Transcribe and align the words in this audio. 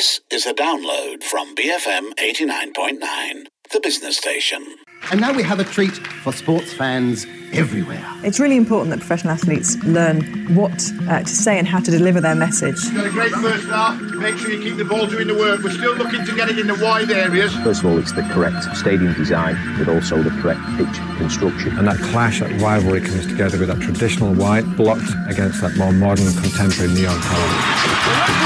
This 0.00 0.18
is 0.30 0.46
a 0.46 0.54
download 0.54 1.22
from 1.22 1.54
BFM 1.54 2.14
89.9, 2.14 3.44
the 3.70 3.80
business 3.82 4.16
station. 4.16 4.64
And 5.10 5.20
now 5.20 5.34
we 5.34 5.42
have 5.42 5.60
a 5.60 5.64
treat 5.64 5.94
for 6.22 6.32
sports 6.32 6.72
fans 6.72 7.26
everywhere. 7.52 8.02
It's 8.24 8.40
really 8.40 8.56
important 8.56 8.92
that 8.92 9.00
professional 9.00 9.34
athletes 9.34 9.76
learn 9.84 10.54
what 10.54 10.72
uh, 11.06 11.20
to 11.20 11.28
say 11.28 11.58
and 11.58 11.68
how 11.68 11.80
to 11.80 11.90
deliver 11.90 12.18
their 12.18 12.34
message. 12.34 12.82
Got 12.94 13.08
a 13.08 13.10
great 13.10 13.32
first 13.32 13.66
half. 13.66 14.00
Make 14.00 14.38
sure 14.38 14.50
you 14.50 14.62
keep 14.62 14.78
the 14.78 14.86
ball 14.86 15.06
doing 15.06 15.28
the 15.28 15.34
work. 15.34 15.62
We're 15.62 15.72
still 15.72 15.94
looking 15.96 16.24
to 16.24 16.34
get 16.34 16.48
it 16.48 16.58
in 16.58 16.66
the 16.66 16.82
wide 16.82 17.10
areas. 17.10 17.54
First 17.56 17.80
of 17.84 17.90
all, 17.90 17.98
it's 17.98 18.12
the 18.12 18.22
correct 18.32 18.74
stadium 18.78 19.12
design, 19.12 19.58
but 19.76 19.86
also 19.86 20.22
the 20.22 20.30
correct 20.40 20.62
pitch 20.78 20.96
construction. 21.18 21.76
And 21.76 21.86
that 21.86 21.98
clash, 21.98 22.40
that 22.40 22.58
rivalry 22.58 23.02
comes 23.02 23.26
together 23.26 23.58
with 23.58 23.68
that 23.68 23.80
traditional 23.80 24.32
white 24.32 24.64
blocked 24.76 25.12
against 25.28 25.60
that 25.60 25.76
more 25.76 25.92
modern 25.92 26.32
contemporary 26.40 26.90
neon 26.94 27.20
colour. 27.20 28.39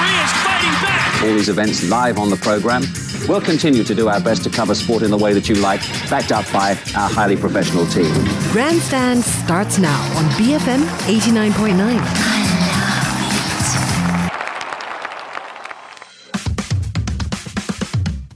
All 1.24 1.30
these 1.30 1.48
events 1.48 1.88
live 1.88 2.18
on 2.18 2.28
the 2.28 2.36
programme. 2.36 2.82
We'll 3.26 3.40
continue 3.40 3.82
to 3.84 3.94
do 3.94 4.10
our 4.10 4.20
best 4.20 4.44
to 4.44 4.50
cover 4.50 4.74
sport 4.74 5.02
in 5.02 5.10
the 5.10 5.16
way 5.16 5.32
that 5.32 5.48
you 5.48 5.54
like, 5.54 5.80
backed 6.10 6.32
up 6.32 6.44
by 6.52 6.72
our 6.94 7.08
highly 7.08 7.34
professional 7.34 7.86
team. 7.86 8.12
Grandstand 8.52 9.24
starts 9.24 9.78
now 9.78 10.02
on 10.18 10.24
BFM 10.32 10.84
89.9. 11.06 12.44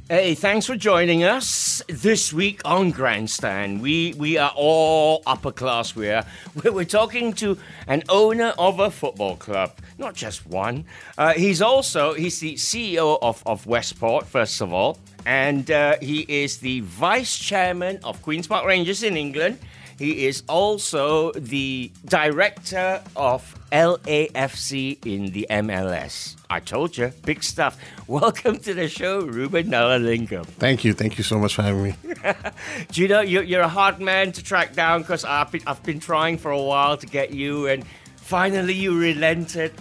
Hey, 0.08 0.34
thanks 0.34 0.64
for 0.64 0.74
joining 0.74 1.24
us 1.24 1.82
this 1.86 2.32
week 2.32 2.62
on 2.64 2.92
Grandstand. 2.92 3.82
We 3.82 4.14
we 4.16 4.38
are 4.38 4.52
all 4.56 5.22
upper 5.26 5.52
class. 5.52 5.94
We 5.94 6.08
are. 6.08 6.24
We're, 6.54 6.72
we're 6.76 6.84
talking 6.86 7.34
to 7.34 7.58
an 7.86 8.04
owner 8.08 8.54
of 8.58 8.80
a 8.80 8.90
football 8.90 9.36
club, 9.36 9.76
not 9.98 10.14
just 10.14 10.46
one. 10.46 10.84
Uh, 11.16 11.34
he's 11.34 11.60
also 11.60 12.14
he's 12.14 12.40
the 12.40 12.54
CEO 12.54 13.18
of 13.20 13.42
of 13.46 13.66
Westport, 13.66 14.26
first 14.26 14.60
of 14.60 14.72
all, 14.72 14.98
and 15.26 15.70
uh, 15.70 15.96
he 16.00 16.20
is 16.28 16.58
the 16.58 16.80
vice 16.80 17.36
chairman 17.36 17.98
of 18.04 18.22
Queens 18.22 18.46
Park 18.46 18.64
Rangers 18.66 19.02
in 19.02 19.16
England. 19.16 19.58
He 19.98 20.26
is 20.26 20.44
also 20.48 21.32
the 21.32 21.90
director 22.04 23.02
of 23.16 23.42
LAFC 23.72 25.04
in 25.04 25.32
the 25.32 25.44
MLS. 25.50 26.36
I 26.48 26.60
told 26.60 26.96
you, 26.96 27.12
big 27.24 27.42
stuff. 27.42 27.76
Welcome 28.06 28.60
to 28.60 28.74
the 28.74 28.88
show, 28.88 29.22
Ruben 29.22 29.66
Gnanalingam. 29.66 30.46
Thank 30.46 30.84
you. 30.84 30.92
Thank 30.94 31.18
you 31.18 31.24
so 31.24 31.40
much 31.40 31.56
for 31.56 31.62
having 31.62 31.82
me. 31.82 31.94
Do 32.92 33.02
you 33.02 33.08
know 33.08 33.22
you're, 33.22 33.42
you're 33.42 33.62
a 33.62 33.68
hard 33.68 34.00
man 34.00 34.30
to 34.32 34.42
track 34.42 34.74
down 34.74 35.00
because 35.02 35.24
I've 35.24 35.50
been, 35.50 35.62
I've 35.66 35.82
been 35.82 35.98
trying 35.98 36.38
for 36.38 36.52
a 36.52 36.62
while 36.62 36.96
to 36.96 37.06
get 37.06 37.32
you, 37.32 37.66
and 37.66 37.84
finally 38.16 38.74
you 38.74 38.96
relented. 38.96 39.72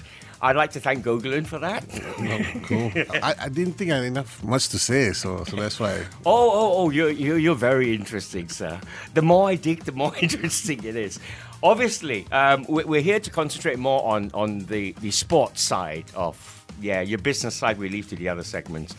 I'd 0.41 0.55
like 0.55 0.71
to 0.71 0.79
thank 0.79 1.03
Gogolin 1.03 1.45
for 1.47 1.59
that. 1.59 1.83
No, 2.19 2.39
cool. 2.67 2.91
I, 3.23 3.33
I 3.41 3.49
didn't 3.49 3.73
think 3.73 3.91
I 3.91 3.95
had 3.95 4.05
enough 4.05 4.43
much 4.43 4.69
to 4.69 4.79
say, 4.79 5.11
so 5.13 5.43
so 5.45 5.55
that's 5.55 5.79
why. 5.79 6.05
Oh, 6.25 6.51
oh, 6.51 6.73
oh! 6.77 6.89
You're, 6.91 7.09
you're 7.09 7.37
you're 7.39 7.55
very 7.55 7.95
interesting, 7.95 8.47
sir. 8.49 8.79
The 9.15 9.21
more 9.21 9.49
I 9.49 9.55
dig, 9.55 9.85
the 9.85 9.91
more 9.93 10.13
interesting 10.21 10.83
it 10.83 10.95
is. 10.95 11.19
Obviously, 11.63 12.27
um, 12.31 12.65
we- 12.69 12.83
we're 12.83 13.01
here 13.01 13.19
to 13.19 13.31
concentrate 13.31 13.79
more 13.79 14.03
on 14.05 14.29
on 14.33 14.59
the 14.65 14.91
the 15.01 15.09
sports 15.11 15.61
side 15.61 16.05
of 16.15 16.35
yeah 16.79 17.01
your 17.01 17.17
business 17.19 17.55
side. 17.55 17.79
We 17.79 17.89
leave 17.89 18.07
to 18.09 18.15
the 18.15 18.29
other 18.29 18.43
segments, 18.43 18.93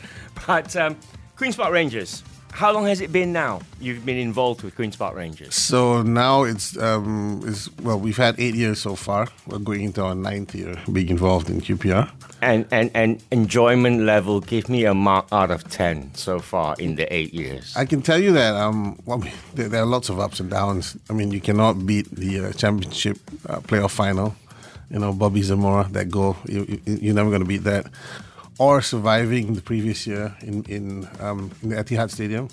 but 0.46 0.74
um, 0.76 0.96
Queens 1.36 1.54
Park 1.56 1.72
Rangers. 1.72 2.22
How 2.58 2.72
long 2.72 2.86
has 2.86 3.00
it 3.00 3.12
been 3.12 3.32
now? 3.32 3.60
You've 3.80 4.04
been 4.04 4.16
involved 4.16 4.64
with 4.64 4.74
Queens 4.74 4.96
Park 4.96 5.14
Rangers. 5.14 5.54
So 5.54 6.02
now 6.02 6.42
it's 6.42 6.76
um 6.76 7.40
is 7.46 7.70
well 7.84 8.00
we've 8.00 8.16
had 8.16 8.34
eight 8.40 8.56
years 8.56 8.80
so 8.80 8.96
far. 8.96 9.28
We're 9.46 9.60
going 9.60 9.84
into 9.84 10.02
our 10.02 10.16
ninth 10.16 10.56
year 10.56 10.74
being 10.92 11.08
involved 11.08 11.50
in 11.50 11.60
QPR. 11.60 12.10
And, 12.42 12.66
and 12.72 12.90
and 12.94 13.22
enjoyment 13.30 14.00
level, 14.00 14.40
give 14.40 14.68
me 14.68 14.86
a 14.86 14.92
mark 14.92 15.28
out 15.30 15.52
of 15.52 15.70
ten 15.70 16.12
so 16.14 16.40
far 16.40 16.74
in 16.80 16.96
the 16.96 17.06
eight 17.14 17.32
years. 17.32 17.76
I 17.76 17.84
can 17.84 18.02
tell 18.02 18.18
you 18.18 18.32
that 18.32 18.56
um 18.56 18.98
well, 19.06 19.22
there, 19.54 19.68
there 19.68 19.82
are 19.82 19.86
lots 19.86 20.08
of 20.08 20.18
ups 20.18 20.40
and 20.40 20.50
downs. 20.50 20.96
I 21.08 21.12
mean 21.12 21.30
you 21.30 21.40
cannot 21.40 21.86
beat 21.86 22.10
the 22.10 22.46
uh, 22.46 22.52
championship 22.54 23.18
uh, 23.48 23.60
playoff 23.60 23.92
final. 23.92 24.34
You 24.90 24.98
know 24.98 25.12
Bobby 25.12 25.42
Zamora 25.42 25.86
that 25.92 26.10
goal. 26.10 26.36
You, 26.48 26.66
you, 26.66 26.80
you're 27.02 27.14
never 27.14 27.30
going 27.30 27.42
to 27.42 27.48
beat 27.48 27.62
that. 27.70 27.86
Or 28.58 28.82
surviving 28.82 29.54
the 29.54 29.62
previous 29.62 30.06
year 30.06 30.34
in 30.42 30.64
in 30.68 31.08
um, 31.20 31.50
in 31.62 31.68
the 31.70 31.76
Etihad 31.76 32.10
Stadium. 32.10 32.48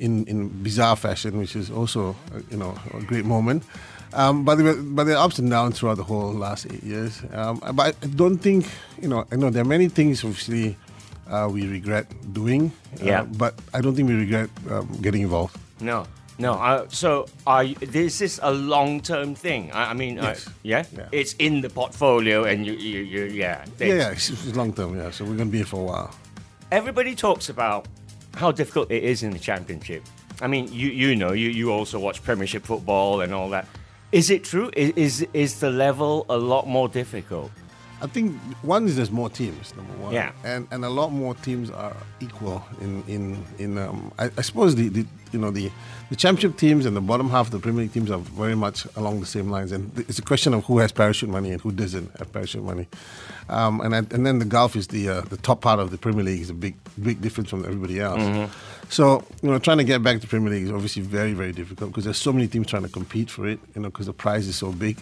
in, 0.00 0.24
in 0.26 0.48
bizarre 0.62 0.94
fashion, 0.96 1.38
which 1.38 1.56
is 1.56 1.70
also 1.70 2.14
uh, 2.32 2.40
you 2.50 2.56
know 2.56 2.72
a 2.94 3.02
great 3.02 3.24
moment. 3.24 3.62
Um, 4.14 4.44
but 4.44 4.54
there, 4.56 4.64
were- 4.64 4.82
but 4.96 5.04
there 5.04 5.16
are 5.18 5.24
ups 5.26 5.38
and 5.40 5.50
downs 5.50 5.76
throughout 5.78 5.96
the 5.98 6.04
whole 6.04 6.32
last 6.32 6.66
eight 6.72 6.82
years. 6.84 7.20
Um, 7.34 7.58
but 7.74 7.96
I 8.02 8.06
don't 8.06 8.38
think 8.38 8.64
you 9.02 9.08
know. 9.08 9.26
I 9.32 9.36
know 9.36 9.50
there 9.50 9.62
are 9.62 9.68
many 9.68 9.88
things 9.88 10.22
obviously 10.24 10.76
uh, 11.28 11.48
we 11.52 11.66
regret 11.66 12.06
doing. 12.32 12.70
uh, 13.02 13.04
Yeah. 13.04 13.22
but 13.26 13.54
I 13.74 13.80
don't 13.82 13.94
think 13.96 14.08
we 14.08 14.14
regret 14.14 14.48
um, 14.70 14.86
getting 15.02 15.22
involved. 15.22 15.56
No, 15.80 16.06
no. 16.38 16.52
Uh, 16.54 16.86
so, 16.88 17.26
are 17.46 17.64
you, 17.64 17.74
this 17.76 18.20
is 18.20 18.40
a 18.42 18.52
long-term 18.52 19.34
thing? 19.34 19.70
I, 19.72 19.90
I 19.90 19.94
mean, 19.94 20.18
uh, 20.18 20.22
Yes. 20.22 20.48
yeah? 20.62 20.84
Yeah. 20.96 21.08
it's 21.12 21.34
in 21.34 21.60
the 21.60 21.68
portfolio, 21.70 22.44
and 22.44 22.66
you, 22.66 22.72
you, 22.74 23.00
you 23.00 23.24
yeah. 23.24 23.64
Yeah, 23.78 23.86
yeah, 23.86 24.10
it's, 24.10 24.30
it's 24.30 24.54
long 24.56 24.72
term. 24.72 24.96
Yeah, 24.96 25.10
so 25.10 25.24
we're 25.24 25.36
going 25.36 25.48
to 25.48 25.52
be 25.52 25.58
here 25.58 25.66
for 25.66 25.80
a 25.80 25.84
while. 25.84 26.14
Everybody 26.70 27.14
talks 27.14 27.48
about 27.48 27.86
how 28.34 28.52
difficult 28.52 28.90
it 28.90 29.02
is 29.02 29.22
in 29.22 29.30
the 29.32 29.38
championship. 29.38 30.02
I 30.40 30.46
mean, 30.46 30.68
you 30.72 30.88
you 30.90 31.16
know, 31.16 31.32
you, 31.32 31.48
you 31.48 31.72
also 31.72 31.98
watch 31.98 32.22
Premiership 32.22 32.64
football 32.64 33.22
and 33.22 33.32
all 33.34 33.48
that. 33.50 33.66
Is 34.12 34.30
it 34.30 34.44
true? 34.44 34.70
Is, 34.76 34.92
is 34.96 35.26
is 35.32 35.60
the 35.60 35.70
level 35.70 36.24
a 36.28 36.36
lot 36.36 36.66
more 36.66 36.88
difficult? 36.88 37.50
I 38.00 38.06
think 38.06 38.36
one 38.62 38.86
is 38.86 38.96
there's 38.96 39.10
more 39.10 39.28
teams, 39.28 39.74
number 39.74 39.92
one. 39.94 40.12
Yeah. 40.12 40.32
And 40.44 40.68
and 40.70 40.84
a 40.84 40.88
lot 40.88 41.10
more 41.10 41.34
teams 41.34 41.70
are 41.70 41.96
equal 42.20 42.64
in 42.80 43.02
in 43.08 43.44
in. 43.58 43.78
Um, 43.78 44.12
I, 44.18 44.30
I 44.36 44.42
suppose 44.42 44.76
the, 44.76 44.88
the 44.88 45.04
you 45.32 45.38
know 45.38 45.50
the 45.50 45.70
the 46.10 46.16
championship 46.16 46.56
teams 46.56 46.86
and 46.86 46.96
the 46.96 47.00
bottom 47.00 47.28
half 47.28 47.46
of 47.46 47.52
the 47.52 47.58
Premier 47.58 47.82
League 47.82 47.92
teams 47.92 48.10
are 48.10 48.18
very 48.18 48.54
much 48.54 48.86
along 48.96 49.18
the 49.20 49.26
same 49.26 49.50
lines, 49.50 49.72
and 49.72 49.90
it's 49.98 50.18
a 50.18 50.22
question 50.22 50.54
of 50.54 50.64
who 50.64 50.78
has 50.78 50.92
parachute 50.92 51.28
money 51.28 51.50
and 51.50 51.60
who 51.60 51.72
doesn't 51.72 52.16
have 52.18 52.32
parachute 52.32 52.62
money. 52.62 52.86
Um, 53.48 53.80
and 53.80 53.94
I, 53.94 53.98
and 53.98 54.24
then 54.24 54.38
the 54.38 54.44
Gulf 54.44 54.76
is 54.76 54.88
the 54.88 55.08
uh, 55.08 55.20
the 55.22 55.36
top 55.36 55.60
part 55.60 55.80
of 55.80 55.90
the 55.90 55.98
Premier 55.98 56.24
League 56.24 56.40
is 56.40 56.50
a 56.50 56.54
big 56.54 56.76
big 57.02 57.20
difference 57.20 57.50
from 57.50 57.64
everybody 57.64 57.98
else. 58.00 58.50
So 58.90 59.24
you 59.42 59.50
know, 59.50 59.58
trying 59.58 59.78
to 59.78 59.84
get 59.84 60.02
back 60.04 60.20
to 60.20 60.26
Premier 60.28 60.50
League 60.50 60.64
is 60.64 60.70
obviously 60.70 61.02
very 61.02 61.32
very 61.32 61.52
difficult 61.52 61.90
because 61.90 62.04
there's 62.04 62.16
so 62.16 62.32
many 62.32 62.46
teams 62.46 62.68
trying 62.68 62.84
to 62.84 62.88
compete 62.88 63.28
for 63.28 63.48
it. 63.48 63.58
You 63.74 63.82
know, 63.82 63.88
because 63.88 64.06
the 64.06 64.12
prize 64.12 64.46
is 64.46 64.54
so 64.54 64.70
big. 64.70 64.98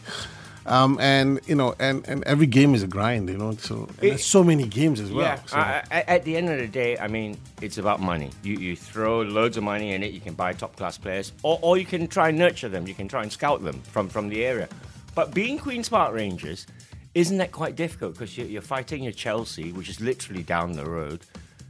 Um, 0.67 0.99
and 1.01 1.41
you 1.47 1.55
know, 1.55 1.75
and, 1.79 2.07
and 2.09 2.25
every 2.25 2.47
game 2.47 2.75
is 2.75 2.83
a 2.83 2.89
grind, 2.89 3.29
you 3.29 3.39
know. 3.39 3.53
So 3.53 3.89
there's 4.01 4.25
so 4.25 4.43
many 4.43 4.67
games 4.67 5.01
as 5.01 5.13
well. 5.13 5.25
yeah. 5.25 5.41
So, 5.47 5.57
I, 5.57 5.83
I, 5.93 6.01
at 6.03 6.25
the 6.25 6.37
end 6.37 6.51
of 6.51 6.59
the 6.59 6.67
day, 6.67 6.99
I 6.99 7.07
mean, 7.07 7.39
it's 7.63 7.79
about 7.79 8.01
money. 8.01 8.31
You 8.43 8.55
you 8.55 8.75
throw 8.75 9.23
loads 9.23 9.57
of 9.57 9.63
money 9.63 9.93
in 9.93 10.03
it. 10.03 10.13
You 10.13 10.21
can 10.21 10.35
buy 10.35 10.53
top 10.53 10.75
class 10.75 10.99
players, 10.99 11.33
or, 11.45 11.59
or 11.63 11.79
you 11.79 11.87
can 11.87 12.09
try 12.09 12.31
and 12.31 12.39
nurture 12.39 12.69
them. 12.69 12.89
You 12.89 12.95
can 12.95 13.07
try 13.07 13.23
and 13.23 13.33
scout 13.33 13.63
them 13.63 13.81
from 13.83 14.09
from 14.09 14.29
the 14.29 14.45
area. 14.45 14.69
But 15.15 15.33
being 15.33 15.59
Queens 15.59 15.89
Park 15.89 16.13
Rangers, 16.13 16.67
isn't 17.15 17.39
that 17.39 17.53
quite 17.53 17.77
difficult? 17.77 18.15
Because 18.15 18.37
you're, 18.37 18.49
you're 18.49 18.61
fighting 18.61 19.05
your 19.05 19.13
Chelsea, 19.13 19.73
which 19.73 19.89
is 19.89 20.01
literally 20.01 20.43
down 20.43 20.73
the 20.73 20.85
road. 20.85 21.25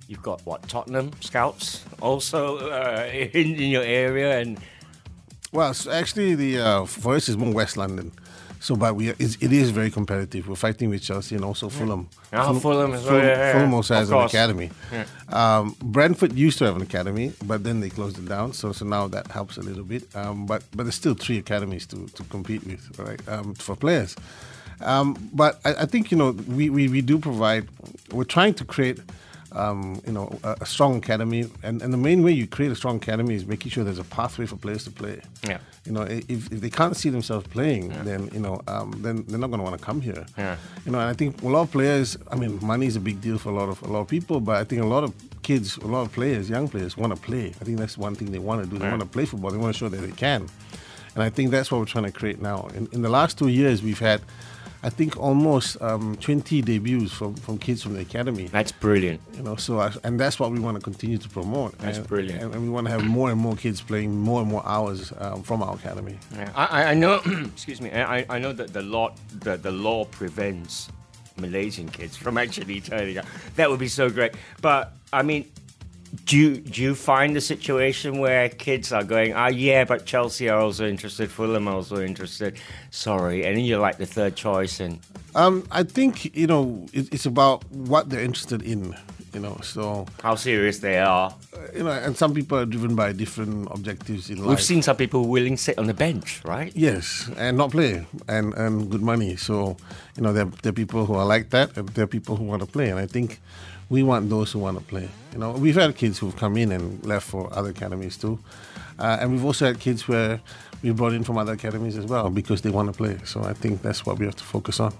You've 0.08 0.22
got 0.22 0.44
what 0.46 0.66
Tottenham 0.68 1.10
scouts 1.20 1.84
also 2.00 2.58
uh, 2.70 3.08
in, 3.12 3.54
in 3.54 3.70
your 3.70 3.82
area, 3.82 4.38
and 4.40 4.58
well, 5.52 5.72
so 5.74 5.90
actually, 5.90 6.34
the 6.34 6.58
uh, 6.58 6.84
for 6.84 7.14
us 7.14 7.28
is 7.28 7.36
more 7.36 7.52
West 7.52 7.76
London. 7.76 8.12
So, 8.66 8.74
but 8.74 8.96
we 8.96 9.10
it's, 9.10 9.36
it 9.40 9.52
is 9.52 9.70
very 9.70 9.92
competitive. 9.92 10.48
We're 10.48 10.56
fighting 10.56 10.90
with 10.90 11.00
Chelsea 11.00 11.36
and 11.36 11.44
also 11.44 11.68
Fulham. 11.68 12.08
Oh, 12.32 12.58
Fulham 12.58 12.94
as 12.94 13.04
well, 13.04 13.12
Fulham, 13.12 13.24
yeah, 13.24 13.36
yeah, 13.38 13.52
Fulham 13.52 13.74
also 13.74 13.94
has 13.94 14.10
an 14.10 14.18
academy. 14.18 14.70
Um, 15.28 15.76
Brentford 15.80 16.32
used 16.32 16.58
to 16.58 16.64
have 16.64 16.74
an 16.74 16.82
academy, 16.82 17.32
but 17.44 17.62
then 17.62 17.78
they 17.78 17.90
closed 17.90 18.18
it 18.18 18.28
down. 18.28 18.52
So, 18.54 18.72
so 18.72 18.84
now 18.84 19.06
that 19.06 19.28
helps 19.30 19.56
a 19.56 19.62
little 19.62 19.84
bit. 19.84 20.02
Um, 20.16 20.46
but 20.46 20.64
but 20.74 20.82
there's 20.82 20.96
still 20.96 21.14
three 21.14 21.38
academies 21.38 21.86
to, 21.86 22.06
to 22.08 22.24
compete 22.24 22.66
with, 22.66 22.98
right? 22.98 23.20
Um, 23.28 23.54
for 23.54 23.76
players. 23.76 24.16
Um, 24.80 25.16
but 25.32 25.60
I, 25.64 25.82
I 25.82 25.86
think 25.86 26.10
you 26.10 26.16
know 26.18 26.32
we, 26.32 26.68
we, 26.68 26.88
we 26.88 27.02
do 27.02 27.20
provide. 27.20 27.68
We're 28.10 28.24
trying 28.24 28.54
to 28.54 28.64
create. 28.64 28.98
Um, 29.56 30.02
you 30.06 30.12
know, 30.12 30.26
a, 30.44 30.56
a 30.60 30.66
strong 30.66 30.96
academy, 30.98 31.48
and, 31.62 31.80
and 31.82 31.90
the 31.90 31.96
main 31.96 32.22
way 32.22 32.30
you 32.32 32.46
create 32.46 32.70
a 32.70 32.74
strong 32.76 32.96
academy 32.96 33.34
is 33.34 33.46
making 33.46 33.70
sure 33.70 33.84
there's 33.84 33.98
a 33.98 34.04
pathway 34.04 34.44
for 34.44 34.56
players 34.56 34.84
to 34.84 34.90
play. 34.90 35.20
Yeah. 35.48 35.58
You 35.86 35.92
know, 35.92 36.02
if, 36.02 36.52
if 36.52 36.60
they 36.60 36.68
can't 36.70 36.94
see 36.94 37.08
themselves 37.10 37.46
playing, 37.48 37.88
then 38.04 38.28
you 38.34 38.40
know, 38.40 38.60
um, 38.68 38.88
then 39.04 39.24
they're 39.28 39.38
not 39.38 39.48
going 39.52 39.60
to 39.60 39.64
want 39.64 39.78
to 39.78 39.82
come 39.84 40.00
here. 40.02 40.26
Yeah. 40.36 40.56
You 40.84 40.92
know, 40.92 41.00
and 41.00 41.08
I 41.08 41.14
think 41.14 41.42
a 41.42 41.48
lot 41.48 41.62
of 41.62 41.70
players. 41.72 42.18
I 42.30 42.34
mean, 42.36 42.58
money 42.62 42.86
is 42.86 42.96
a 42.96 43.00
big 43.00 43.18
deal 43.22 43.38
for 43.38 43.48
a 43.48 43.54
lot 43.54 43.68
of 43.70 43.80
a 43.82 43.86
lot 43.94 44.00
of 44.00 44.08
people, 44.08 44.40
but 44.40 44.56
I 44.56 44.64
think 44.64 44.82
a 44.82 44.86
lot 44.86 45.04
of 45.04 45.14
kids, 45.42 45.76
a 45.78 45.86
lot 45.86 46.02
of 46.02 46.12
players, 46.12 46.50
young 46.50 46.68
players, 46.68 46.96
want 46.98 47.14
to 47.16 47.20
play. 47.28 47.46
I 47.60 47.64
think 47.64 47.78
that's 47.78 47.96
one 47.96 48.14
thing 48.14 48.32
they 48.32 48.38
want 48.50 48.62
to 48.62 48.68
do. 48.68 48.76
They 48.78 48.84
Yeah. 48.84 48.90
want 48.90 49.02
to 49.02 49.08
play 49.08 49.24
football. 49.24 49.50
They 49.52 49.58
want 49.58 49.72
to 49.74 49.78
show 49.78 49.88
that 49.88 50.02
they 50.06 50.12
can, 50.12 50.40
and 51.14 51.22
I 51.22 51.30
think 51.30 51.50
that's 51.50 51.70
what 51.70 51.78
we're 51.80 51.86
trying 51.96 52.04
to 52.12 52.12
create 52.20 52.42
now. 52.42 52.68
In, 52.76 52.88
in 52.92 53.00
the 53.02 53.08
last 53.18 53.38
two 53.38 53.48
years, 53.48 53.82
we've 53.82 54.00
had. 54.10 54.20
I 54.86 54.88
think 54.88 55.16
almost 55.16 55.82
um, 55.82 56.16
20 56.20 56.62
debuts 56.62 57.10
from, 57.10 57.34
from 57.34 57.58
kids 57.58 57.82
from 57.82 57.94
the 57.94 58.02
academy. 58.02 58.46
that's 58.46 58.70
brilliant. 58.70 59.20
You 59.34 59.42
know, 59.42 59.56
so 59.56 59.80
I, 59.80 59.92
and 60.04 60.18
that's 60.18 60.38
what 60.38 60.52
we 60.52 60.60
want 60.60 60.76
to 60.76 60.80
continue 60.80 61.18
to 61.18 61.28
promote. 61.28 61.76
That's 61.78 61.98
and, 61.98 62.06
brilliant. 62.06 62.40
And, 62.40 62.54
and 62.54 62.62
we 62.62 62.68
want 62.68 62.86
to 62.86 62.92
have 62.92 63.04
more 63.04 63.28
and 63.32 63.40
more 63.40 63.56
kids 63.56 63.80
playing 63.80 64.16
more 64.16 64.40
and 64.42 64.48
more 64.48 64.62
hours 64.64 65.12
um, 65.18 65.42
from 65.42 65.60
our 65.60 65.74
academy. 65.74 66.16
Yeah, 66.32 66.52
I, 66.54 66.84
I- 66.84 66.94
know. 66.94 67.20
excuse 67.26 67.80
me. 67.80 67.90
I, 67.90 68.24
I 68.30 68.38
know 68.38 68.52
that 68.52 68.72
the 68.72 68.82
law 68.82 69.12
the, 69.40 69.56
the 69.56 69.72
law 69.72 70.04
prevents 70.04 70.88
Malaysian 71.36 71.88
kids 71.88 72.16
from 72.16 72.38
actually 72.44 72.80
turning 72.80 73.18
up. 73.18 73.26
That 73.56 73.68
would 73.68 73.80
be 73.80 73.88
so 73.88 74.08
great. 74.08 74.34
But 74.62 74.92
I 75.12 75.22
mean, 75.22 75.50
do 76.24 76.36
you, 76.36 76.56
do 76.56 76.82
you 76.82 76.94
find 76.94 77.36
the 77.36 77.40
situation 77.40 78.18
where 78.18 78.48
kids 78.48 78.92
are 78.92 79.04
going, 79.04 79.34
ah, 79.34 79.48
yeah, 79.48 79.84
but 79.84 80.06
Chelsea 80.06 80.48
are 80.48 80.60
also 80.60 80.86
interested, 80.88 81.30
Fulham 81.30 81.68
are 81.68 81.74
also 81.74 82.00
interested. 82.00 82.58
Sorry, 82.90 83.44
and 83.44 83.56
then 83.56 83.64
you're 83.64 83.80
like 83.80 83.98
the 83.98 84.06
third 84.06 84.36
choice, 84.36 84.80
and 84.80 85.00
Um, 85.34 85.64
I 85.70 85.82
think 85.82 86.34
you 86.34 86.46
know 86.46 86.86
it, 86.92 87.12
it's 87.12 87.26
about 87.26 87.64
what 87.70 88.08
they're 88.08 88.24
interested 88.24 88.62
in. 88.62 88.94
You 89.34 89.42
know, 89.42 89.58
so 89.62 90.06
how 90.22 90.34
serious 90.36 90.78
they 90.78 90.98
are. 90.98 91.34
you 91.76 91.84
know, 91.84 91.90
and 91.90 92.16
some 92.16 92.32
people 92.32 92.56
are 92.58 92.64
driven 92.64 92.96
by 92.96 93.12
different 93.12 93.68
objectives 93.70 94.30
in 94.30 94.38
life. 94.38 94.48
We've 94.48 94.62
seen 94.62 94.80
some 94.80 94.96
people 94.96 95.28
willing 95.28 95.56
to 95.56 95.62
sit 95.62 95.76
on 95.78 95.86
the 95.86 95.94
bench, 95.94 96.40
right? 96.44 96.72
Yes, 96.74 97.28
and 97.36 97.58
not 97.58 97.70
play 97.70 98.06
and 98.28 98.54
earn 98.56 98.88
good 98.88 99.02
money. 99.02 99.36
So, 99.36 99.76
you 100.16 100.22
know, 100.22 100.32
there, 100.32 100.46
there 100.62 100.70
are 100.70 100.72
people 100.72 101.04
who 101.04 101.14
are 101.14 101.26
like 101.26 101.50
that, 101.50 101.76
and 101.76 101.86
there 101.90 102.04
are 102.04 102.08
people 102.08 102.36
who 102.36 102.44
want 102.44 102.62
to 102.62 102.66
play. 102.66 102.88
And 102.88 102.98
I 102.98 103.06
think 103.06 103.40
we 103.88 104.02
want 104.02 104.28
those 104.28 104.52
who 104.52 104.58
want 104.58 104.78
to 104.78 104.84
play. 104.84 105.08
You 105.32 105.38
know, 105.38 105.52
we've 105.52 105.74
had 105.74 105.94
kids 105.96 106.18
who've 106.18 106.36
come 106.36 106.56
in 106.56 106.72
and 106.72 107.04
left 107.04 107.28
for 107.28 107.52
other 107.52 107.70
academies 107.70 108.16
too, 108.16 108.38
uh, 108.98 109.18
and 109.20 109.30
we've 109.30 109.44
also 109.44 109.66
had 109.66 109.80
kids 109.80 110.08
where 110.08 110.40
we 110.82 110.90
brought 110.90 111.12
in 111.12 111.24
from 111.24 111.38
other 111.38 111.52
academies 111.52 111.96
as 111.96 112.06
well 112.06 112.30
because 112.30 112.62
they 112.62 112.70
want 112.70 112.92
to 112.92 112.96
play. 112.96 113.18
So 113.24 113.42
I 113.42 113.52
think 113.52 113.82
that's 113.82 114.04
what 114.04 114.18
we 114.18 114.26
have 114.26 114.36
to 114.36 114.44
focus 114.44 114.80
on. 114.80 114.92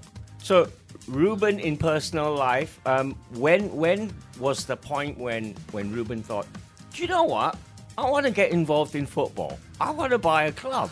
So, 0.43 0.69
Ruben, 1.09 1.59
in 1.59 1.77
personal 1.77 2.35
life, 2.35 2.81
um, 2.87 3.17
when 3.35 3.75
when 3.75 4.13
was 4.39 4.65
the 4.65 4.77
point 4.77 5.19
when 5.19 5.55
when 5.73 5.93
Ruben 5.93 6.23
thought, 6.23 6.47
do 6.93 7.03
you 7.03 7.09
know 7.09 7.25
what? 7.25 7.57
I 7.99 8.09
want 8.11 8.27
to 8.27 8.33
get 8.33 8.53
involved 8.53 8.95
in 8.95 9.07
football. 9.07 9.59
I 9.81 9.91
want 9.91 10.13
to 10.13 10.19
buy 10.19 10.45
a 10.45 10.53
club. 10.53 10.91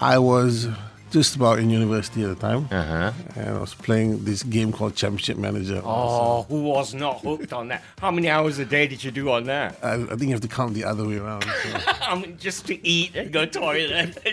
I 0.01 0.19
was 0.19 0.69
just 1.11 1.37
about 1.37 1.59
in 1.59 1.71
university 1.71 2.23
at 2.23 2.29
the 2.29 2.35
time, 2.49 2.69
Uh-huh. 2.71 3.13
and 3.37 3.49
I 3.57 3.61
was 3.61 3.75
playing 3.75 4.25
this 4.25 4.43
game 4.43 4.73
called 4.73 4.95
Championship 4.95 5.37
Manager. 5.37 5.83
Oh, 5.85 6.43
who 6.49 6.63
was 6.63 6.95
not 6.95 7.21
hooked 7.21 7.53
on 7.53 7.69
that? 7.69 7.83
How 8.01 8.11
many 8.11 8.29
hours 8.31 8.59
a 8.59 8.65
day 8.65 8.87
did 8.87 9.03
you 9.05 9.11
do 9.11 9.31
on 9.31 9.45
that? 9.45 9.77
I, 9.83 9.95
I 9.95 10.15
think 10.17 10.23
you 10.23 10.31
have 10.31 10.41
to 10.41 10.49
count 10.49 10.75
the 10.75 10.85
other 10.85 11.07
way 11.07 11.19
around. 11.19 11.43
so. 11.45 11.79
I 12.03 12.15
mean, 12.19 12.37
just 12.39 12.67
to 12.67 12.87
eat 12.87 13.15
and 13.17 13.33
go 13.33 13.45
toilet. 13.47 14.19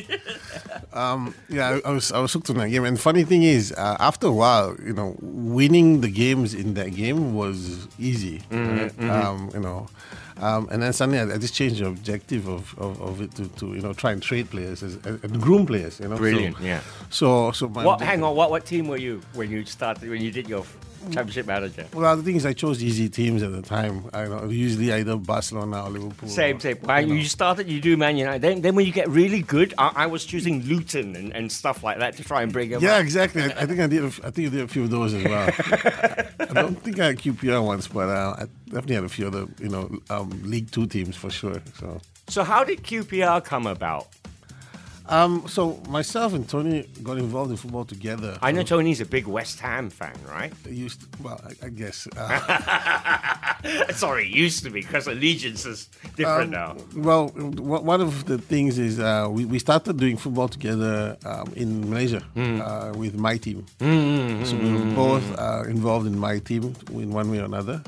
yeah, 1.50 1.80
I, 1.84 1.90
I 1.90 1.92
was 1.92 2.12
I 2.12 2.20
was 2.20 2.34
hooked 2.34 2.50
on 2.50 2.58
that 2.58 2.70
game. 2.70 2.86
And 2.86 3.00
funny 3.00 3.24
thing 3.24 3.44
is, 3.44 3.72
uh, 3.74 3.98
after 4.00 4.28
a 4.28 4.32
while, 4.32 4.76
you 4.86 4.94
know, 4.94 5.16
winning 5.22 6.02
the 6.02 6.10
games 6.10 6.54
in 6.54 6.74
that 6.76 6.96
game 6.96 7.34
was 7.34 7.88
easy. 8.00 8.42
right? 8.52 8.92
Um, 9.10 9.50
you 9.54 9.60
know, 9.60 9.88
um, 10.40 10.68
and 10.72 10.82
then 10.82 10.94
suddenly 10.94 11.20
I, 11.20 11.36
I 11.36 11.38
just 11.38 11.54
changed 11.54 11.80
the 11.82 11.88
objective 11.88 12.48
of, 12.48 12.78
of, 12.78 13.02
of 13.02 13.22
it 13.22 13.36
to, 13.36 13.48
to 13.48 13.74
you 13.74 13.82
know 13.82 13.94
try 13.94 14.12
and 14.12 14.22
trade 14.22 14.50
players 14.50 14.84
as, 14.84 14.96
as, 14.98 15.24
and 15.24 15.42
groom 15.42 15.66
players. 15.66 16.00
You 16.00 16.10
know, 16.10 16.18
Brilliant, 16.18 16.58
So, 16.58 16.64
yeah. 16.64 16.82
So 17.10 17.52
so 17.52 17.70
my 17.70 17.86
what? 17.86 18.02
Hang 18.02 18.24
on. 18.24 18.36
What? 18.36 18.50
What 18.50 18.66
team 18.66 18.88
were 18.88 18.98
you 18.98 19.22
when 19.34 19.50
you 19.52 19.66
started? 19.66 20.10
When 20.10 20.22
you 20.22 20.32
did 20.32 20.48
your 20.50 20.66
championship 21.12 21.46
manager? 21.48 21.86
Well, 21.94 22.16
the 22.18 22.24
thing 22.24 22.36
is, 22.36 22.46
I 22.46 22.54
chose 22.54 22.84
easy 22.84 23.10
teams 23.10 23.44
at 23.44 23.52
the 23.52 23.62
time. 23.62 24.10
I 24.14 24.26
know 24.28 24.46
usually 24.50 24.92
either 24.92 25.16
Barcelona 25.18 25.84
or 25.84 25.90
Liverpool. 25.90 26.30
Same, 26.30 26.58
or, 26.58 26.60
same. 26.60 26.78
When 26.78 27.10
you, 27.10 27.24
started, 27.26 27.68
you 27.70 27.80
do 27.82 27.98
Man 27.98 28.18
United. 28.18 28.42
Then, 28.42 28.62
then 28.62 28.76
when 28.76 28.86
you 28.86 28.92
get 28.92 29.08
really 29.10 29.42
good, 29.42 29.74
I, 29.78 29.92
I 29.96 30.06
was 30.08 30.26
choosing 30.26 30.64
Luton 30.64 31.16
and, 31.16 31.34
and 31.36 31.52
stuff 31.52 31.84
like 31.84 32.00
that 32.00 32.18
to 32.18 32.24
try 32.24 32.42
and 32.44 32.52
bring 32.52 32.70
them 32.70 32.82
Yeah, 32.82 32.96
up. 32.96 33.02
exactly. 33.02 33.44
I, 33.44 33.48
I 33.48 33.66
think 33.66 33.80
I 33.80 33.88
did. 33.88 34.04
A, 34.04 34.08
I 34.08 34.32
think 34.32 34.48
I 34.48 34.52
did 34.52 34.62
a 34.62 34.68
few 34.68 34.84
of 34.84 34.90
those 34.90 35.14
as 35.14 35.24
well. 35.24 35.50
I 36.40 36.54
don't 36.54 36.82
think 36.84 37.00
I 37.00 37.08
had 37.08 37.18
QPR 37.18 37.64
once, 37.66 37.88
but 37.88 38.10
uh, 38.10 38.36
I 38.40 38.46
definitely 38.66 38.96
had 38.96 39.04
a 39.04 39.10
few 39.10 39.28
other, 39.28 39.46
you 39.60 39.70
know, 39.70 39.90
um, 40.10 40.30
League 40.44 40.72
Two 40.72 40.88
teams 40.88 41.16
for 41.16 41.30
sure. 41.30 41.62
So, 41.80 42.00
So 42.28 42.44
how 42.44 42.64
did 42.64 42.84
QPR 42.84 43.44
come 43.44 43.68
about? 43.68 44.08
Um, 45.10 45.48
so 45.48 45.82
myself 45.90 46.34
and 46.34 46.48
Tony 46.48 46.88
got 47.04 47.18
involved 47.18 47.52
in 47.52 47.58
football 47.58 47.86
together. 47.86 48.38
I 48.42 48.52
know 48.52 48.64
Tony's 48.64 49.02
a 49.02 49.06
big 49.06 49.28
West 49.28 49.60
Ham 49.60 49.90
fan, 49.90 50.16
right? 50.28 50.54
Used 50.70 51.04
well, 51.24 51.40
I, 51.46 51.66
I 51.68 51.70
guess. 51.70 52.08
Uh, 52.16 53.92
Sorry, 53.94 54.28
used 54.28 54.64
to 54.64 54.70
be 54.70 54.82
because 54.82 55.08
allegiance 55.08 55.66
is 55.66 55.90
different 56.16 56.52
now. 56.52 56.76
well, 56.96 57.30
one 57.30 58.02
of 58.02 58.26
the 58.26 58.38
things 58.38 58.78
is 58.78 59.00
uh, 59.00 59.28
we, 59.30 59.46
we 59.46 59.60
started 59.60 59.98
doing 59.98 60.18
football 60.18 60.48
together 60.48 61.18
um, 61.26 61.52
in 61.56 61.90
Malaysia 61.90 62.22
uh, 62.38 62.94
with 62.96 63.16
my 63.18 63.38
team. 63.38 63.66
So 63.80 64.56
we 64.56 64.72
were 64.74 64.96
both 64.96 65.40
uh, 65.40 65.64
involved 65.68 66.08
in 66.08 66.18
my 66.18 66.40
team 66.40 66.76
in 66.92 67.12
one 67.12 67.32
way 67.32 67.40
or 67.40 67.46
another. 67.46 67.82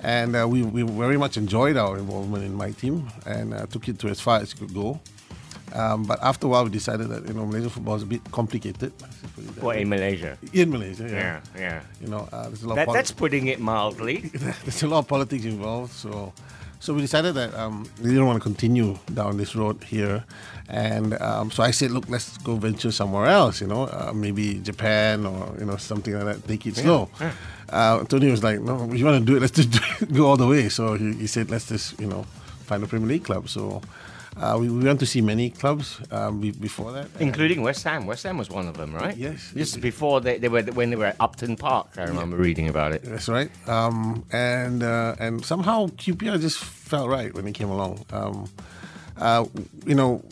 And 0.00 0.34
uh, 0.34 0.48
we, 0.48 0.62
we 0.62 0.82
very 0.82 1.16
much 1.16 1.36
enjoyed 1.36 1.76
our 1.76 1.96
involvement 1.96 2.42
in 2.44 2.54
my 2.54 2.72
team 2.72 3.08
and 3.24 3.54
uh, 3.54 3.66
took 3.66 3.86
it 3.88 4.00
to 4.00 4.08
as 4.08 4.18
far 4.20 4.40
as 4.40 4.52
it 4.52 4.58
could 4.58 4.74
go. 4.74 5.00
Um, 5.74 6.04
but 6.04 6.22
after 6.22 6.46
a 6.46 6.50
while, 6.50 6.64
we 6.64 6.70
decided 6.70 7.08
that 7.08 7.26
you 7.26 7.34
know 7.34 7.46
Malaysian 7.46 7.70
football 7.70 7.96
is 7.96 8.02
a 8.02 8.06
bit 8.06 8.20
complicated. 8.30 8.92
let's 9.00 9.20
just 9.20 9.34
put 9.34 9.44
it 9.44 9.54
that 9.54 9.64
What 9.64 9.76
in 9.76 9.88
Malaysia? 9.88 10.36
in 10.52 10.70
Malaysia, 10.70 11.04
yeah. 11.08 11.40
Yeah, 11.54 11.60
yeah. 11.60 11.80
You 12.00 12.08
know, 12.08 12.28
uh, 12.32 12.48
there's 12.48 12.62
a 12.62 12.68
lot. 12.68 12.74
That, 12.76 12.88
that's 12.92 13.10
putting 13.12 13.46
it 13.48 13.60
mildly. 13.60 14.18
there's 14.64 14.82
a 14.82 14.88
lot 14.88 14.98
of 15.00 15.08
politics 15.08 15.44
involved. 15.44 15.92
So, 15.92 16.32
so 16.80 16.92
we 16.94 17.00
decided 17.00 17.34
that 17.36 17.54
um, 17.54 17.88
we 18.02 18.10
didn't 18.10 18.26
want 18.26 18.36
to 18.36 18.42
continue 18.42 18.98
down 19.14 19.36
this 19.38 19.56
road 19.56 19.82
here, 19.84 20.24
and 20.68 21.14
um, 21.22 21.50
so 21.50 21.62
I 21.62 21.70
said, 21.70 21.90
look, 21.90 22.08
let's 22.08 22.36
go 22.38 22.56
venture 22.56 22.92
somewhere 22.92 23.26
else. 23.26 23.60
You 23.60 23.68
know, 23.68 23.84
uh, 23.88 24.12
maybe 24.14 24.58
Japan 24.60 25.24
or 25.26 25.54
you 25.58 25.64
know 25.64 25.76
something 25.76 26.12
like 26.12 26.24
that. 26.24 26.46
Take 26.48 26.66
it 26.66 26.76
slow. 26.76 27.08
Uh, 27.70 28.04
Tony 28.04 28.30
was 28.30 28.44
like, 28.44 28.60
no, 28.60 28.84
if 28.92 28.98
you 28.98 29.06
want 29.06 29.18
to 29.18 29.24
do 29.24 29.36
it, 29.36 29.40
let's 29.40 29.56
just 29.56 29.72
go 30.12 30.26
all 30.26 30.36
the 30.36 30.46
way. 30.46 30.68
So 30.68 30.94
he, 30.94 31.14
he 31.14 31.26
said, 31.26 31.48
let's 31.50 31.68
just 31.68 31.98
you 31.98 32.06
know 32.06 32.24
find 32.68 32.84
a 32.84 32.86
Premier 32.86 33.08
League 33.08 33.24
club. 33.24 33.48
So. 33.48 33.80
Uh, 34.36 34.56
we, 34.58 34.68
we 34.70 34.82
went 34.84 34.98
to 35.00 35.06
see 35.06 35.20
many 35.20 35.50
clubs 35.50 36.00
um, 36.10 36.40
be, 36.40 36.50
before 36.52 36.90
that, 36.92 37.06
Including 37.20 37.60
West 37.62 37.84
Ham. 37.84 38.06
West 38.06 38.22
Ham 38.22 38.38
was 38.38 38.48
one 38.48 38.66
of 38.66 38.76
them, 38.78 38.94
right? 38.94 39.14
Yes. 39.16 39.50
This 39.52 39.72
is 39.74 39.76
before 39.76 40.20
they, 40.22 40.38
they 40.38 40.48
were 40.48 40.62
when 40.62 40.88
they 40.90 40.96
were 40.96 41.06
at 41.06 41.16
Upton 41.20 41.54
Park. 41.56 41.88
I 41.98 42.04
remember 42.04 42.36
reading 42.38 42.68
about 42.68 42.92
it. 42.92 43.02
That's 43.04 43.28
right. 43.28 43.50
Um, 43.68 44.24
and 44.32 44.82
uh, 44.82 45.16
and 45.18 45.44
somehow 45.44 45.88
QPR 45.88 46.40
just 46.40 46.58
felt 46.58 47.08
right 47.10 47.32
when 47.34 47.46
it 47.46 47.52
came 47.52 47.68
along. 47.68 48.04
Um, 48.10 48.48
uh, 49.18 49.44
you 49.86 49.94
know, 49.94 50.22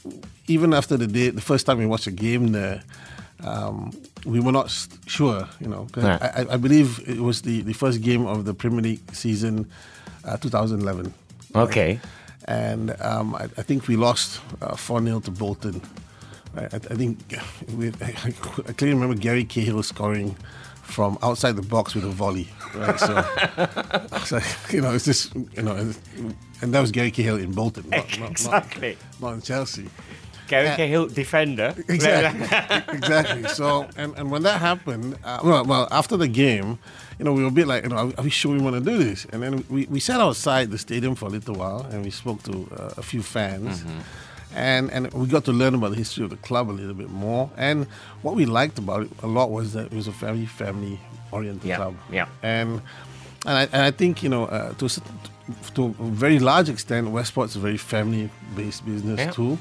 even 0.46 0.72
after 0.72 0.96
the 0.96 1.06
day, 1.06 1.28
the 1.28 1.42
first 1.42 1.66
time 1.66 1.76
we 1.78 1.84
watched 1.86 2.06
a 2.06 2.10
game 2.10 2.52
there, 2.52 2.82
um, 3.44 3.92
we 4.24 4.40
were 4.40 4.52
not 4.52 4.74
sure. 5.06 5.46
You 5.60 5.68
know, 5.68 5.86
Yeah. 5.96 6.18
I, 6.22 6.42
I- 6.42 6.54
I 6.54 6.56
believe 6.56 7.00
it 7.06 7.20
was 7.20 7.42
the, 7.42 7.60
the 7.60 7.74
first 7.74 8.00
game 8.00 8.24
of 8.26 8.46
the 8.46 8.54
Premier 8.54 8.80
League 8.80 9.14
season, 9.14 9.68
uh, 10.24 10.38
2011. 10.38 11.12
Okay. 11.54 12.00
And 12.50 13.00
um, 13.00 13.36
I, 13.36 13.44
I 13.44 13.62
think 13.62 13.86
we 13.86 13.94
lost 13.94 14.40
uh, 14.60 14.74
4 14.74 15.00
0 15.02 15.20
to 15.20 15.30
Bolton. 15.30 15.80
I, 16.56 16.64
I 16.64 16.78
think 16.78 17.18
we, 17.76 17.88
I, 18.00 18.14
I 18.66 18.72
clearly 18.72 18.94
remember 18.94 19.14
Gary 19.14 19.44
Cahill 19.44 19.80
scoring 19.84 20.36
from 20.82 21.16
outside 21.22 21.54
the 21.54 21.62
box 21.62 21.94
with 21.94 22.04
a 22.04 22.08
volley. 22.08 22.48
Right, 22.74 22.98
so, 22.98 23.22
so 24.40 24.40
you 24.74 24.80
know, 24.80 24.92
it's 24.92 25.04
just 25.04 25.32
you 25.34 25.62
know, 25.62 25.92
and 26.60 26.74
that 26.74 26.80
was 26.80 26.90
Gary 26.90 27.12
Cahill 27.12 27.36
in 27.36 27.52
Bolton, 27.52 27.88
not, 27.88 28.18
not, 28.18 28.44
not, 28.44 28.96
not 29.20 29.34
in 29.34 29.42
Chelsea. 29.42 29.88
Gary 30.50 30.68
Uh, 30.68 30.76
Cahill, 30.76 31.06
defender. 31.08 31.74
Exactly. 31.88 32.94
exactly. 32.98 33.44
So, 33.48 33.86
and, 33.96 34.10
and 34.18 34.26
when 34.32 34.42
that 34.42 34.58
happened, 34.60 35.16
uh, 35.24 35.38
well, 35.44 35.64
well, 35.64 35.88
after 36.00 36.16
the 36.16 36.28
game, 36.28 36.78
you 37.18 37.24
know, 37.24 37.32
we 37.32 37.42
were 37.42 37.48
a 37.48 37.58
bit 37.60 37.66
like, 37.72 37.82
you 37.84 37.90
know, 37.90 38.12
are, 38.18 38.24
we 38.24 38.30
sure 38.30 38.52
we 38.52 38.60
want 38.68 38.76
to 38.82 38.90
do 38.92 38.96
this? 38.98 39.26
And 39.32 39.42
then 39.42 39.64
we, 39.68 39.86
we 39.86 40.00
sat 40.00 40.20
outside 40.20 40.70
the 40.70 40.78
stadium 40.78 41.14
for 41.14 41.26
a 41.26 41.32
little 41.36 41.54
while 41.54 41.82
and 41.90 42.04
we 42.04 42.10
spoke 42.10 42.42
to 42.44 42.52
uh, 42.76 42.94
a 43.02 43.02
few 43.02 43.22
fans. 43.22 43.84
And, 44.54 44.90
and 44.90 45.12
we 45.12 45.26
got 45.28 45.44
to 45.44 45.52
learn 45.52 45.74
about 45.74 45.90
the 45.90 45.96
history 45.96 46.24
of 46.24 46.30
the 46.30 46.36
club 46.48 46.68
a 46.70 46.72
little 46.80 46.94
bit 46.94 47.10
more. 47.10 47.50
And 47.56 47.86
what 48.22 48.34
we 48.34 48.44
liked 48.46 48.78
about 48.78 49.02
it 49.04 49.10
a 49.22 49.26
lot 49.28 49.50
was 49.50 49.72
that 49.74 49.86
it 49.86 49.94
was 49.94 50.08
a 50.08 50.12
very 50.26 50.44
family 50.46 50.98
oriented 51.30 51.68
Yeah, 51.68 51.76
club. 51.76 51.94
yeah. 52.10 52.26
And 52.42 52.82
and 53.46 53.56
I, 53.56 53.62
and 53.72 53.82
I 53.82 53.90
think 53.92 54.22
you 54.24 54.28
know 54.28 54.44
uh, 54.46 54.72
to 54.74 54.84
a 54.86 54.90
to 55.74 55.84
a 55.86 56.04
very 56.24 56.38
large 56.40 56.68
extent, 56.68 57.08
Westport's 57.10 57.54
a 57.56 57.60
very 57.60 57.76
family 57.78 58.28
based 58.56 58.84
business 58.84 59.18
Yeah. 59.20 59.30
too. 59.30 59.56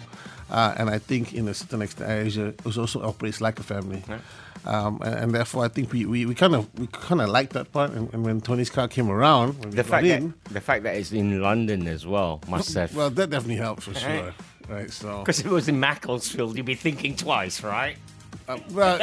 Uh, 0.50 0.74
and 0.78 0.90
I 0.90 0.98
think 0.98 1.34
in 1.34 1.48
a 1.48 1.54
certain 1.54 1.82
extent, 1.82 2.10
Asia 2.10 2.54
also 2.66 3.02
operates 3.04 3.40
like 3.42 3.60
a 3.60 3.64
family. 3.64 4.04
Um, 4.66 5.00
and, 5.04 5.16
and 5.16 5.32
therefore, 5.36 5.64
I 5.64 5.68
think 5.70 5.92
we, 5.94 6.06
we, 6.06 6.26
we 6.26 6.36
kind 6.36 6.54
of 6.56 6.68
we 6.80 6.88
kind 6.88 7.22
of 7.22 7.30
like 7.30 7.52
that 7.54 7.72
part. 7.72 7.92
And, 7.92 8.14
and 8.14 8.26
when 8.26 8.42
Tony's 8.42 8.70
car 8.70 8.88
came 8.88 9.10
around, 9.10 9.62
The 9.72 9.84
fact 9.84 10.06
that 10.08 10.22
the 10.54 10.62
fact 10.62 10.84
that 10.84 10.96
it's 10.96 11.12
in 11.12 11.42
London 11.42 11.88
as 11.88 12.06
well 12.06 12.42
must 12.48 12.74
have. 12.74 12.94
well, 12.96 13.10
that 13.10 13.30
definitely 13.30 13.56
helps 13.58 13.86
for 13.86 13.92
Right. 13.92 14.02
sure. 14.02 14.34
Right. 14.68 14.92
So, 14.92 15.20
Because 15.20 15.40
if 15.40 15.46
it 15.46 15.52
was 15.52 15.68
in 15.70 15.80
Macclesfield, 15.80 16.58
you'd 16.58 16.66
be 16.66 16.76
thinking 16.76 17.16
twice, 17.16 17.64
right? 17.64 17.98
uh, 18.50 18.58
well, 18.72 18.98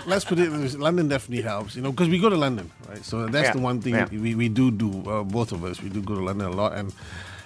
let's 0.06 0.24
put 0.24 0.38
it. 0.38 0.50
London 0.78 1.08
definitely 1.08 1.42
helps, 1.42 1.74
you 1.76 1.82
know, 1.82 1.90
because 1.92 2.08
we 2.08 2.18
go 2.18 2.28
to 2.28 2.36
London, 2.36 2.70
right? 2.88 3.04
So 3.04 3.26
that's 3.26 3.46
Yeah, 3.48 3.52
the 3.52 3.60
one 3.60 3.80
thing 3.80 3.94
yeah. 3.94 4.08
we, 4.10 4.34
we 4.34 4.48
do 4.48 4.70
do. 4.70 4.90
Uh, 5.08 5.22
both 5.24 5.52
of 5.52 5.64
us, 5.64 5.80
we 5.82 5.88
do 5.88 6.02
go 6.02 6.14
to 6.16 6.20
London 6.20 6.48
a 6.48 6.50
lot, 6.50 6.74
and 6.74 6.92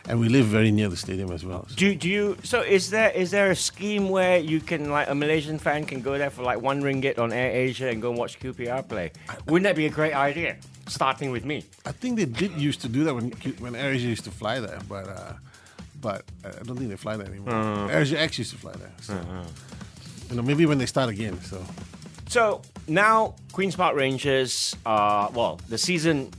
and 0.09 0.21
we 0.21 0.29
live 0.29 0.47
very 0.47 0.71
near 0.71 0.89
the 0.89 0.97
stadium 0.97 1.31
as 1.33 1.45
well. 1.45 1.67
Do, 1.77 1.95
do 1.95 2.09
you? 2.09 2.37
So 2.43 2.61
is 2.61 2.91
there 2.91 3.11
is 3.11 3.31
there 3.31 3.51
a 3.51 3.57
scheme 3.57 4.09
where 4.09 4.39
you 4.39 4.61
can 4.61 4.91
like 4.91 5.09
a 5.09 5.15
Malaysian 5.15 5.59
fan 5.59 5.85
can 5.85 6.01
go 6.01 6.17
there 6.19 6.31
for 6.31 6.43
like 6.43 6.61
one 6.61 6.83
ringgit 6.83 7.19
on 7.19 7.33
Air 7.33 7.51
Asia 7.51 7.89
and 7.89 8.01
go 8.01 8.11
and 8.11 8.19
watch 8.19 8.39
QPR 8.39 8.89
play? 8.89 9.13
Wouldn't 9.47 9.65
that 9.65 9.77
be 9.77 9.87
a 9.87 9.91
great 9.91 10.15
idea? 10.15 10.57
Starting 10.87 11.31
with 11.33 11.45
me. 11.45 11.65
I 11.85 11.93
think 11.93 12.17
they 12.17 12.25
did 12.25 12.53
used 12.53 12.81
to 12.83 12.89
do 12.89 13.05
that 13.05 13.15
when 13.15 13.31
when 13.59 13.73
AirAsia 13.73 14.03
used 14.03 14.25
to 14.25 14.31
fly 14.31 14.61
there, 14.61 14.79
but 14.89 15.09
uh, 15.09 15.33
but 16.01 16.25
uh, 16.45 16.53
I 16.61 16.63
don't 16.63 16.77
think 16.77 16.91
they 16.91 16.97
fly 16.97 17.17
there 17.17 17.27
anymore. 17.27 17.55
Uh. 17.55 17.89
AirAsia 17.89 18.17
X 18.17 18.39
used 18.39 18.53
to 18.53 18.59
fly 18.59 18.73
there, 18.73 18.93
so 19.01 19.15
you 20.31 20.37
know 20.37 20.43
maybe 20.43 20.67
when 20.67 20.79
they 20.79 20.87
start 20.87 21.11
again. 21.11 21.41
So 21.43 21.65
So 22.29 22.63
now 22.87 23.35
Queens 23.53 23.75
Park 23.75 23.97
Rangers 23.97 24.77
are 24.87 25.31
well, 25.33 25.59
the 25.69 25.79
season 25.79 26.31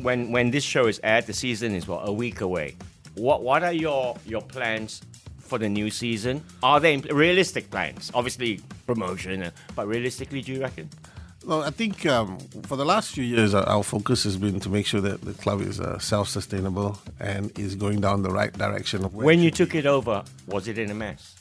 when 0.00 0.32
when 0.32 0.50
this 0.50 0.64
show 0.64 0.88
is 0.88 0.98
aired, 1.04 1.26
the 1.26 1.32
season 1.32 1.74
is 1.74 1.86
what 1.86 2.00
a 2.08 2.12
week 2.12 2.40
away. 2.40 2.74
What 3.14 3.42
what 3.42 3.62
are 3.62 3.72
your 3.72 4.16
your 4.26 4.42
plans 4.42 5.02
for 5.38 5.58
the 5.58 5.68
new 5.68 5.90
season? 5.90 6.42
Are 6.62 6.80
they 6.80 6.96
realistic 6.96 7.70
plans? 7.70 8.10
Obviously 8.14 8.60
promotion, 8.86 9.42
uh, 9.42 9.50
but 9.74 9.86
realistically, 9.86 10.42
do 10.42 10.52
you 10.52 10.60
reckon? 10.60 10.88
Well, 11.44 11.62
I 11.64 11.70
think 11.70 12.06
um, 12.06 12.38
for 12.62 12.76
the 12.76 12.84
last 12.84 13.10
few 13.12 13.24
years, 13.24 13.52
our, 13.52 13.68
our 13.68 13.82
focus 13.82 14.22
has 14.24 14.36
been 14.36 14.60
to 14.60 14.68
make 14.68 14.86
sure 14.86 15.00
that 15.00 15.22
the 15.22 15.32
club 15.32 15.60
is 15.60 15.80
uh, 15.80 15.98
self-sustainable 15.98 16.98
and 17.18 17.56
is 17.58 17.74
going 17.74 18.00
down 18.00 18.22
the 18.22 18.30
right 18.30 18.52
direction. 18.52 19.04
Of 19.04 19.12
When 19.12 19.40
you 19.40 19.50
took 19.50 19.74
it 19.74 19.84
over, 19.84 20.22
was 20.46 20.68
it 20.68 20.78
in 20.78 20.90
a 20.90 20.94
mess? 20.94 21.34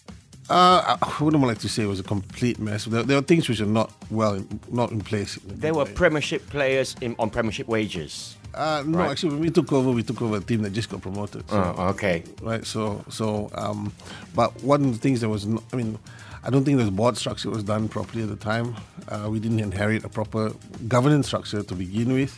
Uh, 0.49 0.97
I 1.01 1.23
wouldn't 1.23 1.43
like 1.43 1.59
to 1.59 1.69
say 1.69 1.83
it 1.83 1.85
was 1.85 1.99
a 1.99 2.03
complete 2.03 2.59
mess. 2.59 2.85
There, 2.85 3.03
there 3.03 3.17
are 3.17 3.21
things 3.21 3.47
which 3.47 3.61
are 3.61 3.65
not 3.67 3.91
well, 4.09 4.33
in, 4.33 4.59
not 4.69 4.91
in 4.91 5.01
place. 5.01 5.39
There 5.45 5.73
were. 5.73 5.85
Premiership 5.85 6.49
players 6.49 6.95
in, 6.99 7.15
on 7.19 7.29
Premiership 7.29 7.67
wages. 7.67 8.35
Uh, 8.53 8.83
no, 8.85 8.97
Right. 8.99 9.11
actually, 9.11 9.29
when 9.31 9.39
we 9.39 9.49
took 9.49 9.71
over, 9.71 9.91
we 9.91 10.03
took 10.03 10.21
over 10.21 10.37
a 10.37 10.41
team 10.41 10.61
that 10.63 10.73
just 10.73 10.89
got 10.89 11.01
promoted. 11.01 11.49
So, 11.49 11.75
Oh, 11.77 11.87
okay. 11.89 12.23
Right. 12.41 12.65
So, 12.65 13.03
so, 13.09 13.49
um, 13.55 13.93
but 14.35 14.61
one 14.63 14.83
of 14.85 14.91
the 14.93 14.97
things 14.99 15.21
that 15.21 15.29
was, 15.29 15.45
not, 15.45 15.63
I 15.71 15.77
mean, 15.77 15.97
I 16.43 16.49
don't 16.49 16.65
think 16.65 16.77
the 16.79 16.91
board 16.91 17.17
structure 17.17 17.49
was 17.49 17.63
done 17.63 17.87
properly 17.87 18.23
at 18.23 18.29
the 18.29 18.35
time. 18.35 18.75
Uh, 19.07 19.27
we 19.29 19.39
didn't 19.39 19.59
inherit 19.59 20.03
a 20.03 20.09
proper 20.09 20.53
governance 20.87 21.27
structure 21.27 21.63
to 21.63 21.75
begin 21.75 22.13
with. 22.13 22.37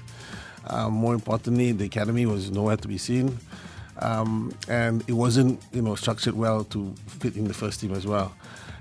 Um, 0.67 0.93
more 0.93 1.13
importantly, 1.13 1.72
the 1.72 1.86
academy 1.86 2.25
was 2.25 2.51
nowhere 2.51 2.77
to 2.77 2.88
be 2.88 2.98
seen, 2.98 3.38
um, 4.00 4.53
and 4.70 5.03
it 5.08 5.13
wasn't, 5.13 5.62
you 5.74 5.82
know, 5.82 5.96
structured 5.96 6.36
well 6.36 6.63
to 6.65 6.93
fit 7.08 7.36
in 7.36 7.48
the 7.48 7.53
first 7.53 7.79
team 7.82 7.93
as 7.93 8.05
well. 8.05 8.34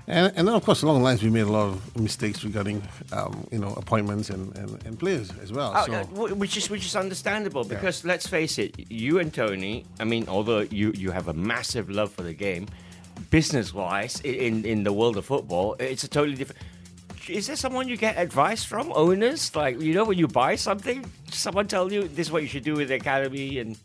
And, 0.05 0.33
and 0.35 0.47
then, 0.47 0.55
of 0.55 0.65
course, 0.65 0.81
along 0.81 0.97
the 0.97 1.03
lines, 1.03 1.23
we 1.23 1.29
made 1.29 1.41
a 1.41 1.51
lot 1.51 1.69
of 1.69 1.95
mistakes 1.97 2.43
regarding, 2.43 2.81
um, 3.13 3.47
you 3.51 3.59
know, 3.59 3.73
appointments 3.75 4.29
and, 4.29 4.55
and, 4.57 4.85
and 4.85 4.99
players 4.99 5.31
as 5.41 5.53
well. 5.53 5.71
Oh, 5.75 5.85
so, 5.85 5.93
uh, 5.93 6.35
which 6.35 6.57
is 6.57 6.69
which 6.69 6.85
is 6.85 6.95
understandable 6.95 7.63
because 7.63 8.03
let's 8.03 8.27
face 8.27 8.57
it, 8.57 8.75
you 8.91 9.19
and 9.19 9.33
Tony. 9.33 9.85
I 10.01 10.03
mean, 10.03 10.27
although 10.27 10.59
you 10.59 10.91
you 10.91 11.11
have 11.11 11.29
a 11.29 11.33
massive 11.33 11.89
love 11.89 12.11
for 12.11 12.23
the 12.23 12.33
game, 12.33 12.67
business 13.29 13.73
wise, 13.73 14.19
in 14.21 14.65
in 14.65 14.83
the 14.83 14.91
world 14.91 15.15
of 15.15 15.25
football, 15.25 15.75
it's 15.79 16.03
a 16.03 16.09
totally 16.09 16.35
different. 16.35 16.61
Is 17.29 17.47
there 17.47 17.55
someone 17.55 17.87
you 17.87 17.95
get 17.95 18.17
advice 18.17 18.65
from 18.65 18.91
owners? 18.91 19.55
Like 19.55 19.79
you 19.79 19.93
know, 19.93 20.03
when 20.03 20.17
you 20.17 20.27
buy 20.27 20.57
something, 20.57 21.05
someone 21.31 21.67
tell 21.67 21.93
you 21.93 22.09
this 22.09 22.27
is 22.27 22.31
what 22.31 22.41
you 22.41 22.49
should 22.49 22.65
do 22.65 22.75
with 22.75 22.89
the 22.89 22.95
academy, 22.95 23.59
and 23.59 23.77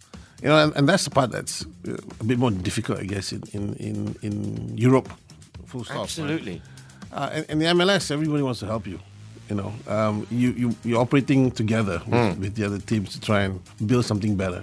You 0.42 0.48
know, 0.48 0.64
and, 0.64 0.76
and 0.76 0.88
that's 0.88 1.04
the 1.04 1.10
part 1.10 1.30
that's 1.30 1.64
uh, 1.86 1.96
a 2.20 2.24
bit 2.24 2.38
more 2.38 2.50
difficult, 2.50 2.98
I 2.98 3.04
guess, 3.04 3.32
in 3.32 3.42
in 3.52 3.74
in, 3.74 4.16
in 4.22 4.78
Europe. 4.78 5.08
Full 5.66 5.84
stop. 5.84 5.96
right? 5.96 6.02
absolutely. 6.02 6.62
Uh, 7.12 7.30
and, 7.32 7.46
and 7.48 7.60
the 7.60 7.66
MLS, 7.66 8.10
everybody 8.10 8.42
wants 8.42 8.60
to 8.60 8.66
help 8.66 8.86
you. 8.86 8.98
You 9.50 9.56
know, 9.56 9.72
um, 9.86 10.26
you 10.30 10.50
you 10.52 10.76
you're 10.84 11.00
operating 11.00 11.50
together 11.50 12.02
with, 12.06 12.34
Hmm. 12.36 12.40
with 12.40 12.54
the 12.54 12.64
other 12.66 12.78
teams 12.78 13.12
to 13.14 13.20
try 13.20 13.42
and 13.44 13.60
build 13.86 14.04
something 14.04 14.36
better. 14.36 14.62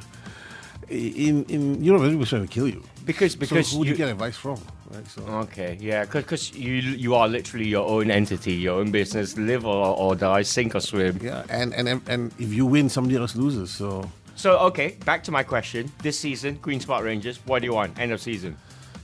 In 0.89 1.43
in 1.45 1.83
Europe, 1.83 2.03
everybody's 2.03 2.29
trying 2.29 2.47
to 2.47 2.53
kill 2.53 2.67
you. 2.67 2.83
Because- 3.05 3.35
because 3.35 3.67
so 3.69 3.77
who 3.77 3.83
do 3.83 3.89
you 3.89 3.93
you- 3.93 3.97
get 3.97 4.09
advice 4.09 4.37
from? 4.37 4.59
Right. 4.91 5.07
So 5.09 5.21
Okay, 5.45 5.77
yeah, 5.81 6.05
because 6.05 6.53
you 6.53 6.73
you 6.75 7.15
are 7.15 7.27
literally 7.27 7.67
your 7.67 7.87
own 7.87 8.11
entity, 8.11 8.53
your 8.53 8.79
own 8.79 8.91
business, 8.91 9.35
live 9.37 9.65
or, 9.65 9.95
or 9.97 10.15
die, 10.15 10.43
sink 10.43 10.75
or 10.75 10.79
swim. 10.81 11.19
yeah, 11.23 11.43
and, 11.49 11.73
and 11.73 12.01
and 12.07 12.31
if 12.37 12.53
you 12.53 12.67
win, 12.67 12.89
somebody 12.89 13.15
else 13.17 13.35
loses. 13.35 13.71
So 13.71 14.07
So 14.35 14.59
okay, 14.67 14.97
back 15.05 15.23
to 15.23 15.31
my 15.31 15.43
question. 15.43 15.89
This 16.03 16.19
season, 16.19 16.57
Queens 16.61 16.85
Park 16.85 17.03
Rangers, 17.03 17.39
what 17.47 17.61
do 17.61 17.65
you 17.65 17.73
want? 17.73 17.97
End 17.99 18.11
of 18.11 18.21
season. 18.21 18.55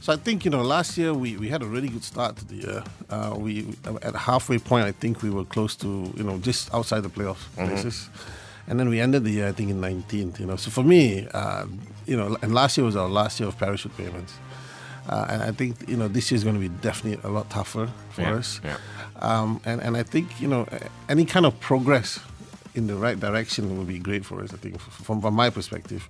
So 0.02 0.12
I 0.12 0.16
think 0.18 0.46
you 0.46 0.52
know 0.52 0.64
last 0.64 0.98
year 0.98 1.14
we, 1.14 1.38
we 1.38 1.50
had 1.50 1.62
a 1.62 1.66
really 1.68 1.88
good 1.88 2.04
start 2.04 2.36
to 2.38 2.46
the 2.46 2.56
year. 2.56 2.84
Uh, 3.10 3.36
we 3.38 3.68
at 4.02 4.16
halfway 4.16 4.58
point 4.58 4.86
I 4.86 4.92
think 4.92 5.22
we 5.22 5.30
were 5.30 5.46
close 5.46 5.76
to 5.78 5.88
you 6.18 6.24
know 6.24 6.40
just 6.40 6.74
outside 6.74 7.02
the 7.04 7.10
playoff 7.10 7.38
places, 7.56 8.10
and 8.68 8.80
then 8.80 8.90
we 8.90 9.00
ended 9.00 9.24
the 9.24 9.32
year 9.32 9.48
I 9.48 9.52
think 9.52 9.70
in 9.70 9.80
19th. 9.80 10.40
You 10.40 10.48
know, 10.48 10.56
so 10.56 10.72
for 10.72 10.84
me, 10.84 11.28
uh, 11.34 11.66
you 12.08 12.18
know, 12.18 12.36
and 12.42 12.52
last 12.54 12.78
year 12.78 12.86
was 12.86 12.96
our 12.96 13.08
last 13.10 13.40
year 13.40 13.48
of 13.50 13.58
parachute 13.60 13.96
payments, 13.96 14.34
uh, 15.08 15.28
and 15.30 15.44
I 15.44 15.52
think 15.52 15.88
you 15.88 15.98
know 15.98 16.08
this 16.08 16.32
year 16.32 16.36
is 16.38 16.44
going 16.44 16.56
to 16.56 16.62
be 16.70 16.70
definitely 16.82 17.20
a 17.24 17.32
lot 17.32 17.50
tougher 17.52 17.88
for 18.10 18.22
Yeah, 18.22 18.34
us. 18.40 18.60
yeah. 18.64 18.78
Um, 19.20 19.62
and 19.66 19.82
and 19.82 19.96
I 19.98 20.04
think 20.04 20.42
you 20.42 20.48
know 20.48 20.66
any 21.10 21.26
kind 21.26 21.46
of 21.46 21.60
progress 21.60 22.20
in 22.74 22.88
the 22.88 22.96
right 22.96 23.20
direction 23.20 23.78
will 23.78 23.86
be 23.86 24.00
great 24.00 24.26
for 24.26 24.42
us. 24.42 24.52
I 24.54 24.58
think 24.58 24.80
from, 24.80 25.22
from 25.22 25.34
my 25.36 25.50
perspective, 25.52 26.10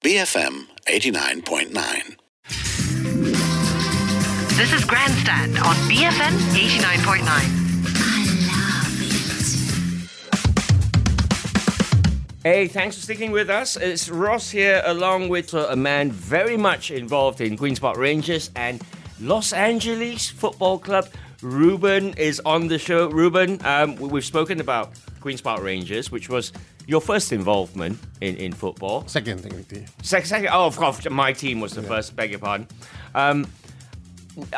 BFM 0.03 0.67
89.9. 0.87 2.15
This 4.55 4.71
is 4.71 4.85
Grandstand 4.85 5.57
on 5.59 5.75
BFM 5.89 6.31
89.9. 6.55 7.25
Hey, 12.43 12.67
thanks 12.67 12.95
for 12.95 13.01
sticking 13.01 13.31
with 13.31 13.49
us. 13.49 13.75
It's 13.75 14.07
Ross 14.09 14.49
here, 14.49 14.81
along 14.85 15.27
with 15.29 15.53
uh, 15.53 15.67
a 15.69 15.75
man 15.75 16.11
very 16.11 16.55
much 16.57 16.89
involved 16.91 17.41
in 17.41 17.57
Queen's 17.57 17.79
Park 17.79 17.97
Rangers 17.97 18.49
and 18.55 18.81
Los 19.19 19.51
Angeles 19.51 20.29
Football 20.29 20.79
Club. 20.79 21.07
Ruben 21.41 22.13
is 22.13 22.39
on 22.45 22.67
the 22.67 22.79
show. 22.79 23.09
Ruben, 23.09 23.59
um, 23.65 23.95
we- 23.97 24.07
we've 24.07 24.25
spoken 24.25 24.61
about 24.61 24.91
Queen's 25.19 25.41
Park 25.41 25.61
Rangers, 25.63 26.11
which 26.11 26.29
was 26.29 26.53
your 26.87 27.01
first 27.01 27.33
involvement 27.33 27.99
in, 28.21 28.37
in 28.37 28.53
football. 28.53 29.05
Second 29.07 29.41
thing, 29.41 29.65
Second, 30.03 30.27
second, 30.27 30.49
oh, 30.53 30.65
of 30.67 30.77
course, 30.77 31.09
my 31.09 31.33
team 31.33 31.59
was 31.59 31.73
the 31.73 31.81
first, 31.83 32.15
beg 32.15 32.29
your 32.29 32.39
pardon. 32.39 32.67
Um, 33.15 33.47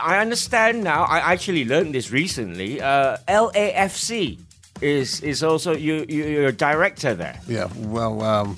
I 0.02 0.20
understand 0.20 0.84
now, 0.84 1.04
I 1.04 1.34
actually 1.34 1.66
learned 1.66 1.94
this 1.94 2.12
recently. 2.12 2.82
Uh, 2.82 3.18
LAFC 3.28 4.40
is 4.82 5.22
is 5.22 5.44
also, 5.44 5.74
you, 5.74 6.06
you, 6.08 6.26
you're 6.26 6.48
a 6.48 6.52
director 6.52 7.14
there. 7.14 7.40
Yeah, 7.48 7.70
well, 7.78 8.22
um, 8.22 8.58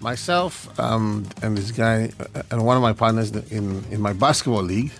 myself 0.00 0.68
um, 0.78 1.26
and 1.42 1.56
this 1.56 1.70
guy 1.70 2.10
uh, 2.34 2.42
and 2.50 2.64
one 2.64 2.76
of 2.76 2.82
my 2.82 2.92
partners 2.92 3.30
in 3.50 3.84
in 3.90 4.00
my 4.00 4.12
basketball 4.12 4.62
league, 4.62 4.92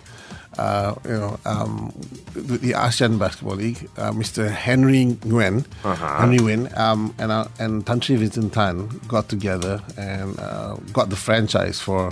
uh, 0.59 0.95
you 1.05 1.12
know, 1.12 1.38
um, 1.45 1.93
the, 2.35 2.59
the 2.59 2.73
ASEAN 2.73 3.19
Basketball 3.19 3.57
League, 3.57 3.88
uh, 3.97 4.11
Mr. 4.11 4.50
Henry 4.50 5.17
Nguyen, 5.21 5.64
Henry 5.83 6.38
Nguyen, 6.38 6.76
um, 6.76 7.14
and 7.19 7.31
uh, 7.31 7.47
and 7.59 7.87
Vincent 7.87 8.52
Tan 8.52 8.88
got 9.07 9.28
together 9.28 9.81
and 9.97 10.38
uh, 10.40 10.75
got 10.93 11.11
the 11.11 11.17
franchise 11.17 11.81
for 11.81 12.11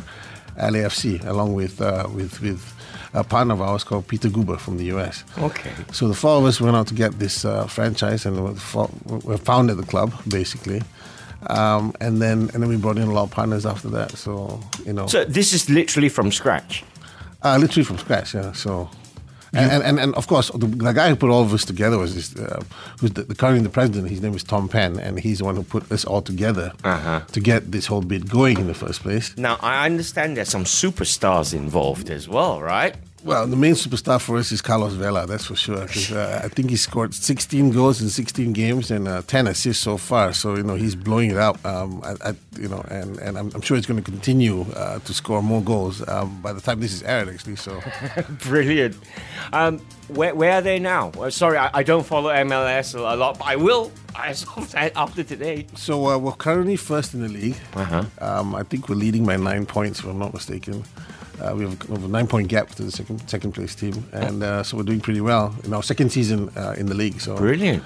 LAFC 0.59 1.27
along 1.27 1.55
with 1.55 1.81
uh, 1.81 2.09
with 2.15 2.41
with 2.41 2.73
a 3.17 3.25
partner 3.25 3.55
of 3.55 3.61
ours 3.61 3.85
called 3.85 4.07
Peter 4.07 4.29
Guber 4.29 4.59
from 4.59 4.77
the 4.79 4.85
US. 4.97 5.25
Okay. 5.39 5.73
So 5.93 6.07
the 6.09 6.15
four 6.15 6.37
of 6.39 6.45
us 6.45 6.61
went 6.61 6.77
out 6.77 6.87
to 6.89 6.95
get 6.95 7.19
this 7.19 7.45
uh, 7.45 7.67
franchise, 7.67 8.27
and 8.27 8.35
we 9.25 9.37
founded 9.39 9.77
the 9.79 9.87
club 9.87 10.11
basically. 10.29 10.83
Um, 11.49 11.93
and 12.01 12.21
then 12.23 12.39
and 12.53 12.63
then 12.63 12.69
we 12.69 12.77
brought 12.77 12.97
in 12.99 13.09
a 13.09 13.13
lot 13.13 13.25
of 13.25 13.31
partners 13.31 13.65
after 13.67 13.89
that. 13.91 14.11
So 14.17 14.61
you 14.87 14.93
know, 14.93 15.07
So 15.07 15.25
this 15.25 15.53
is 15.53 15.69
literally 15.71 16.09
from 16.09 16.31
scratch. 16.33 16.83
uh, 17.43 17.57
literally 17.61 17.85
from 17.85 17.99
scratch. 17.99 18.35
Yeah. 18.35 18.53
So. 18.53 18.89
And, 19.53 19.71
and, 19.73 19.83
and, 19.85 19.99
and 20.01 20.15
of 20.17 20.27
course, 20.27 20.51
the, 20.51 20.67
the 20.67 20.93
guy 20.93 21.09
who 21.09 21.17
put 21.17 21.31
all 21.31 21.43
of 21.43 21.51
this 21.51 21.65
together 21.65 21.97
was 21.97 22.15
this, 22.15 22.37
uh, 22.37 22.61
who's 23.01 23.13
the, 23.13 23.23
the 23.23 23.35
currently 23.35 23.63
the 23.63 23.71
president. 23.71 24.11
His 24.11 24.21
name 24.21 24.35
is 24.35 24.43
Tom 24.45 24.69
Penn, 24.69 24.99
and 25.01 25.19
he's 25.19 25.39
the 25.39 25.45
one 25.47 25.57
who 25.57 25.63
put 25.63 25.89
this 25.89 26.05
all 26.05 26.21
together 26.21 26.73
Uh-huh. 26.85 27.21
to 27.33 27.41
get 27.41 27.73
this 27.73 27.87
whole 27.87 28.03
bit 28.03 28.29
going 28.29 28.59
in 28.59 28.67
the 28.67 28.75
first 28.75 29.01
place. 29.01 29.35
Now 29.39 29.57
I 29.63 29.87
understand 29.87 30.37
there's 30.37 30.51
some 30.51 30.65
superstars 30.65 31.55
involved 31.55 32.11
as 32.11 32.29
well, 32.29 32.61
right? 32.61 32.97
Well, 33.27 33.45
the 33.49 33.57
main 33.57 33.75
superstar 33.75 34.21
for 34.21 34.37
us 34.37 34.53
is 34.53 34.63
Carlos 34.63 34.93
Vela, 34.93 35.27
that's 35.27 35.47
for 35.47 35.57
sure. 35.57 35.83
uh, 35.83 36.43
I 36.45 36.49
think 36.49 36.71
he 36.71 36.77
scored 36.77 37.13
16 37.13 37.73
goals 37.73 38.01
in 38.01 38.09
16 38.09 38.53
games 38.53 38.93
and 38.93 39.09
uh, 39.09 39.23
10 39.27 39.49
assists 39.49 39.83
so 39.83 39.97
far. 39.97 40.33
So 40.33 40.55
you 40.55 40.63
know 40.63 40.77
he's 40.77 40.95
blowing 40.95 41.33
it 41.33 41.37
out. 41.37 41.59
Um, 41.67 42.01
I, 42.05 42.29
I, 42.29 42.35
you 42.57 42.69
know, 42.69 42.85
and, 42.89 43.19
and 43.19 43.37
I'm, 43.37 43.51
I'm 43.53 43.63
sure 43.63 43.77
he's 43.77 43.85
going 43.85 44.01
to 44.01 44.09
continue 44.09 44.61
uh, 44.77 45.01
to 45.01 45.13
score 45.13 45.43
more 45.43 45.61
goals 45.61 46.07
um, 46.07 46.41
by 46.41 46.53
the 46.53 46.61
time 46.61 46.79
this 46.79 46.93
is 46.93 47.03
aired, 47.03 47.29
actually. 47.29 47.57
So 47.57 47.83
Brilliant. 48.45 48.97
Um, 49.53 49.81
where, 50.07 50.33
where 50.33 50.53
are 50.53 50.63
they 50.63 50.79
now? 50.79 51.11
Uh, 51.19 51.29
sorry, 51.29 51.59
I, 51.59 51.69
I 51.75 51.83
don't 51.83 52.07
follow 52.07 52.33
MLS 52.33 52.95
a 52.95 53.17
lot, 53.17 53.39
but 53.39 53.49
I 53.49 53.57
will 53.57 53.91
as 54.15 54.45
of 54.57 54.73
after 54.77 55.25
today. 55.25 55.67
So 55.75 56.07
uh, 56.07 56.17
we're 56.17 56.31
currently 56.31 56.77
first 56.77 57.13
in 57.13 57.23
the 57.23 57.29
league. 57.29 57.57
Uh-huh. 57.75 58.05
Um, 58.21 58.55
I 58.55 58.63
think 58.63 58.89
we're 58.89 58.95
leading 58.95 59.27
by 59.27 59.37
nine 59.37 59.67
points, 59.67 59.99
if 59.99 60.07
I'm 60.07 60.21
not 60.21 60.33
mistaken. 60.33 60.85
Uh, 61.41 61.55
we 61.55 61.65
have, 61.65 61.89
we 61.89 61.95
have 61.97 62.05
a 62.05 62.09
nine-point 62.09 62.49
gap 62.49 62.69
to 62.77 62.83
the 62.83 62.91
second 62.91 63.29
second 63.29 63.53
place 63.53 63.75
team, 63.75 63.95
and 64.13 64.43
uh, 64.43 64.63
so 64.63 64.77
we're 64.77 64.83
doing 64.85 65.01
pretty 65.01 65.21
well 65.21 65.55
in 65.65 65.73
our 65.75 65.83
second 65.83 66.11
season 66.11 66.51
uh, 66.57 66.75
in 66.79 66.87
the 66.87 66.95
league. 66.95 67.21
So 67.21 67.37
Brilliant. 67.37 67.83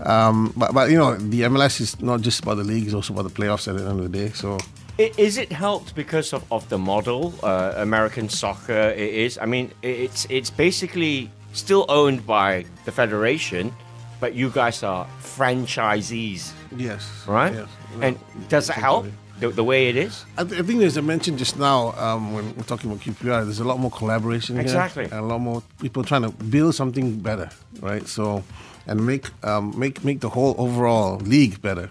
Um, 0.00 0.52
but 0.56 0.72
but 0.74 0.90
you 0.90 0.98
know 0.98 1.16
the 1.16 1.42
MLS 1.42 1.80
is 1.80 2.00
not 2.00 2.20
just 2.20 2.40
about 2.42 2.56
the 2.56 2.64
league; 2.64 2.84
it's 2.84 2.94
also 2.94 3.12
about 3.14 3.24
the 3.24 3.42
playoffs 3.42 3.68
at 3.68 3.76
the 3.76 3.82
end 3.88 4.00
of 4.00 4.10
the 4.12 4.18
day. 4.18 4.30
So 4.34 4.58
Is 4.98 5.38
it 5.38 5.52
helped 5.52 5.94
because 5.94 6.32
of, 6.32 6.42
of 6.50 6.68
the 6.68 6.78
model 6.78 7.32
uh, 7.42 7.72
American 7.76 8.28
soccer 8.28 8.92
i- 8.96 9.24
is? 9.24 9.38
I 9.38 9.46
mean, 9.46 9.70
it's 9.82 10.26
it's 10.30 10.50
basically 10.50 11.30
still 11.52 11.84
owned 11.88 12.26
by 12.26 12.64
the 12.84 12.92
federation, 12.92 13.72
but 14.20 14.34
you 14.34 14.50
guys 14.50 14.82
are 14.82 15.06
franchisees, 15.22 16.52
yes, 16.76 17.02
right? 17.26 17.54
yes. 17.54 17.68
And 18.02 18.18
does 18.48 18.68
it 18.70 18.76
help 18.76 19.06
the, 19.40 19.48
the 19.50 19.64
way 19.64 19.88
it 19.88 19.96
is? 19.96 20.24
I, 20.36 20.44
th- 20.44 20.60
I 20.60 20.64
think 20.64 20.82
as 20.82 20.96
I 20.98 21.00
mentioned 21.00 21.38
just 21.38 21.58
now, 21.58 21.92
um, 21.98 22.32
when 22.34 22.54
we're 22.56 22.62
talking 22.64 22.90
about 22.90 23.02
QPR, 23.04 23.44
there's 23.44 23.60
a 23.60 23.64
lot 23.64 23.78
more 23.78 23.90
collaboration 23.90 24.56
here. 24.56 24.62
Exactly. 24.62 25.04
And 25.04 25.12
a 25.14 25.22
lot 25.22 25.40
more 25.40 25.62
people 25.80 26.02
trying 26.04 26.22
to 26.22 26.30
build 26.30 26.74
something 26.74 27.18
better, 27.20 27.50
right? 27.80 28.06
So, 28.08 28.42
and 28.86 29.04
make 29.06 29.26
um, 29.44 29.72
make 29.78 30.02
make 30.04 30.20
the 30.20 30.28
whole 30.30 30.54
overall 30.58 31.18
league 31.18 31.60
better, 31.62 31.88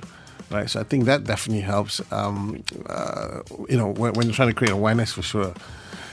right? 0.52 0.70
So 0.70 0.80
I 0.80 0.84
think 0.84 1.06
that 1.06 1.24
definitely 1.26 1.62
helps. 1.64 2.02
Um, 2.12 2.64
uh, 2.88 3.42
you 3.70 3.78
know, 3.78 3.88
when, 3.94 4.14
when 4.14 4.26
you're 4.28 4.36
trying 4.36 4.50
to 4.50 4.56
create 4.56 4.72
awareness 4.74 5.12
for 5.14 5.22
sure. 5.22 5.54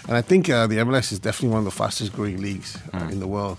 And 0.06 0.16
I 0.18 0.20
think 0.20 0.50
uh, 0.50 0.66
the 0.66 0.76
MLS 0.76 1.12
is 1.12 1.18
definitely 1.18 1.48
one 1.54 1.60
of 1.60 1.64
the 1.64 1.70
fastest 1.70 2.12
growing 2.12 2.40
leagues 2.42 2.76
uh, 2.92 2.98
Hmm. 3.00 3.08
in 3.12 3.20
the 3.20 3.26
world. 3.26 3.56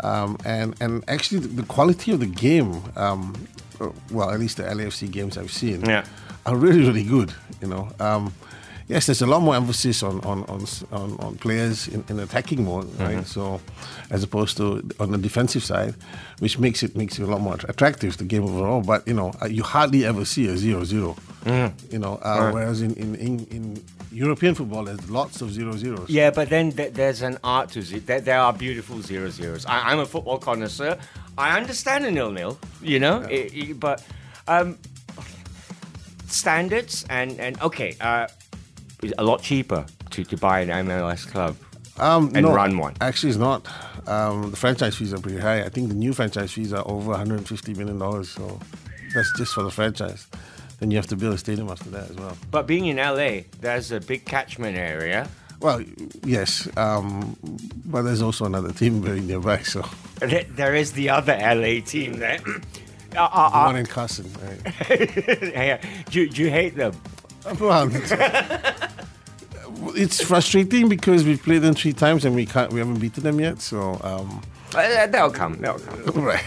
Um, 0.00 0.36
and 0.44 0.74
and 0.80 1.02
actually, 1.08 1.40
the, 1.40 1.48
the 1.48 1.62
quality 1.64 2.12
of 2.12 2.20
the 2.20 2.26
game, 2.26 2.82
um, 2.96 3.34
uh, 3.80 3.88
well, 4.10 4.30
at 4.30 4.38
least 4.40 4.56
the 4.58 4.62
LAFC 4.64 5.10
games 5.10 5.36
I've 5.38 5.50
seen, 5.52 5.80
Yeah. 5.84 6.04
Are 6.46 6.56
really 6.56 6.80
really 6.86 7.04
good. 7.04 7.32
You 7.60 7.68
know, 7.68 7.88
um, 8.00 8.32
yes, 8.88 9.06
there's 9.06 9.22
a 9.22 9.26
lot 9.26 9.42
more 9.42 9.54
emphasis 9.56 10.02
on 10.02 10.20
on 10.20 10.44
on, 10.44 10.64
on, 10.92 11.16
on 11.20 11.36
players 11.36 11.88
in, 11.88 12.04
in 12.08 12.18
attacking 12.20 12.64
mode, 12.64 12.88
right? 12.98 13.26
So, 13.26 13.60
as 14.10 14.22
opposed 14.24 14.56
to 14.56 14.82
on 14.98 15.12
the 15.12 15.18
defensive 15.18 15.62
side, 15.64 15.94
which 16.40 16.58
makes 16.58 16.82
it 16.82 16.96
makes 16.96 17.18
it 17.18 17.22
a 17.22 17.26
lot 17.26 17.40
more 17.40 17.56
attractive 17.68 18.16
the 18.16 18.24
game 18.24 18.44
overall. 18.44 18.80
But 18.82 19.06
you 19.06 19.14
know, 19.14 19.32
uh, 19.42 19.46
you 19.46 19.62
hardly 19.62 20.04
ever 20.04 20.24
see 20.24 20.46
a 20.48 20.54
0-0. 20.54 21.16
You 21.92 21.98
know, 21.98 22.18
uh, 22.22 22.50
whereas 22.52 22.82
in, 22.82 22.94
in, 22.94 23.14
in, 23.16 23.46
in 23.50 23.84
European 24.12 24.54
football, 24.54 24.84
there's 24.84 25.10
lots 25.10 25.40
of 25.42 25.50
zero 25.52 25.76
zeros. 25.76 26.08
Yeah, 26.08 26.30
but 26.30 26.48
then 26.50 26.70
th- 26.72 26.92
there's 26.92 27.22
an 27.22 27.38
art 27.42 27.70
to 27.70 27.80
it. 27.80 28.06
There, 28.06 28.20
there 28.20 28.38
are 28.38 28.52
beautiful 28.52 29.00
zero 29.02 29.28
zeros. 29.30 29.66
I, 29.66 29.90
I'm 29.90 29.98
a 29.98 30.06
football 30.06 30.38
connoisseur. 30.38 30.96
I 31.36 31.56
understand 31.58 32.04
a 32.06 32.10
nil 32.10 32.30
nil, 32.30 32.58
you 32.82 33.00
know, 33.00 33.22
I- 33.22 33.50
I- 33.54 33.72
but 33.72 34.04
um, 34.46 34.78
standards 36.32 37.04
and 37.10 37.38
and 37.40 37.60
okay, 37.62 37.96
uh, 38.00 38.26
it's 39.02 39.12
a 39.18 39.24
lot 39.24 39.42
cheaper 39.42 39.84
to, 40.10 40.24
to 40.24 40.36
buy 40.36 40.60
an 40.60 40.68
MLS 40.86 41.26
club 41.26 41.56
Um, 41.98 42.30
and 42.34 42.46
no, 42.46 42.54
run 42.54 42.78
one. 42.78 42.94
Actually, 43.00 43.30
it's 43.30 43.38
not. 43.38 43.66
Um, 44.08 44.50
the 44.50 44.56
franchise 44.56 44.96
fees 44.96 45.12
are 45.12 45.20
pretty 45.20 45.38
high. 45.38 45.62
I 45.62 45.68
think 45.68 45.88
the 45.88 45.94
new 45.94 46.12
franchise 46.12 46.52
fees 46.52 46.72
are 46.72 46.82
over 46.86 47.10
150 47.10 47.74
million 47.74 47.98
dollars. 47.98 48.30
So 48.30 48.58
that's 49.14 49.30
just 49.38 49.52
for 49.54 49.62
the 49.62 49.70
franchise. 49.70 50.26
Then 50.80 50.90
you 50.90 50.96
have 50.98 51.06
to 51.08 51.16
build 51.16 51.34
a 51.34 51.38
stadium 51.38 51.68
after 51.68 51.90
that 51.90 52.10
as 52.10 52.16
well. 52.16 52.36
But 52.50 52.66
being 52.66 52.86
in 52.86 52.96
LA, 52.96 53.42
there's 53.60 53.92
a 53.92 54.00
big 54.00 54.24
catchment 54.24 54.76
area. 54.76 55.28
Well, 55.60 55.80
yes, 56.24 56.68
um, 56.76 57.36
but 57.84 58.02
there's 58.02 58.20
also 58.22 58.46
another 58.46 58.72
team 58.80 59.00
very 59.02 59.20
nearby. 59.20 59.58
So 59.62 59.82
There- 60.18 60.46
There 60.56 60.74
is 60.74 60.92
the 60.92 61.10
other 61.10 61.36
LA 61.38 61.80
team 61.84 62.18
there. 62.18 62.40
Uh, 63.16 63.20
uh, 63.22 63.50
uh, 63.52 63.64
one 63.66 63.76
in 63.76 63.86
Carson. 63.86 64.30
Right? 64.42 65.80
do, 66.10 66.28
do 66.28 66.42
you 66.42 66.50
hate 66.50 66.76
them? 66.76 66.92
Well, 67.60 67.90
it's 69.96 70.22
frustrating 70.22 70.88
because 70.88 71.24
we've 71.24 71.42
played 71.42 71.62
them 71.62 71.74
three 71.74 71.92
times 71.92 72.24
and 72.24 72.36
we 72.36 72.46
can't. 72.46 72.72
We 72.72 72.78
haven't 72.78 72.98
beaten 73.00 73.24
them 73.24 73.40
yet. 73.40 73.60
So. 73.60 73.98
Um, 74.04 74.42
Uh, 74.74 75.06
they'll 75.08 75.30
come. 75.30 75.56
They'll 75.60 75.78
come. 75.80 76.02
right. 76.24 76.44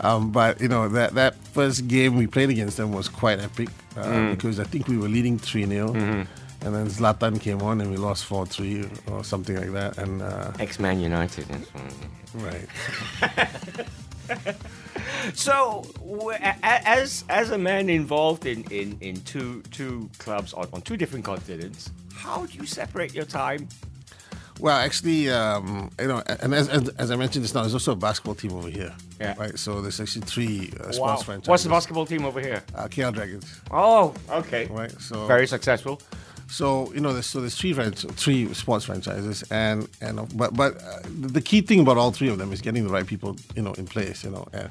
Um, 0.00 0.30
but 0.32 0.60
you 0.60 0.68
know 0.68 0.88
that 0.88 1.14
that 1.14 1.36
first 1.54 1.86
game 1.88 2.16
we 2.16 2.26
played 2.26 2.50
against 2.50 2.76
them 2.76 2.92
was 2.92 3.08
quite 3.08 3.38
epic 3.40 3.68
uh, 3.96 4.04
Mm. 4.04 4.30
because 4.34 4.58
I 4.60 4.64
think 4.64 4.88
we 4.88 4.98
were 4.98 5.08
leading 5.08 5.38
three 5.38 5.64
0 5.64 5.88
Mm-hmm. 5.92 6.22
and 6.66 6.74
then 6.74 6.86
Zlatan 6.88 7.40
came 7.40 7.62
on 7.62 7.80
and 7.80 7.90
we 7.90 7.96
lost 7.96 8.24
four 8.26 8.44
three 8.46 8.84
or 9.10 9.22
something 9.24 9.56
like 9.56 9.72
that. 9.72 9.96
And 9.98 10.20
uh, 10.22 10.52
Ex 10.58 10.78
Man 10.78 11.00
United. 11.00 11.46
right, 12.34 12.68
So, 15.34 15.84
w- 15.98 16.30
a- 16.30 16.56
a- 16.62 16.88
as 16.88 17.24
as 17.28 17.50
a 17.50 17.58
man 17.58 17.88
involved 17.88 18.46
in, 18.46 18.64
in, 18.70 18.96
in 19.00 19.20
two 19.22 19.62
two 19.70 20.08
clubs 20.18 20.52
on, 20.54 20.68
on 20.72 20.82
two 20.82 20.96
different 20.96 21.24
continents, 21.24 21.90
how 22.14 22.46
do 22.46 22.56
you 22.58 22.66
separate 22.66 23.14
your 23.14 23.24
time? 23.24 23.68
well, 24.58 24.74
actually, 24.78 25.28
um, 25.30 25.90
you 26.00 26.06
know, 26.08 26.22
and 26.40 26.54
as, 26.54 26.68
as, 26.70 26.88
as 26.90 27.10
I 27.10 27.16
mentioned 27.16 27.44
just 27.44 27.54
now, 27.54 27.60
there's 27.60 27.74
also 27.74 27.92
a 27.92 27.96
basketball 27.96 28.34
team 28.34 28.52
over 28.54 28.70
here. 28.70 28.94
Yeah. 29.20 29.34
Right. 29.38 29.58
So 29.58 29.82
there's 29.82 30.00
actually 30.00 30.22
three 30.26 30.72
uh, 30.80 30.84
Wow. 30.86 30.90
sports 30.92 31.22
franchises. 31.24 31.48
What's 31.48 31.62
the 31.64 31.68
basketball 31.68 32.06
team 32.06 32.24
over 32.24 32.40
here? 32.40 32.62
Uh, 32.74 32.84
KL 32.88 33.12
Dragons. 33.12 33.60
Oh, 33.70 34.14
okay. 34.30 34.66
Right. 34.70 34.92
So 35.00 35.26
Very 35.26 35.46
successful. 35.46 36.00
So 36.48 36.92
you 36.92 37.00
know, 37.00 37.12
there's, 37.12 37.26
so 37.26 37.40
there's 37.40 37.56
three 37.56 37.74
franch- 37.74 38.08
three 38.12 38.52
sports 38.54 38.84
franchises, 38.84 39.42
and 39.50 39.88
and 40.00 40.16
but 40.36 40.54
but 40.54 40.80
uh, 40.80 41.00
the 41.04 41.40
key 41.40 41.60
thing 41.60 41.80
about 41.80 41.96
all 41.96 42.12
three 42.12 42.28
of 42.28 42.38
them 42.38 42.52
is 42.52 42.60
getting 42.60 42.84
the 42.84 42.92
right 42.92 43.06
people, 43.06 43.36
you 43.56 43.62
know, 43.62 43.72
in 43.72 43.86
place. 43.86 44.22
You 44.22 44.30
know, 44.30 44.46
uh, 44.54 44.68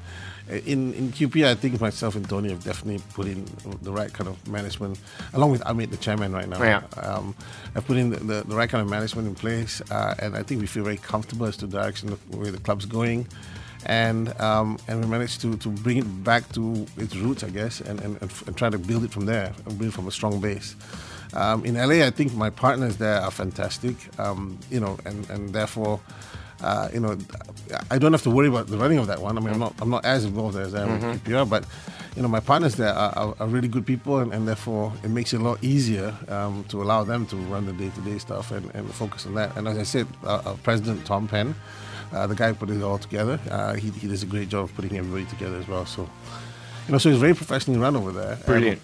in 0.48 0.94
in 0.94 1.12
QP, 1.12 1.44
I 1.46 1.54
think 1.54 1.78
myself 1.80 2.14
and 2.14 2.26
Tony 2.28 2.48
have 2.48 2.64
definitely 2.64 3.02
put 3.12 3.26
in 3.26 3.44
the 3.82 3.92
right 3.92 4.10
kind 4.12 4.28
of 4.28 4.48
management, 4.48 4.98
along 5.34 5.50
with 5.50 5.60
Amit, 5.64 5.90
the 5.90 5.98
chairman, 5.98 6.32
right 6.32 6.48
now. 6.48 6.62
Yeah. 6.62 6.82
Um, 6.96 7.34
have 7.74 7.86
put 7.86 7.98
in 7.98 8.10
the, 8.10 8.16
the, 8.20 8.42
the 8.44 8.56
right 8.56 8.70
kind 8.70 8.80
of 8.80 8.88
management 8.88 9.28
in 9.28 9.34
place, 9.34 9.82
uh, 9.90 10.14
and 10.18 10.34
I 10.34 10.42
think 10.42 10.62
we 10.62 10.66
feel 10.66 10.84
very 10.84 10.96
comfortable 10.96 11.46
as 11.46 11.58
to 11.58 11.66
the 11.66 11.78
direction 11.78 12.10
of 12.10 12.34
where 12.34 12.50
the 12.50 12.58
club's 12.58 12.86
going. 12.86 13.26
And 13.84 14.38
um, 14.40 14.78
and 14.88 15.00
we 15.00 15.06
managed 15.06 15.42
to, 15.42 15.56
to 15.58 15.68
bring 15.68 15.98
it 15.98 16.24
back 16.24 16.50
to 16.52 16.86
its 16.96 17.14
roots, 17.14 17.44
I 17.44 17.50
guess, 17.50 17.80
and, 17.82 18.00
and, 18.00 18.20
and, 18.22 18.32
and 18.46 18.56
try 18.56 18.70
to 18.70 18.78
build 18.78 19.04
it 19.04 19.12
from 19.12 19.26
there, 19.26 19.52
and 19.66 19.78
build 19.78 19.92
from 19.92 20.08
a 20.08 20.10
strong 20.10 20.40
base. 20.40 20.74
Um, 21.34 21.64
in 21.64 21.74
LA, 21.74 22.06
I 22.06 22.10
think 22.10 22.34
my 22.34 22.50
partners 22.50 22.96
there 22.96 23.20
are 23.20 23.30
fantastic, 23.30 23.96
um, 24.18 24.58
you 24.70 24.80
know, 24.80 24.98
and, 25.04 25.28
and 25.30 25.52
therefore, 25.52 26.00
uh, 26.62 26.88
you 26.92 27.00
know, 27.00 27.18
I 27.90 27.98
don't 27.98 28.12
have 28.12 28.22
to 28.22 28.30
worry 28.30 28.48
about 28.48 28.68
the 28.68 28.78
running 28.78 28.98
of 28.98 29.06
that 29.08 29.20
one. 29.20 29.36
I 29.36 29.40
mean, 29.40 29.52
I'm 29.52 29.58
not 29.58 29.74
I'm 29.80 29.90
not 29.90 30.04
as 30.04 30.24
involved 30.24 30.56
as 30.56 30.74
I 30.74 30.82
am 30.82 30.92
with 30.92 31.24
QPR, 31.24 31.48
but 31.48 31.64
you 32.16 32.22
know, 32.22 32.28
my 32.28 32.40
partners 32.40 32.76
there 32.76 32.94
are, 32.94 33.12
are, 33.16 33.34
are 33.40 33.46
really 33.46 33.68
good 33.68 33.84
people, 33.86 34.18
and, 34.18 34.32
and 34.32 34.48
therefore 34.48 34.92
it 35.04 35.10
makes 35.10 35.34
it 35.34 35.40
a 35.40 35.44
lot 35.44 35.62
easier 35.62 36.14
um, 36.28 36.64
to 36.68 36.82
allow 36.82 37.04
them 37.04 37.26
to 37.26 37.36
run 37.36 37.66
the 37.66 37.74
day-to-day 37.74 38.18
stuff 38.18 38.52
and, 38.52 38.74
and 38.74 38.92
focus 38.94 39.26
on 39.26 39.34
that. 39.34 39.54
And 39.56 39.68
as 39.68 39.76
I 39.76 39.82
said, 39.82 40.06
uh, 40.24 40.40
uh, 40.44 40.56
President 40.62 41.04
Tom 41.04 41.28
Penn, 41.28 41.54
uh, 42.12 42.26
the 42.26 42.34
guy 42.34 42.48
who 42.48 42.54
put 42.54 42.70
it 42.70 42.82
all 42.82 42.96
together, 42.96 43.38
uh, 43.50 43.74
he, 43.74 43.90
he 43.90 44.08
does 44.08 44.22
a 44.22 44.26
great 44.26 44.48
job 44.48 44.64
of 44.64 44.74
putting 44.74 44.96
everybody 44.96 45.26
together 45.26 45.56
as 45.56 45.68
well. 45.68 45.84
So, 45.84 46.08
you 46.86 46.92
know, 46.92 46.98
so 46.98 47.10
it's 47.10 47.18
very 47.18 47.34
professionally 47.34 47.78
run 47.78 47.96
over 47.96 48.12
there. 48.12 48.36
Brilliant. 48.46 48.80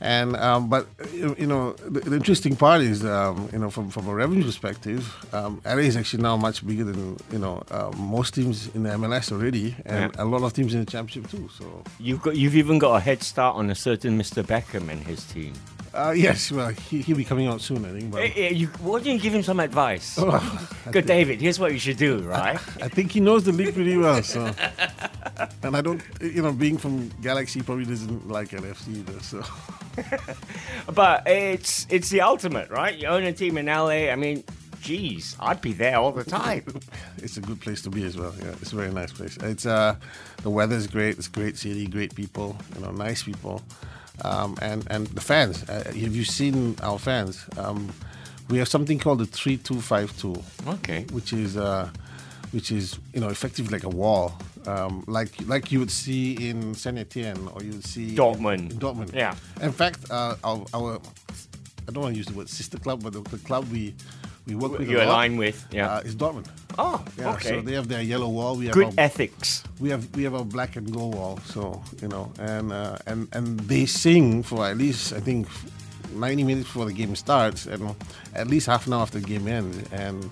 And 0.00 0.36
um, 0.36 0.68
but 0.68 0.86
you 1.12 1.46
know 1.46 1.72
the, 1.74 2.00
the 2.00 2.16
interesting 2.16 2.56
part 2.56 2.80
is 2.82 3.04
um, 3.04 3.48
you 3.52 3.58
know 3.58 3.70
from, 3.70 3.90
from 3.90 4.06
a 4.08 4.14
revenue 4.14 4.44
perspective, 4.44 5.02
um, 5.32 5.60
LA 5.64 5.86
is 5.88 5.96
actually 5.96 6.22
now 6.22 6.36
much 6.36 6.66
bigger 6.66 6.84
than 6.84 7.16
you 7.32 7.38
know 7.38 7.62
uh, 7.70 7.90
most 7.96 8.34
teams 8.34 8.68
in 8.74 8.82
the 8.82 8.90
MLS 8.90 9.32
already, 9.32 9.74
and 9.84 10.12
Yeah. 10.14 10.22
a 10.22 10.24
lot 10.24 10.42
of 10.42 10.52
teams 10.52 10.74
in 10.74 10.80
the 10.84 10.90
championship 10.90 11.30
too. 11.30 11.48
So 11.58 11.82
You've 11.98 12.22
got 12.22 12.36
you've 12.36 12.56
even 12.56 12.78
got 12.78 12.94
a 12.96 13.00
head 13.00 13.22
start 13.22 13.56
on 13.56 13.70
a 13.70 13.74
certain 13.74 14.18
Mr. 14.18 14.42
Beckham 14.44 14.88
and 14.90 15.02
his 15.02 15.24
team. 15.24 15.52
Uh, 15.94 16.10
yes, 16.14 16.52
well, 16.52 16.68
he, 16.68 17.00
he'll 17.00 17.16
be 17.16 17.24
coming 17.24 17.46
out 17.46 17.58
soon, 17.62 17.82
I 17.86 17.90
think. 17.98 18.10
But 18.10 18.20
Eh, 18.24 18.32
eh, 18.36 18.48
you, 18.50 18.66
why 18.84 18.98
don't 18.98 19.14
you 19.14 19.18
give 19.18 19.32
him 19.34 19.42
some 19.42 19.60
advice? 19.60 20.18
I 20.18 20.42
Good, 20.90 21.06
David. 21.06 21.40
Here's 21.40 21.58
what 21.58 21.72
you 21.72 21.78
should 21.78 21.96
do, 21.96 22.18
right? 22.18 22.56
I 22.82 22.88
think 22.88 23.12
he 23.12 23.20
knows 23.20 23.44
the 23.44 23.52
league 23.52 23.72
pretty 23.72 23.96
well. 23.96 24.22
So, 24.22 24.44
and 25.62 25.74
I 25.74 25.80
don't, 25.80 26.02
you 26.20 26.42
know, 26.42 26.52
being 26.52 26.76
from 26.76 27.08
Galaxy, 27.22 27.62
probably 27.62 27.86
doesn't 27.86 28.28
like 28.28 28.50
LFC 28.50 28.96
either. 28.98 29.20
So, 29.20 29.42
but 30.94 31.26
it's 31.26 31.86
it's 31.90 32.10
the 32.10 32.20
ultimate, 32.20 32.70
right? 32.70 32.96
You 32.96 33.08
own 33.08 33.24
a 33.24 33.32
team 33.32 33.58
in 33.58 33.66
LA. 33.66 34.10
I 34.10 34.16
mean, 34.16 34.44
geez, 34.80 35.36
I'd 35.40 35.60
be 35.60 35.72
there 35.72 35.96
all 35.96 36.12
the 36.12 36.24
time. 36.24 36.64
it's 37.18 37.36
a 37.36 37.40
good 37.40 37.60
place 37.60 37.82
to 37.82 37.90
be 37.90 38.04
as 38.04 38.16
well. 38.16 38.34
Yeah, 38.38 38.52
it's 38.60 38.72
a 38.72 38.76
very 38.76 38.92
nice 38.92 39.12
place. 39.12 39.36
It's 39.38 39.66
uh, 39.66 39.96
the 40.42 40.50
weather's 40.50 40.86
great. 40.86 41.18
It's 41.18 41.26
a 41.26 41.30
great 41.30 41.56
city, 41.56 41.86
great 41.86 42.14
people. 42.14 42.56
You 42.74 42.82
know, 42.82 42.92
nice 42.92 43.22
people, 43.22 43.62
um, 44.22 44.56
and 44.62 44.86
and 44.90 45.06
the 45.08 45.20
fans. 45.20 45.68
Uh, 45.68 45.84
have 45.84 45.96
you 45.96 46.24
seen 46.24 46.76
our 46.82 46.98
fans? 46.98 47.44
Um, 47.56 47.92
we 48.48 48.58
have 48.58 48.68
something 48.68 48.98
called 48.98 49.18
the 49.18 49.26
three 49.26 49.56
two 49.56 49.80
five 49.80 50.16
two. 50.18 50.36
Okay. 50.66 51.04
Which 51.12 51.32
is 51.32 51.56
uh, 51.56 51.90
which 52.56 52.72
is 52.72 52.98
you 53.12 53.20
know 53.20 53.28
effectively 53.28 53.70
like 53.76 53.84
a 53.84 53.94
wall, 54.02 54.32
um, 54.66 55.04
like 55.06 55.30
like 55.46 55.70
you 55.72 55.78
would 55.82 55.90
see 55.90 56.24
in 56.48 56.74
Saint 56.74 56.96
Etienne 56.98 57.42
or 57.52 57.62
you 57.62 57.72
would 57.72 57.84
see 57.84 58.06
Dortmund. 58.16 58.70
In 58.72 58.78
Dortmund. 58.78 59.12
Yeah. 59.14 59.34
In 59.60 59.72
fact, 59.72 60.00
uh, 60.10 60.36
our, 60.42 60.64
our 60.72 60.98
I 61.86 61.92
don't 61.92 62.02
want 62.04 62.14
to 62.14 62.18
use 62.22 62.26
the 62.32 62.32
word 62.38 62.48
sister 62.48 62.78
club, 62.78 63.02
but 63.04 63.12
the, 63.12 63.20
the 63.36 63.36
club 63.48 63.62
we 63.70 63.94
we 64.46 64.54
work 64.54 64.72
with. 64.78 64.88
You 64.88 64.96
a 64.96 65.00
lot, 65.00 65.08
align 65.08 65.36
with, 65.36 65.58
yeah. 65.70 65.96
uh, 65.96 66.08
is 66.08 66.16
Dortmund. 66.16 66.46
Oh, 66.78 67.04
Yeah, 67.18 67.34
okay. 67.34 67.48
so 67.48 67.60
they 67.60 67.74
have 67.74 67.88
their 67.88 68.02
yellow 68.02 68.28
wall. 68.28 68.56
We 68.56 68.66
have 68.66 68.74
Good 68.74 68.86
our, 68.98 69.04
ethics. 69.08 69.62
we 69.78 69.90
have 69.90 70.02
we 70.16 70.22
have 70.24 70.34
our 70.34 70.44
black 70.56 70.76
and 70.76 70.90
gold 70.90 71.14
wall. 71.14 71.38
So 71.44 71.82
you 72.00 72.08
know, 72.08 72.32
and 72.38 72.72
uh, 72.72 72.96
and 73.06 73.28
and 73.36 73.60
they 73.68 73.84
sing 73.84 74.42
for 74.42 74.64
at 74.66 74.78
least 74.78 75.12
I 75.12 75.20
think 75.20 75.46
ninety 76.14 76.42
minutes 76.42 76.66
before 76.68 76.86
the 76.86 76.94
game 77.02 77.14
starts, 77.16 77.66
and 77.66 77.94
at 78.34 78.46
least 78.48 78.66
half 78.66 78.86
an 78.86 78.94
hour 78.94 79.02
after 79.02 79.20
the 79.20 79.26
game 79.26 79.46
ends, 79.46 79.76
and 79.92 80.30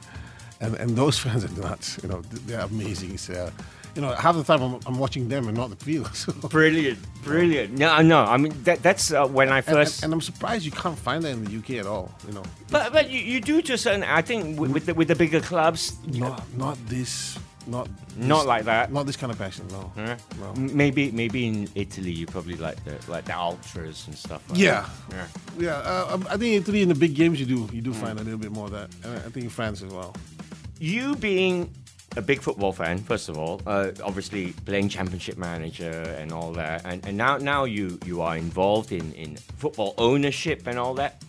and 0.60 0.74
and 0.76 0.90
those 0.96 1.18
fans 1.18 1.44
are 1.44 1.60
nuts. 1.60 1.98
You 2.02 2.08
know, 2.08 2.22
they're 2.46 2.60
amazing. 2.60 3.12
It's, 3.14 3.28
uh, 3.30 3.50
you 3.94 4.02
know, 4.02 4.12
half 4.14 4.34
the 4.34 4.42
time 4.42 4.60
I'm, 4.60 4.80
I'm 4.86 4.98
watching 4.98 5.28
them 5.28 5.46
and 5.48 5.56
not 5.56 5.70
the 5.70 5.76
field. 5.76 6.10
So. 6.14 6.32
Brilliant, 6.32 6.98
brilliant. 7.22 7.78
No, 7.78 8.02
no. 8.02 8.24
I 8.24 8.36
mean, 8.38 8.52
that, 8.64 8.82
that's 8.82 9.12
uh, 9.12 9.24
when 9.26 9.50
I 9.50 9.60
first. 9.60 9.98
and, 9.98 10.04
and 10.04 10.14
I'm 10.14 10.20
surprised 10.20 10.64
you 10.64 10.72
can't 10.72 10.98
find 10.98 11.22
that 11.22 11.30
in 11.30 11.44
the 11.44 11.56
UK 11.58 11.70
at 11.80 11.86
all. 11.86 12.10
You 12.26 12.34
know, 12.34 12.42
but 12.70 12.92
but 12.92 13.08
you, 13.10 13.20
you 13.20 13.40
do 13.40 13.62
to 13.62 13.72
a 13.74 13.78
certain. 13.78 14.02
I 14.02 14.22
think 14.22 14.58
with, 14.58 14.72
with 14.72 14.86
the 14.86 14.94
with 14.94 15.08
the 15.08 15.14
bigger 15.14 15.40
clubs, 15.40 15.96
not 16.06 16.42
not 16.56 16.76
this, 16.88 17.38
not 17.68 17.88
Not 18.16 18.46
like 18.46 18.64
that. 18.66 18.92
Not 18.92 19.06
this 19.06 19.16
kind 19.16 19.32
of 19.32 19.38
passion. 19.38 19.66
No, 19.70 19.92
Yeah. 19.96 20.16
no. 20.40 20.52
Maybe 20.56 21.10
maybe 21.12 21.46
in 21.46 21.68
Italy 21.74 22.10
you 22.10 22.26
probably 22.26 22.56
like 22.56 22.78
the 22.84 22.94
like 23.10 23.24
the 23.26 23.36
ultras 23.36 24.06
and 24.08 24.16
stuff. 24.16 24.42
Like 24.50 24.58
Yeah, 24.58 24.86
That. 25.10 25.28
yeah. 25.58 25.76
Uh, 25.90 26.14
um, 26.14 26.26
I 26.30 26.36
think 26.36 26.54
in 26.54 26.62
Italy 26.62 26.82
in 26.82 26.88
the 26.88 26.94
big 26.98 27.14
games 27.14 27.38
you 27.40 27.46
do 27.46 27.68
you 27.72 27.80
do 27.82 27.92
find 27.94 28.18
a 28.18 28.22
little 28.24 28.38
bit 28.40 28.50
more 28.52 28.66
of 28.66 28.72
that. 28.72 28.88
And 29.04 29.14
I 29.18 29.30
think 29.30 29.44
in 29.44 29.50
France 29.50 29.82
as 29.86 29.92
well. 29.92 30.12
You 30.78 31.16
being 31.16 31.72
a 32.16 32.22
big 32.22 32.40
football 32.40 32.72
fan, 32.72 32.98
first 32.98 33.28
of 33.28 33.38
all, 33.38 33.60
uh, 33.66 33.90
obviously 34.02 34.52
playing 34.64 34.88
championship 34.88 35.36
manager 35.36 35.90
and 36.18 36.32
all 36.32 36.52
that, 36.52 36.82
and, 36.84 37.04
and 37.06 37.16
now 37.16 37.36
now 37.38 37.64
you 37.64 37.98
you 38.04 38.20
are 38.22 38.36
involved 38.36 38.92
in 38.92 39.12
in 39.12 39.36
football 39.36 39.94
ownership 39.98 40.66
and 40.66 40.78
all 40.78 40.94
that. 40.94 41.22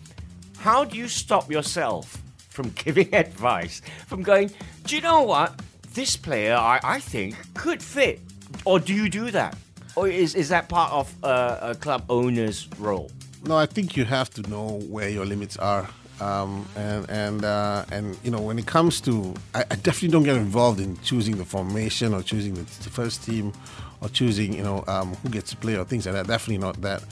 How 0.58 0.84
do 0.84 0.96
you 0.96 1.08
stop 1.08 1.50
yourself 1.50 2.20
from 2.48 2.70
giving 2.84 3.14
advice? 3.14 3.82
From 4.06 4.22
going, 4.22 4.50
do 4.84 4.96
you 4.96 5.02
know 5.02 5.22
what? 5.22 5.60
This 5.94 6.16
player 6.16 6.54
I, 6.54 6.80
I 6.82 7.00
think 7.00 7.36
could 7.54 7.82
fit. 7.82 8.20
Or 8.64 8.78
do 8.78 8.92
you 8.92 9.08
do 9.08 9.30
that? 9.30 9.56
Or 9.96 10.08
is, 10.08 10.34
is 10.34 10.50
that 10.50 10.68
part 10.68 10.92
of 10.92 11.14
uh, 11.24 11.58
a 11.62 11.74
club 11.74 12.04
owner's 12.08 12.68
role? 12.78 13.10
No, 13.44 13.56
I 13.56 13.66
think 13.66 13.96
you 13.96 14.04
have 14.04 14.28
to 14.30 14.42
know 14.42 14.80
where 14.88 15.08
your 15.08 15.24
limits 15.24 15.56
are. 15.56 15.88
Um, 16.20 16.66
and 16.76 17.10
and 17.10 17.44
uh, 17.44 17.84
and 17.90 18.16
you 18.24 18.30
know 18.30 18.40
when 18.40 18.58
it 18.58 18.66
comes 18.66 19.00
to, 19.02 19.34
I, 19.54 19.60
I 19.70 19.74
definitely 19.76 20.08
don't 20.08 20.22
get 20.22 20.36
involved 20.36 20.80
in 20.80 20.96
choosing 21.02 21.36
the 21.36 21.44
formation 21.44 22.14
or 22.14 22.22
choosing 22.22 22.54
the, 22.54 22.62
the 22.62 22.90
first 22.90 23.22
team, 23.24 23.52
or 24.00 24.08
choosing 24.08 24.54
you 24.54 24.62
know 24.62 24.82
um, 24.88 25.14
who 25.16 25.28
gets 25.28 25.50
to 25.50 25.56
play 25.56 25.76
or 25.76 25.84
things 25.84 26.06
like 26.06 26.14
that. 26.14 26.26
Definitely 26.26 26.58
not 26.58 26.80
that 26.80 27.04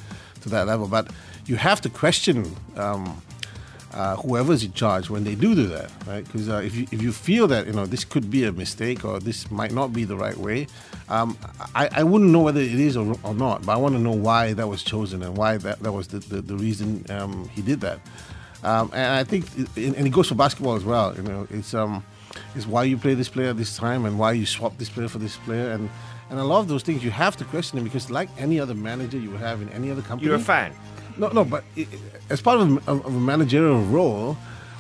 to 0.42 0.48
that 0.50 0.66
level. 0.66 0.88
But 0.88 1.10
you 1.46 1.56
have 1.56 1.80
to 1.82 1.90
question 1.90 2.56
um, 2.76 3.20
uh, 3.92 4.16
whoever's 4.16 4.64
in 4.64 4.72
charge 4.72 5.10
when 5.10 5.22
they 5.24 5.34
do 5.34 5.54
do 5.54 5.66
that, 5.66 5.90
right? 6.06 6.24
Because 6.24 6.48
uh, 6.48 6.62
if 6.64 6.74
you 6.74 6.86
if 6.90 7.02
you 7.02 7.12
feel 7.12 7.46
that 7.48 7.66
you 7.66 7.72
know 7.72 7.86
this 7.86 8.04
could 8.04 8.30
be 8.30 8.44
a 8.44 8.52
mistake 8.52 9.04
or 9.04 9.20
this 9.20 9.50
might 9.50 9.72
not 9.72 9.92
be 9.92 10.04
the 10.04 10.16
right 10.16 10.36
way, 10.36 10.66
um, 11.08 11.36
I, 11.74 11.88
I 11.92 12.02
wouldn't 12.02 12.30
know 12.30 12.40
whether 12.40 12.60
it 12.60 12.80
is 12.80 12.96
or, 12.96 13.16
or 13.22 13.34
not. 13.34 13.64
But 13.64 13.72
I 13.72 13.76
want 13.76 13.94
to 13.94 14.00
know 14.00 14.12
why 14.12 14.52
that 14.54 14.66
was 14.66 14.82
chosen 14.82 15.22
and 15.22 15.36
why 15.36 15.58
that, 15.58 15.80
that 15.80 15.92
was 15.92 16.08
the, 16.08 16.18
the, 16.18 16.40
the 16.40 16.56
reason 16.56 17.04
um, 17.10 17.48
he 17.50 17.62
did 17.62 17.80
that. 17.82 18.00
Um, 18.64 18.90
and 18.94 19.12
I 19.14 19.24
think, 19.24 19.44
it, 19.59 19.94
and 19.96 20.07
it 20.07 20.11
goes 20.11 20.29
for 20.29 20.35
basketball 20.35 20.74
as 20.74 20.85
well. 20.85 21.14
You 21.16 21.22
know, 21.22 21.46
it's 21.50 21.74
um, 21.74 22.03
it's 22.57 22.66
why 22.66 22.85
you 22.85 22.96
play 22.96 23.14
this 23.14 23.29
player 23.29 23.53
this 23.53 23.77
time 23.77 24.05
and 24.07 24.18
why 24.18 24.33
you 24.33 24.46
swap 24.46 24.77
this 24.79 24.88
player 24.88 25.09
for 25.09 25.18
this 25.18 25.37
player 25.38 25.70
and. 25.72 25.88
And 26.31 26.40
a 26.40 26.44
lot 26.44 26.61
of 26.61 26.68
those 26.68 26.83
things 26.83 27.05
you 27.05 27.11
have 27.11 27.37
to 27.37 27.44
question 27.44 27.77
them 27.77 27.85
because, 27.85 28.11
like 28.11 28.31
any 28.38 28.59
other 28.59 28.74
manager 28.74 29.18
you 29.18 29.31
would 29.31 29.40
have 29.42 29.61
in 29.61 29.68
any 29.68 29.90
other 29.90 30.00
company, 30.00 30.27
You're 30.27 30.37
a 30.40 30.40
fan. 30.40 30.72
no, 31.18 31.29
no, 31.29 31.44
but 31.44 31.62
i 31.77 31.81
i- 31.83 31.87
as 32.31 32.40
part 32.40 32.59
of 32.61 32.88
a, 32.88 32.90
of 32.90 33.14
a 33.14 33.20
managerial 33.20 33.83
role, 33.83 34.35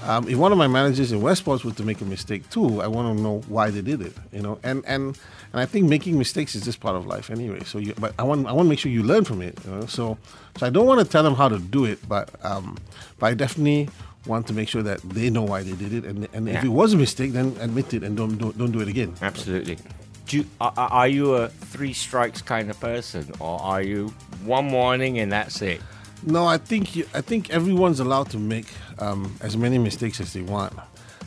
um, 0.04 0.28
if 0.28 0.36
one 0.36 0.52
of 0.52 0.58
my 0.58 0.66
managers 0.66 1.12
in 1.12 1.20
Westports 1.20 1.64
were 1.64 1.72
to 1.72 1.82
make 1.82 2.00
a 2.00 2.04
mistake 2.04 2.48
too, 2.50 2.82
I 2.82 2.86
want 2.86 3.16
to 3.16 3.22
know 3.22 3.42
why 3.48 3.70
they 3.70 3.80
did 3.80 4.02
it. 4.02 4.12
You 4.32 4.42
know, 4.42 4.58
and 4.62 4.84
and 4.86 5.18
and 5.52 5.60
I 5.60 5.66
think 5.66 5.88
making 5.88 6.18
mistakes 6.18 6.54
is 6.54 6.62
just 6.62 6.80
part 6.80 6.94
of 6.94 7.06
life 7.06 7.30
anyway. 7.30 7.64
So, 7.64 7.78
you, 7.78 7.94
but 7.98 8.12
I 8.18 8.22
want 8.22 8.46
I 8.46 8.52
want 8.52 8.66
to 8.66 8.70
make 8.70 8.78
sure 8.78 8.92
you 8.92 9.02
learn 9.02 9.24
from 9.24 9.40
it. 9.40 9.58
You 9.64 9.70
know? 9.70 9.86
So, 9.86 10.18
so 10.58 10.66
I 10.66 10.70
don't 10.70 10.86
want 10.86 11.00
to 11.00 11.06
tell 11.06 11.22
them 11.22 11.34
how 11.34 11.48
to 11.48 11.58
do 11.58 11.86
it, 11.86 12.06
but 12.06 12.30
um, 12.44 12.76
but 13.18 13.26
I 13.26 13.34
definitely 13.34 13.88
want 14.26 14.46
to 14.46 14.52
make 14.52 14.68
sure 14.68 14.82
that 14.82 15.00
they 15.00 15.30
know 15.30 15.42
why 15.42 15.62
they 15.62 15.72
did 15.72 15.92
it, 15.92 16.04
and 16.04 16.28
and 16.32 16.48
if 16.48 16.62
it 16.62 16.68
was 16.68 16.92
a 16.92 16.98
mistake, 16.98 17.32
then 17.32 17.56
admit 17.60 17.94
it 17.94 18.02
and 18.02 18.16
don't 18.16 18.36
don't, 18.36 18.56
don't 18.58 18.72
do 18.72 18.80
it 18.80 18.88
again. 18.88 19.14
Absolutely. 19.22 19.78
Do 20.26 20.38
you, 20.38 20.46
are, 20.60 20.72
are 20.76 20.88
are 20.88 21.08
you 21.08 21.34
a 21.34 21.48
three 21.48 21.92
strikes 21.92 22.42
kind 22.42 22.70
of 22.70 22.78
person, 22.78 23.30
or 23.40 23.60
are 23.60 23.82
you 23.82 24.08
one 24.44 24.70
warning 24.70 25.18
and 25.18 25.32
that's 25.32 25.62
it? 25.62 25.80
No, 26.26 26.46
I 26.46 26.56
think 26.58 26.96
you, 26.96 27.06
I 27.14 27.20
think 27.20 27.50
everyone's 27.50 28.00
allowed 28.00 28.30
to 28.30 28.38
make 28.38 28.66
um, 28.98 29.34
as 29.40 29.56
many 29.56 29.78
mistakes 29.78 30.20
as 30.20 30.32
they 30.32 30.42
want. 30.42 30.72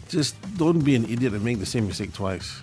Just 0.10 0.36
don't 0.58 0.80
be 0.80 0.96
an 0.96 1.06
idiot 1.06 1.34
and 1.34 1.44
make 1.44 1.60
the 1.60 1.66
same 1.66 1.88
mistake 1.88 2.14
twice. 2.14 2.60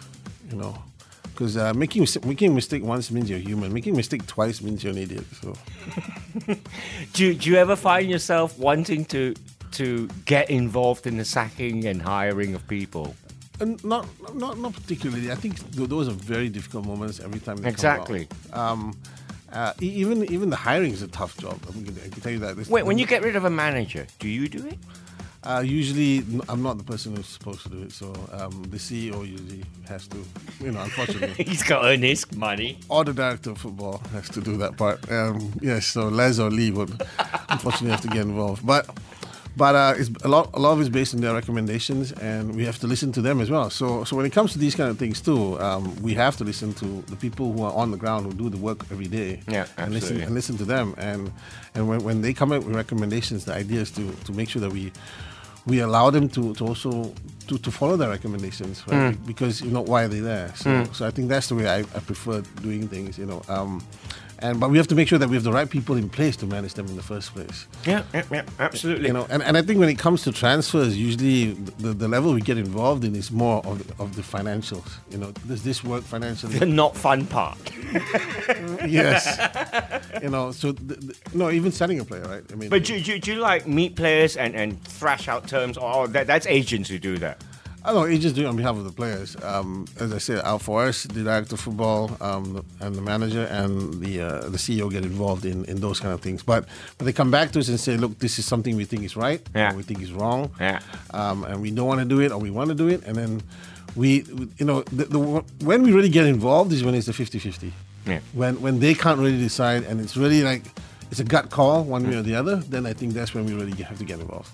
You 0.50 0.56
know, 0.56 0.78
because 1.24 1.56
uh, 1.56 1.72
making 1.74 2.06
making 2.24 2.50
a 2.52 2.54
mistake 2.54 2.82
once 2.82 3.10
means 3.10 3.30
you're 3.30 3.38
human. 3.38 3.72
Making 3.72 3.94
a 3.94 3.96
mistake 3.96 4.26
twice 4.26 4.60
means 4.62 4.82
you're 4.82 4.92
an 4.92 4.98
idiot. 4.98 5.24
So 5.42 5.54
Do, 7.12 7.24
you- 7.26 7.34
do 7.34 7.50
you 7.50 7.56
ever 7.56 7.76
find 7.76 8.10
yourself 8.10 8.58
wanting 8.58 9.04
to 9.06 9.34
to 9.72 10.08
get 10.24 10.50
involved 10.50 11.06
in 11.06 11.16
the 11.16 11.24
sacking 11.24 11.86
and 11.86 12.00
hiring 12.02 12.54
of 12.54 12.66
people? 12.68 13.14
and 13.60 13.82
not 13.84 14.06
not 14.34 14.58
not 14.58 14.72
particularly. 14.74 15.30
I 15.30 15.36
think 15.36 15.54
th- 15.76 15.88
those 15.88 16.08
are 16.08 16.16
very 16.34 16.48
difficult 16.48 16.86
moments 16.86 17.20
every 17.20 17.40
time. 17.40 17.64
Exactly. 17.64 18.26
Um, 18.52 18.96
uh, 19.54 19.72
e- 19.80 19.86
even 19.88 20.24
even 20.32 20.50
the 20.50 20.56
hiring 20.56 20.92
is 20.92 21.02
a 21.02 21.08
tough 21.08 21.36
job. 21.38 21.58
I, 21.68 21.72
mean, 21.76 21.96
I 22.04 22.08
can 22.08 22.20
tell 22.20 22.32
you 22.32 22.38
that. 22.40 22.56
This- 22.56 22.68
Wait, 22.68 22.84
when 22.84 22.98
you 22.98 23.06
get 23.06 23.22
rid 23.22 23.36
of 23.36 23.44
a 23.44 23.50
manager, 23.50 24.06
do 24.18 24.28
you 24.28 24.48
do 24.48 24.66
it? 24.66 24.78
Uh, 25.44 25.60
usually, 25.60 26.24
I'm 26.48 26.62
not 26.62 26.78
the 26.78 26.84
person 26.84 27.14
who's 27.14 27.26
supposed 27.26 27.62
to 27.64 27.68
do 27.68 27.82
it. 27.82 27.92
So 27.92 28.06
um, 28.32 28.62
the 28.70 28.78
CEO 28.78 29.28
usually 29.28 29.62
has 29.86 30.08
to, 30.08 30.16
you 30.58 30.72
know, 30.72 30.80
unfortunately. 30.80 31.44
He's 31.44 31.62
got 31.62 31.82
to 31.82 31.88
earn 31.88 32.02
his 32.02 32.24
money. 32.34 32.78
or 32.88 33.04
the 33.04 33.12
director 33.12 33.50
of 33.50 33.58
football 33.58 33.98
has 34.12 34.30
to 34.30 34.40
do 34.40 34.56
that 34.56 34.78
part. 34.78 34.98
Um, 35.12 35.52
yes, 35.60 35.84
so 35.86 36.08
Les 36.08 36.38
or 36.38 36.50
Lee 36.50 36.70
would 36.70 36.98
unfortunately 37.50 37.90
have 37.90 38.00
to 38.00 38.08
get 38.08 38.22
involved. 38.22 38.64
But 38.66 38.88
but 39.56 39.74
uh, 39.74 39.94
it's 39.96 40.10
a 40.24 40.28
lot 40.28 40.50
a 40.54 40.58
lot 40.58 40.72
of 40.72 40.80
it's 40.80 40.88
based 40.88 41.14
on 41.14 41.20
their 41.20 41.34
recommendations, 41.34 42.12
and 42.12 42.54
we 42.56 42.64
have 42.64 42.78
to 42.80 42.86
listen 42.86 43.12
to 43.12 43.22
them 43.22 43.40
as 43.40 43.50
well. 43.50 43.70
So 43.70 44.04
so 44.04 44.16
when 44.16 44.26
it 44.26 44.32
comes 44.32 44.52
to 44.52 44.58
these 44.58 44.74
kind 44.74 44.90
of 44.90 44.98
things 44.98 45.20
too, 45.20 45.60
um, 45.60 45.94
we 46.02 46.14
have 46.14 46.36
to 46.38 46.44
listen 46.44 46.72
to 46.74 46.86
the 47.10 47.16
people 47.16 47.52
who 47.52 47.62
are 47.62 47.72
on 47.72 47.90
the 47.90 47.96
ground 47.96 48.26
who 48.26 48.32
do 48.32 48.48
the 48.50 48.58
work 48.58 48.84
every 48.90 49.06
day. 49.08 49.40
Yeah, 49.48 49.66
and 49.76 49.92
listen 49.92 50.16
absolutely. 50.16 50.22
and 50.26 50.34
listen 50.34 50.56
to 50.58 50.64
them. 50.64 50.94
And 50.98 51.30
and 51.74 51.88
when, 51.88 52.02
when 52.04 52.20
they 52.22 52.32
come 52.34 52.52
up 52.52 52.64
with 52.64 52.74
recommendations, 52.76 53.44
the 53.44 53.54
idea 53.54 53.80
is 53.82 53.90
to 53.92 54.10
to 54.26 54.32
make 54.32 54.48
sure 54.48 54.60
that 54.62 54.72
we 54.72 54.90
we 55.66 55.80
allow 55.80 56.10
them 56.10 56.28
to, 56.28 56.52
to 56.54 56.66
also 56.66 57.14
to, 57.48 57.56
to 57.58 57.70
follow 57.70 57.96
their 57.96 58.10
recommendations 58.10 58.82
right? 58.86 59.14
Mm. 59.14 59.26
because 59.26 59.62
you 59.62 59.70
know 59.70 59.80
why 59.80 60.02
are 60.04 60.08
they 60.08 60.20
there 60.20 60.52
so, 60.54 60.68
Mm. 60.70 60.94
so 60.94 61.06
I 61.06 61.10
think 61.10 61.30
that's 61.30 61.48
the 61.48 61.54
way 61.54 61.66
I, 61.66 61.78
I 61.78 62.00
prefer 62.04 62.42
doing 62.60 62.86
things 62.88 63.16
you 63.16 63.24
know 63.24 63.40
um, 63.48 63.82
and 64.44 64.60
but 64.60 64.68
we 64.70 64.76
have 64.78 64.86
to 64.88 64.94
make 64.94 65.08
sure 65.08 65.18
that 65.18 65.28
we 65.28 65.36
have 65.36 65.42
the 65.44 65.52
right 65.52 65.70
people 65.70 65.96
in 65.96 66.08
place 66.08 66.36
to 66.36 66.46
manage 66.46 66.74
them 66.74 66.86
in 66.86 66.96
the 66.96 67.02
first 67.02 67.32
place 67.34 67.66
Yeah, 67.86 68.02
yeah, 68.12 68.22
yeah, 68.30 68.42
absolutely. 68.58 69.06
you 69.08 69.12
know 69.14 69.26
and, 69.30 69.42
and 69.42 69.56
I 69.56 69.62
think 69.62 69.80
when 69.80 69.88
it 69.88 69.98
comes 69.98 70.22
to 70.24 70.32
transfers 70.32 70.96
usually 70.96 71.52
the, 71.84 71.94
the 71.94 72.08
level 72.08 72.32
we 72.34 72.40
get 72.40 72.58
involved 72.58 73.04
in 73.04 73.16
is 73.16 73.30
more 73.32 73.58
of, 73.64 73.76
of 74.00 74.14
the 74.16 74.22
financials 74.22 74.88
you 75.10 75.18
know 75.18 75.32
does 75.48 75.62
this 75.64 75.82
work 75.82 76.04
financially 76.04 76.58
the 76.58 76.66
not 76.66 76.96
fun 76.96 77.26
part. 77.26 77.58
yes 78.86 79.24
you 80.22 80.28
know 80.28 80.52
so 80.52 80.72
th- 80.72 81.00
th- 81.00 81.16
no 81.34 81.50
even 81.50 81.72
selling 81.72 81.98
a 82.00 82.04
player 82.04 82.22
right 82.24 82.44
I 82.52 82.54
mean 82.56 82.68
But 82.70 82.84
do, 82.84 83.00
do, 83.00 83.18
do 83.18 83.32
you 83.34 83.38
like 83.40 83.66
meet 83.66 83.96
players 83.96 84.36
and, 84.36 84.54
and 84.54 84.82
thrash 84.84 85.28
out 85.28 85.48
terms, 85.48 85.76
or 85.78 86.08
that, 86.08 86.26
that's 86.26 86.46
agents 86.46 86.88
who 86.90 86.98
do 86.98 87.18
that? 87.18 87.42
I 87.86 87.92
don't 87.92 88.10
know 88.10 88.16
doing 88.18 88.46
it 88.46 88.48
on 88.48 88.56
behalf 88.56 88.76
of 88.76 88.84
the 88.84 88.92
players. 88.92 89.36
Um, 89.42 89.86
as 90.00 90.10
I 90.12 90.18
said, 90.18 90.38
Al 90.44 90.58
Forrest, 90.58 91.12
the 91.12 91.22
director 91.22 91.54
of 91.54 91.60
football, 91.60 92.16
um, 92.22 92.64
and 92.80 92.94
the 92.94 93.02
manager 93.02 93.44
and 93.44 94.00
the 94.02 94.20
uh, 94.22 94.40
the 94.48 94.56
CEO 94.56 94.90
get 94.90 95.04
involved 95.04 95.44
in, 95.44 95.66
in 95.66 95.80
those 95.80 96.00
kind 96.00 96.14
of 96.14 96.20
things. 96.22 96.42
But 96.42 96.66
but 96.96 97.04
they 97.04 97.12
come 97.12 97.30
back 97.30 97.52
to 97.52 97.58
us 97.58 97.68
and 97.68 97.78
say, 97.78 97.98
look, 97.98 98.18
this 98.20 98.38
is 98.38 98.46
something 98.46 98.74
we 98.76 98.86
think 98.86 99.02
is 99.04 99.16
right, 99.16 99.42
Yeah. 99.54 99.72
or 99.72 99.76
we 99.76 99.82
think 99.82 100.00
is 100.00 100.12
wrong, 100.12 100.50
Yeah. 100.58 100.80
um, 101.12 101.44
and 101.44 101.60
we 101.60 101.70
don't 101.70 101.86
want 101.86 102.00
to 102.00 102.06
do 102.06 102.20
it, 102.22 102.32
or 102.32 102.38
we 102.38 102.50
want 102.50 102.68
to 102.70 102.74
do 102.74 102.88
it, 102.88 103.02
and 103.06 103.16
then 103.16 103.42
we, 103.96 104.24
you 104.58 104.64
know, 104.64 104.82
the, 104.84 105.04
the, 105.04 105.18
when 105.64 105.82
we 105.82 105.92
really 105.92 106.08
get 106.08 106.26
involved 106.26 106.72
is 106.72 106.82
when 106.82 106.94
it's 106.94 107.06
the 107.06 107.12
50-50. 107.12 107.70
Yeah. 108.06 108.20
When 108.32 108.60
when 108.62 108.80
they 108.80 108.94
can't 108.94 109.18
really 109.20 109.38
decide, 109.38 109.84
and 109.84 110.00
it's 110.00 110.16
really 110.16 110.42
like 110.42 110.62
it's 111.10 111.20
a 111.20 111.24
gut 111.24 111.50
call 111.50 111.84
one 111.84 112.08
way 112.08 112.16
or 112.16 112.22
the 112.22 112.34
other, 112.34 112.56
then 112.56 112.86
I 112.86 112.94
think 112.94 113.12
that's 113.12 113.34
when 113.34 113.44
we 113.44 113.52
really 113.52 113.72
have 113.82 113.98
to 113.98 114.04
get 114.04 114.20
involved. 114.20 114.50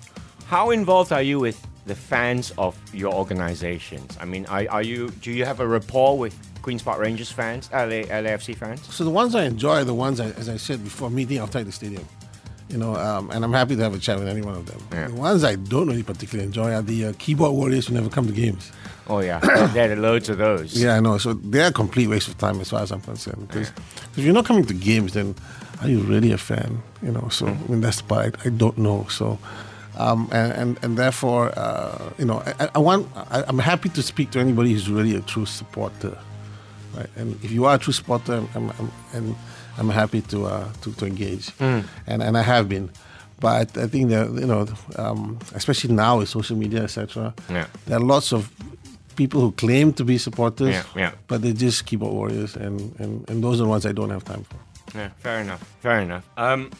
How 0.51 0.71
involved 0.71 1.13
are 1.13 1.23
you 1.23 1.39
with 1.39 1.65
the 1.87 1.95
fans 1.95 2.53
of 2.59 2.77
your 2.93 3.15
organizations? 3.15 4.19
I 4.21 4.25
mean, 4.25 4.47
are, 4.47 4.67
are 4.69 4.83
you 4.83 5.11
do 5.23 5.31
you 5.31 5.45
have 5.45 5.61
a 5.61 5.67
rapport 5.67 6.19
with 6.19 6.37
Queens 6.63 6.83
Park 6.83 6.99
Rangers 6.99 7.31
fans, 7.31 7.71
LA, 7.73 8.03
LAFC 8.11 8.57
fans? 8.57 8.83
So 8.93 9.05
the 9.05 9.11
ones 9.11 9.37
I 9.37 9.45
enjoy 9.45 9.77
are 9.77 9.85
the 9.85 9.95
ones, 9.95 10.19
I, 10.19 10.31
as 10.31 10.49
I 10.49 10.57
said 10.57 10.83
before, 10.83 11.09
meeting 11.09 11.39
outside 11.39 11.67
the 11.67 11.73
stadium. 11.73 12.05
You 12.69 12.79
know, 12.79 12.97
um, 12.97 13.31
and 13.31 13.45
I'm 13.45 13.53
happy 13.53 13.77
to 13.77 13.83
have 13.85 13.95
a 13.95 14.01
chat 14.01 14.19
with 14.19 14.27
any 14.27 14.43
one 14.43 14.57
of 14.57 14.67
them. 14.67 14.81
Yeah. 14.91 15.07
The 15.07 15.15
ones 15.15 15.45
I 15.45 15.55
don't 15.55 15.87
really 15.87 16.03
particularly 16.03 16.47
enjoy 16.47 16.73
are 16.73 16.83
the 16.83 17.07
uh, 17.07 17.13
keyboard 17.21 17.53
warriors 17.53 17.87
who 17.87 17.95
never 17.95 18.09
come 18.09 18.27
to 18.27 18.33
games. 18.33 18.73
Oh 19.07 19.21
yeah, 19.21 19.39
there 19.73 19.93
are 19.93 19.95
loads 19.95 20.29
of 20.31 20.39
those. 20.39 20.77
Yeah, 20.77 20.97
I 20.97 21.01
know. 21.01 21.17
So 21.19 21.35
they're 21.35 21.69
a 21.69 21.73
complete 21.73 22.09
waste 22.09 22.27
of 22.27 22.39
time 22.39 22.61
as 22.61 22.71
far 22.71 22.83
as 22.83 22.91
I'm 22.91 23.03
concerned. 23.03 23.47
Because 23.47 23.71
if 24.17 24.25
you're 24.25 24.35
not 24.35 24.47
coming 24.47 24.65
to 24.65 24.75
games, 24.75 25.13
then 25.13 25.37
are 25.81 25.89
you 25.89 26.01
really 26.01 26.33
a 26.33 26.39
fan? 26.39 26.83
You 27.05 27.13
know, 27.13 27.29
so 27.29 27.47
I 27.47 27.55
mean 27.69 27.83
that's 27.83 27.99
the 27.99 28.09
part 28.09 28.35
I, 28.45 28.49
I 28.49 28.51
don't 28.51 28.79
know. 28.79 29.07
So, 29.09 29.39
um, 30.03 30.29
and, 30.33 30.53
and 30.61 30.71
and 30.85 30.97
therefore, 30.97 31.45
uh, 31.59 32.11
you 32.19 32.25
know, 32.25 32.39
I, 32.61 32.69
I 32.75 32.79
want 32.89 33.07
I, 33.17 33.45
I'm 33.49 33.59
happy 33.59 33.89
to 33.91 34.03
speak 34.03 34.31
to 34.33 34.39
anybody 34.41 34.73
who's 34.73 34.89
really 34.89 35.15
a 35.17 35.21
true 35.33 35.47
supporter, 35.47 36.17
right? 36.97 37.11
And 37.17 37.29
if 37.45 37.51
you 37.51 37.67
are 37.67 37.75
a 37.75 37.79
true 37.79 37.93
supporter, 37.93 38.35
I'm, 38.35 38.49
I'm, 38.55 38.71
I'm 38.79 38.91
and 39.15 39.35
I'm 39.79 39.91
happy 39.91 40.21
to 40.33 40.39
uh, 40.47 40.69
to, 40.83 40.93
to 40.93 41.07
engage, 41.07 41.53
and 41.61 41.85
and 42.23 42.37
I 42.37 42.43
have 42.43 42.69
been. 42.69 42.89
But 43.41 43.77
I 43.79 43.87
think 43.89 44.11
that 44.11 44.27
you 44.43 44.47
know, 44.47 44.67
um, 44.97 45.39
especially 45.55 45.95
now 45.95 46.19
with 46.19 46.29
social 46.29 46.57
media, 46.57 46.83
etc. 46.83 47.33
Yeah. 47.49 47.67
There 47.87 47.97
are 47.97 48.05
lots 48.15 48.33
of 48.33 48.51
people 49.17 49.41
who 49.41 49.53
claim 49.53 49.93
to 49.95 50.05
be 50.05 50.19
supporters, 50.19 50.75
Yeah, 50.75 50.85
yeah. 50.97 51.13
but 51.29 51.41
they 51.43 51.53
just 51.53 51.85
keyboard 51.87 52.13
warriors, 52.13 52.57
and, 52.57 52.95
and, 53.01 53.29
and 53.31 53.43
those 53.43 53.61
are 53.61 53.65
the 53.65 53.69
ones 53.71 53.85
I 53.87 53.93
don't 53.93 54.11
have 54.11 54.25
time 54.25 54.45
for. 54.45 54.57
Yeah, 54.99 55.09
fair 55.23 55.41
enough. 55.41 55.61
Fair 55.81 56.01
enough. 56.01 56.25
Um, 56.37 56.71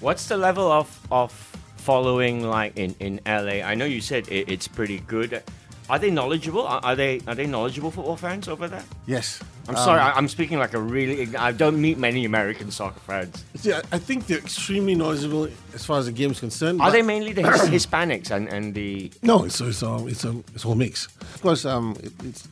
what's 0.00 0.26
the 0.28 0.36
level 0.36 0.70
of 0.72 0.88
of 1.10 1.45
following 1.90 2.42
like 2.42 2.72
in 2.76 2.94
in 3.00 3.20
LA? 3.24 3.62
I 3.70 3.74
know 3.78 3.84
you 3.86 4.00
said 4.00 4.28
it, 4.28 4.48
it's 4.54 4.68
pretty 4.68 4.98
good. 5.06 5.42
Are 5.88 6.00
they 6.00 6.10
knowledgeable? 6.10 6.66
Are, 6.66 6.80
are 6.82 6.96
they 6.96 7.20
are 7.28 7.36
they 7.36 7.46
knowledgeable 7.46 7.92
football 7.92 8.16
fans 8.16 8.48
over 8.48 8.66
there? 8.68 8.82
Yes. 9.06 9.38
I'm 9.68 9.76
Um, 9.76 9.84
sorry, 9.84 10.00
I, 10.00 10.10
I'm 10.18 10.28
speaking 10.28 10.58
like 10.58 10.74
a 10.74 10.80
really. 10.80 11.36
I 11.36 11.52
don't 11.52 11.78
meet 11.80 11.96
many 11.98 12.24
American 12.24 12.70
soccer 12.72 12.98
fans. 13.06 13.44
See, 13.54 13.72
I, 13.72 13.98
think 14.08 14.26
they're 14.26 14.38
extremely 14.38 14.94
knowledgeable 14.96 15.46
as 15.74 15.84
far 15.86 15.98
as 16.00 16.06
the 16.06 16.12
game 16.12 16.32
is 16.32 16.40
concerned. 16.40 16.80
Are 16.82 16.90
they 16.90 17.02
mainly 17.02 17.32
the 17.32 17.42
His- 17.50 17.70
Hispanics 17.86 18.30
and, 18.32 18.48
and 18.48 18.74
the? 18.74 19.12
No, 19.22 19.44
it's 19.44 19.60
it's 19.60 19.82
a 19.82 20.06
it's 20.06 20.24
a 20.24 20.32
it's 20.54 20.64
a 20.64 20.66
whole 20.66 20.74
mix. 20.76 21.06
Of 21.34 21.40
course, 21.42 21.64
um, 21.64 21.94
it, 22.02 22.12
it's 22.24 22.48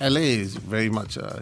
LA 0.00 0.26
is 0.42 0.56
very 0.56 0.90
much 0.90 1.16
uh, 1.18 1.38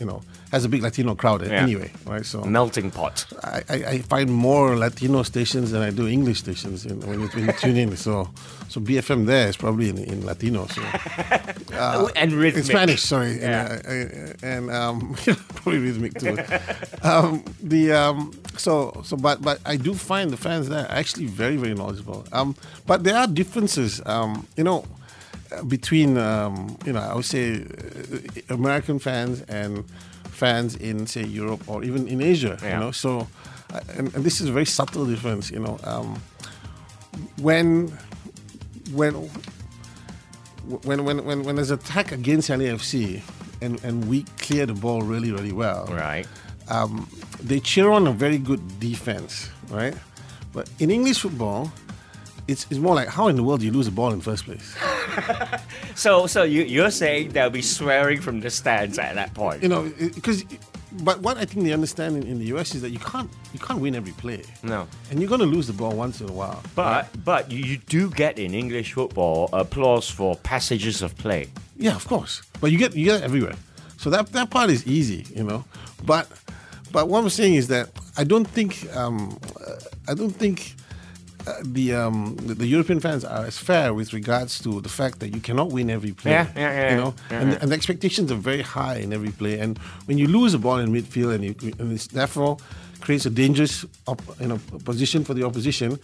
you 0.00 0.06
know 0.06 0.20
has 0.50 0.64
a 0.64 0.68
big 0.68 0.82
Latino 0.82 1.14
crowd 1.14 1.42
Yeah. 1.46 1.62
anyway, 1.62 1.90
right? 2.06 2.26
So 2.26 2.42
melting 2.44 2.90
pot. 2.90 3.24
I, 3.42 3.62
I, 3.70 3.74
I 3.94 3.98
find 4.00 4.30
more 4.30 4.76
Latino 4.76 5.22
stations 5.22 5.70
than 5.70 5.80
I 5.82 5.90
do 5.90 6.06
English 6.06 6.40
stations 6.40 6.84
in, 6.84 7.00
when, 7.00 7.20
you, 7.22 7.28
when 7.28 7.46
you 7.46 7.52
tune 7.52 7.76
in. 7.76 7.96
So 7.96 8.28
so 8.68 8.80
BFM 8.80 9.26
there 9.26 9.48
is 9.48 9.56
probably 9.56 9.88
in, 9.90 9.98
in 9.98 10.26
Latino. 10.26 10.66
So 10.66 10.82
uh, 11.74 12.08
and 12.16 12.32
rhythmic. 12.32 12.64
in 12.64 12.70
Spanish, 12.70 13.02
sorry, 13.02 13.38
Yeah. 13.40 13.80
and, 13.84 14.34
uh, 14.42 14.46
and 14.46 14.70
um, 14.70 15.14
probably 15.54 15.78
rhythmic 15.80 16.18
too. 16.18 16.36
um, 17.02 17.44
the 17.62 17.92
um, 17.92 18.32
so 18.56 19.00
so, 19.04 19.16
but 19.16 19.40
but 19.42 19.60
I 19.64 19.76
do 19.76 19.94
find 19.94 20.30
the 20.30 20.36
fans 20.36 20.68
there 20.68 20.86
actually 20.90 21.26
very 21.26 21.56
very 21.56 21.74
knowledgeable. 21.74 22.24
Um, 22.32 22.54
but 22.86 23.04
there 23.04 23.16
are 23.16 23.26
differences. 23.26 24.00
Um, 24.06 24.46
you 24.56 24.64
know. 24.64 24.84
Between 25.68 26.16
um, 26.18 26.76
you 26.86 26.92
know, 26.92 27.00
I 27.00 27.14
would 27.14 27.24
say 27.24 27.62
uh, 27.62 28.54
American 28.54 28.98
fans 28.98 29.42
and 29.48 29.84
fans 30.30 30.76
in 30.76 31.06
say 31.06 31.24
Europe 31.24 31.62
or 31.68 31.84
even 31.84 32.08
in 32.08 32.20
Asia, 32.20 32.56
Yeah. 32.62 32.74
you 32.74 32.80
know. 32.80 32.90
So, 32.92 33.26
uh, 33.72 33.80
and, 33.96 34.14
and 34.14 34.24
this 34.24 34.40
is 34.40 34.48
a 34.48 34.52
very 34.52 34.66
subtle 34.66 35.04
difference, 35.06 35.50
you 35.50 35.60
know. 35.60 35.78
Um, 35.84 36.20
when 37.40 37.88
when 38.94 39.14
when 40.82 41.04
when 41.04 41.24
when 41.24 41.42
when 41.42 41.56
there's 41.56 41.70
attack 41.70 42.12
against 42.12 42.50
LAFC 42.50 43.20
and 43.60 43.82
and 43.84 44.08
we 44.08 44.22
clear 44.38 44.66
the 44.66 44.74
ball 44.74 45.02
really 45.02 45.30
really 45.32 45.52
well, 45.52 45.86
Right. 45.90 46.26
um, 46.68 47.08
they 47.42 47.60
cheer 47.60 47.90
on 47.90 48.06
a 48.06 48.12
very 48.12 48.38
good 48.38 48.60
defense, 48.80 49.48
right? 49.70 49.94
But 50.52 50.68
in 50.78 50.90
English 50.90 51.20
football, 51.20 51.72
it's, 52.52 52.66
it's 52.70 52.78
more 52.78 52.94
like 52.94 53.08
how 53.08 53.28
in 53.28 53.36
the 53.36 53.42
world 53.42 53.60
do 53.60 53.66
you 53.66 53.72
lose 53.72 53.86
a 53.88 53.90
ball 53.90 54.12
in 54.12 54.18
the 54.18 54.24
first 54.24 54.44
place? 54.44 54.74
So 55.94 56.26
so 56.26 56.42
you 56.42 56.62
you're 56.62 56.90
saying 56.90 57.30
they'll 57.30 57.50
be 57.50 57.62
swearing 57.62 58.20
from 58.20 58.40
the 58.40 58.50
stands 58.50 58.98
at 58.98 59.14
that 59.14 59.34
point? 59.34 59.62
You 59.62 59.68
know, 59.68 59.92
because. 60.14 60.44
But 61.04 61.20
what 61.20 61.38
I 61.38 61.46
think 61.46 61.64
they 61.64 61.72
understand 61.72 62.16
in, 62.18 62.24
in 62.24 62.38
the 62.38 62.44
US 62.54 62.74
is 62.74 62.82
that 62.82 62.90
you 62.90 62.98
can't 62.98 63.30
you 63.54 63.58
can't 63.58 63.80
win 63.80 63.94
every 63.94 64.12
play. 64.12 64.42
No. 64.62 64.86
and 65.10 65.20
you're 65.20 65.28
going 65.28 65.40
to 65.40 65.46
lose 65.46 65.66
the 65.66 65.72
ball 65.72 65.92
once 65.92 66.20
in 66.20 66.28
a 66.28 66.32
while. 66.32 66.62
But 66.74 67.08
but 67.24 67.50
you, 67.50 67.64
you 67.64 67.76
do 67.78 68.10
get 68.10 68.38
in 68.38 68.52
English 68.52 68.92
football 68.92 69.48
applause 69.54 70.10
for 70.10 70.36
passages 70.36 71.00
of 71.00 71.16
play. 71.16 71.48
Yeah, 71.78 71.94
of 71.96 72.06
course. 72.06 72.42
But 72.60 72.72
you 72.72 72.78
get 72.78 72.94
you 72.94 73.06
get 73.06 73.22
it 73.22 73.24
everywhere. 73.24 73.56
So 73.96 74.10
that 74.10 74.32
that 74.32 74.50
part 74.50 74.68
is 74.68 74.86
easy, 74.86 75.24
you 75.34 75.44
know. 75.44 75.64
But 76.04 76.28
but 76.92 77.08
what 77.08 77.20
I'm 77.22 77.30
saying 77.30 77.54
is 77.54 77.68
that 77.68 77.88
I 78.18 78.24
don't 78.24 78.46
think 78.46 78.86
um, 78.94 79.38
I 80.08 80.14
don't 80.14 80.36
think 80.36 80.74
uh, 81.46 81.52
the, 81.62 81.94
um, 81.94 82.36
the 82.46 82.54
the 82.54 82.66
European 82.66 83.00
fans 83.00 83.24
are 83.24 83.44
as 83.46 83.58
fair 83.58 83.92
with 83.94 84.12
regards 84.12 84.60
to 84.60 84.80
the 84.80 84.88
fact 84.88 85.18
that 85.20 85.28
you 85.34 85.40
cannot 85.40 85.68
win 85.72 85.90
every 85.90 86.12
play. 86.12 86.32
Yeah, 86.32 86.46
yeah, 86.56 86.72
yeah, 86.72 86.90
You 86.90 86.96
know, 87.02 87.14
yeah, 87.30 87.40
and, 87.40 87.50
yeah. 87.52 87.58
and 87.60 87.70
the 87.70 87.74
expectations 87.74 88.30
are 88.32 88.40
very 88.50 88.62
high 88.62 88.96
in 89.04 89.12
every 89.12 89.30
play. 89.32 89.58
And 89.58 89.78
when 90.06 90.18
you 90.18 90.26
lose 90.28 90.54
a 90.54 90.58
ball 90.58 90.78
in 90.78 90.92
midfield, 90.92 91.34
and, 91.34 91.44
you, 91.44 91.54
and 91.78 91.92
it's 91.92 92.06
therefore 92.08 92.56
creates 93.00 93.26
a 93.26 93.30
dangerous 93.30 93.84
op, 94.06 94.20
you 94.40 94.46
know, 94.48 94.58
position 94.84 95.24
for 95.24 95.34
the 95.34 95.44
opposition. 95.44 95.98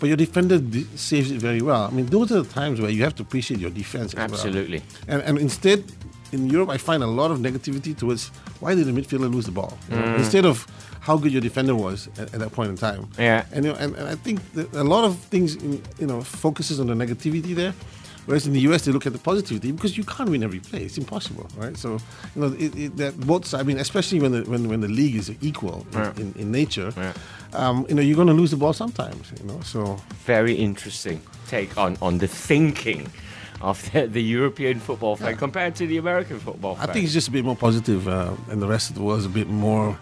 But 0.00 0.06
your 0.08 0.16
defender 0.16 0.58
d- 0.58 0.86
saves 0.94 1.30
it 1.30 1.40
very 1.40 1.60
well. 1.60 1.82
I 1.82 1.90
mean, 1.90 2.06
those 2.06 2.30
are 2.32 2.42
the 2.42 2.48
times 2.60 2.80
where 2.80 2.90
you 2.90 3.02
have 3.02 3.14
to 3.16 3.22
appreciate 3.22 3.60
your 3.60 3.70
defense. 3.70 4.14
as 4.14 4.16
well. 4.16 4.24
Absolutely. 4.30 4.80
And, 5.08 5.20
and 5.22 5.38
instead, 5.38 5.84
in 6.32 6.48
Europe, 6.48 6.70
I 6.70 6.78
find 6.78 7.02
a 7.02 7.06
lot 7.20 7.30
of 7.32 7.38
negativity 7.40 7.96
towards 7.96 8.28
why 8.60 8.74
did 8.76 8.86
the 8.86 8.92
midfielder 8.92 9.30
lose 9.32 9.46
the 9.46 9.52
ball 9.60 9.76
Mm. 9.90 10.18
instead 10.18 10.44
of 10.46 10.66
how 11.08 11.16
good 11.22 11.32
your 11.36 11.40
defender 11.50 11.74
was 11.86 11.98
at, 12.20 12.26
at 12.34 12.38
that 12.42 12.52
point 12.52 12.70
in 12.74 12.76
time. 12.88 13.02
Yeah. 13.18 13.44
And, 13.52 13.64
you 13.64 13.72
know, 13.72 13.78
and, 13.82 13.90
and 13.96 14.06
I 14.14 14.16
think 14.24 14.36
a 14.74 14.84
lot 14.94 15.04
of 15.08 15.12
things, 15.32 15.48
in, 15.66 15.72
you 16.02 16.06
know, 16.10 16.20
focuses 16.44 16.76
on 16.80 16.86
the 16.92 16.94
negativity 17.04 17.54
there. 17.54 17.74
Whereas 18.26 18.46
in 18.46 18.52
the 18.52 18.60
US, 18.68 18.80
they 18.84 18.92
look 18.92 19.06
at 19.06 19.14
the 19.14 19.18
positivity 19.30 19.72
because 19.72 19.96
you 19.96 20.04
can't 20.04 20.28
win 20.28 20.42
every 20.48 20.60
play; 20.60 20.82
it's 20.88 20.98
impossible, 20.98 21.46
right? 21.62 21.74
So, 21.84 21.88
you 22.34 22.38
know, 22.42 22.50
it, 22.64 22.72
it, 22.84 22.96
that 22.98 23.12
both. 23.30 23.46
sides- 23.46 23.62
I 23.62 23.64
mean, 23.68 23.78
especially 23.78 24.20
when 24.20 24.32
the 24.32 24.42
when, 24.52 24.68
when 24.68 24.80
the 24.86 24.92
league 25.00 25.16
is 25.22 25.28
equal 25.40 25.78
in, 25.92 25.98
Yeah. 25.98 26.12
in, 26.22 26.28
in 26.42 26.46
nature, 26.60 26.90
Yeah. 26.96 27.12
um, 27.54 27.76
you 27.88 27.94
know, 27.94 28.02
you're 28.06 28.20
going 28.22 28.28
to 28.34 28.38
lose 28.42 28.50
the 28.50 28.58
ball 28.64 28.74
sometimes. 28.74 29.24
You 29.40 29.46
know, 29.48 29.60
so 29.72 29.80
Very 30.26 30.54
interesting 30.68 31.18
take 31.54 31.70
on 31.84 31.96
on 32.02 32.18
the 32.18 32.28
thinking 32.28 33.02
of 33.62 33.76
the, 33.92 34.06
the 34.06 34.22
European 34.38 34.78
football 34.78 35.16
fan 35.16 35.34
compared 35.36 35.72
to 35.76 35.86
the 35.86 35.96
American 36.04 36.38
football 36.38 36.76
I 36.84 36.86
think 36.92 37.04
it's 37.06 37.14
just 37.20 37.28
a 37.28 37.34
bit 37.38 37.44
more 37.44 37.56
positive, 37.56 38.02
uh, 38.08 38.50
and 38.50 38.60
the 38.60 38.68
rest 38.68 38.90
of 38.90 38.94
the 38.96 39.02
world 39.02 39.20
is 39.20 39.26
a 39.26 39.34
bit 39.40 39.48
more 39.48 39.96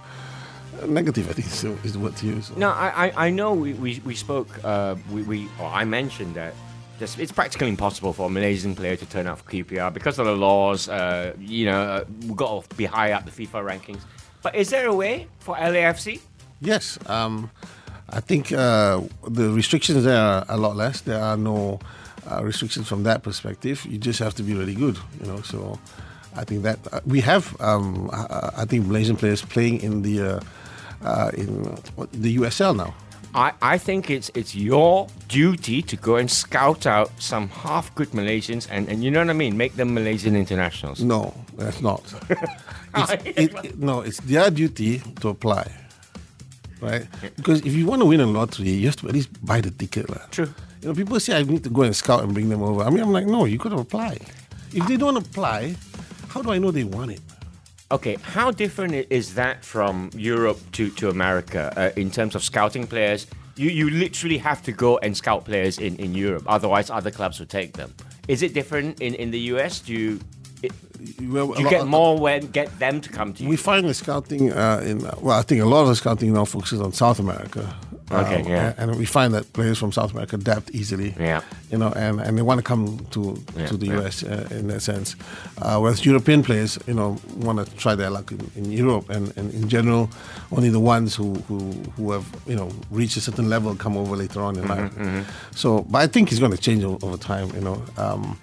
negative. 0.87 1.29
I 1.31 1.33
think 1.33 1.47
is, 1.49 1.65
is 1.85 1.93
the 1.93 1.99
word 1.99 2.17
to 2.17 2.27
use. 2.27 2.55
No, 2.57 2.71
I, 2.71 3.07
I, 3.07 3.27
I 3.27 3.31
know 3.31 3.53
we, 3.53 3.73
we, 3.75 4.01
we 4.05 4.15
spoke, 4.15 4.49
uh, 4.65 4.97
we, 5.11 5.23
we, 5.23 5.49
or 5.61 5.67
I 5.69 5.85
mentioned 5.85 6.35
that 6.35 6.55
just, 6.99 7.19
it's 7.19 7.33
practically 7.33 7.69
impossible 7.69 8.13
for 8.13 8.27
a 8.27 8.31
Malaysian 8.31 8.75
player 8.75 8.97
to 8.97 9.07
turn 9.07 9.27
out 9.27 9.39
for 9.39 9.51
QPR 9.51 9.93
because 9.93 10.19
of 10.19 10.27
the 10.27 10.37
laws. 10.37 10.89
Uh, 10.89 11.35
you 11.39 11.67
know, 11.67 11.81
uh, 11.81 12.05
we've 12.23 12.37
got 12.37 12.69
to 12.69 12.77
be 12.77 12.85
high 12.85 13.13
up 13.13 13.25
the 13.25 13.31
FIFA 13.31 13.65
rankings. 13.65 14.01
But 14.43 14.55
is 14.55 14.71
there 14.71 14.87
a 14.87 14.95
way 14.95 15.29
for 15.41 15.57
LAFC? 15.57 16.21
Yes, 16.61 16.99
um, 17.07 17.51
I 18.09 18.21
think 18.21 18.53
uh, 18.53 19.01
the 19.29 19.51
restrictions 19.51 20.05
there 20.05 20.21
are 20.21 20.45
a 20.49 20.57
lot 20.57 20.77
less. 20.77 21.03
There 21.03 21.21
are 21.21 21.37
no 21.37 21.81
uh, 22.31 22.43
restrictions 22.43 22.89
from 22.89 23.03
that 23.03 23.23
perspective. 23.23 23.85
You 23.85 23.99
just 23.99 24.19
have 24.21 24.35
to 24.37 24.43
be 24.43 24.55
really 24.55 24.75
good, 24.75 24.99
you 25.21 25.27
know. 25.27 25.43
So 25.43 25.79
I 26.35 26.45
think 26.45 26.63
that 26.63 26.79
uh, 26.93 27.01
we 27.05 27.21
have, 27.21 27.61
um, 27.61 28.09
I, 28.13 28.51
I 28.59 28.65
think 28.65 28.87
Malaysian 28.87 29.17
players 29.17 29.43
playing 29.43 29.83
in 29.83 30.03
the 30.03 30.43
uh, 31.07 31.11
uh, 31.27 31.31
in 31.43 31.63
the 32.23 32.37
USL 32.39 32.75
now. 32.77 32.95
I, 33.35 33.53
I 33.61 33.79
think 33.79 34.09
it's 34.11 34.31
it's 34.35 34.55
your 34.55 35.09
duty 35.29 35.83
to 35.83 35.97
go 35.97 36.17
and 36.17 36.31
scout 36.31 36.87
out 36.87 37.11
some 37.19 37.49
half 37.49 37.95
good 37.95 38.11
Malaysians 38.15 38.67
and, 38.71 38.89
and 38.89 39.05
you 39.05 39.11
know 39.11 39.21
what 39.21 39.29
I 39.31 39.35
mean, 39.35 39.57
make 39.57 39.77
them 39.77 39.93
Malaysian 39.95 40.35
internationals. 40.35 41.03
No, 41.03 41.35
that's 41.59 41.83
not. 41.83 42.01
it's, 42.97 43.13
it, 43.27 43.53
it- 43.65 43.79
no, 43.79 44.01
it's 44.01 44.21
their 44.21 44.51
duty 44.51 45.03
to 45.21 45.29
apply, 45.29 45.71
right? 46.81 47.07
Because 47.37 47.61
if 47.61 47.75
you 47.75 47.85
want 47.87 48.01
to 48.03 48.07
win 48.07 48.21
a 48.21 48.27
lottery, 48.27 48.71
you 48.71 48.87
have 48.87 48.97
to 48.97 49.09
at 49.09 49.15
least 49.15 49.29
buy 49.45 49.61
the 49.61 49.71
ticket, 49.71 50.09
lah. 50.09 50.25
True. 50.31 50.49
You 50.81 50.89
know, 50.89 50.95
people 50.95 51.21
say 51.21 51.37
I 51.37 51.43
need 51.43 51.65
to 51.65 51.71
go 51.71 51.83
and 51.83 51.95
scout 51.95 52.23
and 52.25 52.33
bring 52.33 52.49
them 52.49 52.63
over. 52.63 52.83
I 52.85 52.91
mean, 52.91 53.03
I'm 53.03 53.13
like, 53.13 53.27
no, 53.27 53.45
you 53.45 53.59
got 53.59 53.71
to 53.71 53.79
apply. 53.81 54.17
If 54.73 54.87
they 54.89 54.97
don't 54.97 55.17
apply, 55.17 55.77
how 56.29 56.41
do 56.43 56.53
I 56.53 56.59
know 56.59 56.71
they 56.71 56.85
want 56.85 57.11
it? 57.13 57.21
Okay, 57.93 58.17
how 58.21 58.51
different 58.51 58.95
is 59.11 59.35
that 59.35 59.65
from 59.65 60.11
Europe 60.17 60.59
to, 60.73 60.91
to 60.91 61.09
America 61.09 61.73
uh, 61.77 61.91
in 62.01 62.11
terms 62.11 62.35
of 62.35 62.43
scouting 62.43 62.85
players? 62.85 63.29
You, 63.55 63.71
you 63.71 63.91
literally 63.91 64.39
have 64.39 64.61
to 64.65 64.73
go 64.73 64.99
and 64.99 65.17
scout 65.17 65.45
players 65.45 65.79
in, 65.79 65.95
in 65.97 66.13
Europe, 66.13 66.43
otherwise, 66.49 66.91
other 66.91 67.13
clubs 67.13 67.39
will 67.39 67.47
take 67.47 67.75
them. 67.75 67.95
Is 68.27 68.43
it 68.43 68.55
different 68.55 69.01
in, 69.01 69.15
in 69.15 69.31
the 69.31 69.39
US? 69.55 69.79
Do 69.79 69.93
you, 69.93 70.21
it, 70.65 70.73
Well, 71.23 71.53
do 71.53 71.63
you 71.63 71.71
get 71.71 71.87
more 71.87 72.19
when 72.19 72.49
get 72.49 72.77
them 72.81 73.01
to 73.03 73.09
come 73.09 73.33
to 73.35 73.45
you? 73.45 73.49
We 73.49 73.57
find 73.57 73.87
the 73.87 73.95
scouting 73.95 74.53
uh, 74.53 74.83
in 74.85 74.99
well, 75.23 75.39
I 75.39 75.43
think 75.43 75.63
a 75.63 75.67
lot 75.67 75.83
of 75.83 75.89
the 75.89 75.95
scouting 75.95 76.33
now 76.33 76.45
focuses 76.45 76.81
on 76.81 76.93
South 76.93 77.21
America. 77.21 77.73
Um, 78.11 78.21
Okay, 78.25 78.45
yeah. 78.49 78.73
and, 78.79 78.91
and 78.91 78.99
we 79.01 79.05
find 79.05 79.35
that 79.35 79.53
players 79.53 79.79
from 79.79 79.91
South 79.91 80.13
America 80.13 80.37
adapt 80.37 80.71
easily. 80.71 81.13
Yeah. 81.19 81.41
you 81.73 81.79
know, 81.79 81.93
and, 81.97 82.21
and 82.21 82.39
they 82.39 82.43
want 82.43 82.59
to 82.59 82.63
come 82.63 82.99
to 83.11 83.37
Yeah, 83.57 83.67
to 83.67 83.77
the 83.77 83.87
yeah. 83.87 84.01
US 84.07 84.23
uh, 84.23 84.47
in 84.51 84.69
that 84.69 84.81
sense. 84.83 85.17
Uh, 85.61 85.79
whereas 85.81 86.05
European 86.07 86.43
players, 86.43 86.79
you 86.87 86.95
know, 86.95 87.17
want 87.37 87.59
to 87.59 87.77
try 87.77 87.97
their 87.97 88.11
luck 88.11 88.31
in, 88.31 88.51
in 88.55 88.71
Europe, 88.71 89.11
and, 89.11 89.37
and 89.37 89.53
in 89.55 89.69
general, 89.69 90.09
only 90.53 90.71
the 90.71 90.79
ones 90.81 91.17
who, 91.17 91.35
who 91.49 91.59
who 91.97 92.13
have 92.13 92.25
you 92.47 92.55
know 92.55 92.71
reached 92.93 93.17
a 93.17 93.21
certain 93.21 93.49
level 93.49 93.75
come 93.75 93.97
over 93.97 94.17
later 94.17 94.41
on 94.41 94.57
in 94.57 94.65
Mm-hmm, 94.65 95.17
life. 95.17 95.51
So, 95.57 95.83
but 95.91 95.99
I 95.99 96.07
think 96.07 96.31
it's 96.31 96.39
going 96.41 96.53
to 96.53 96.59
change 96.59 96.85
over 96.85 97.17
time. 97.17 97.49
You 97.55 97.61
know. 97.63 97.83
Um, 97.97 98.39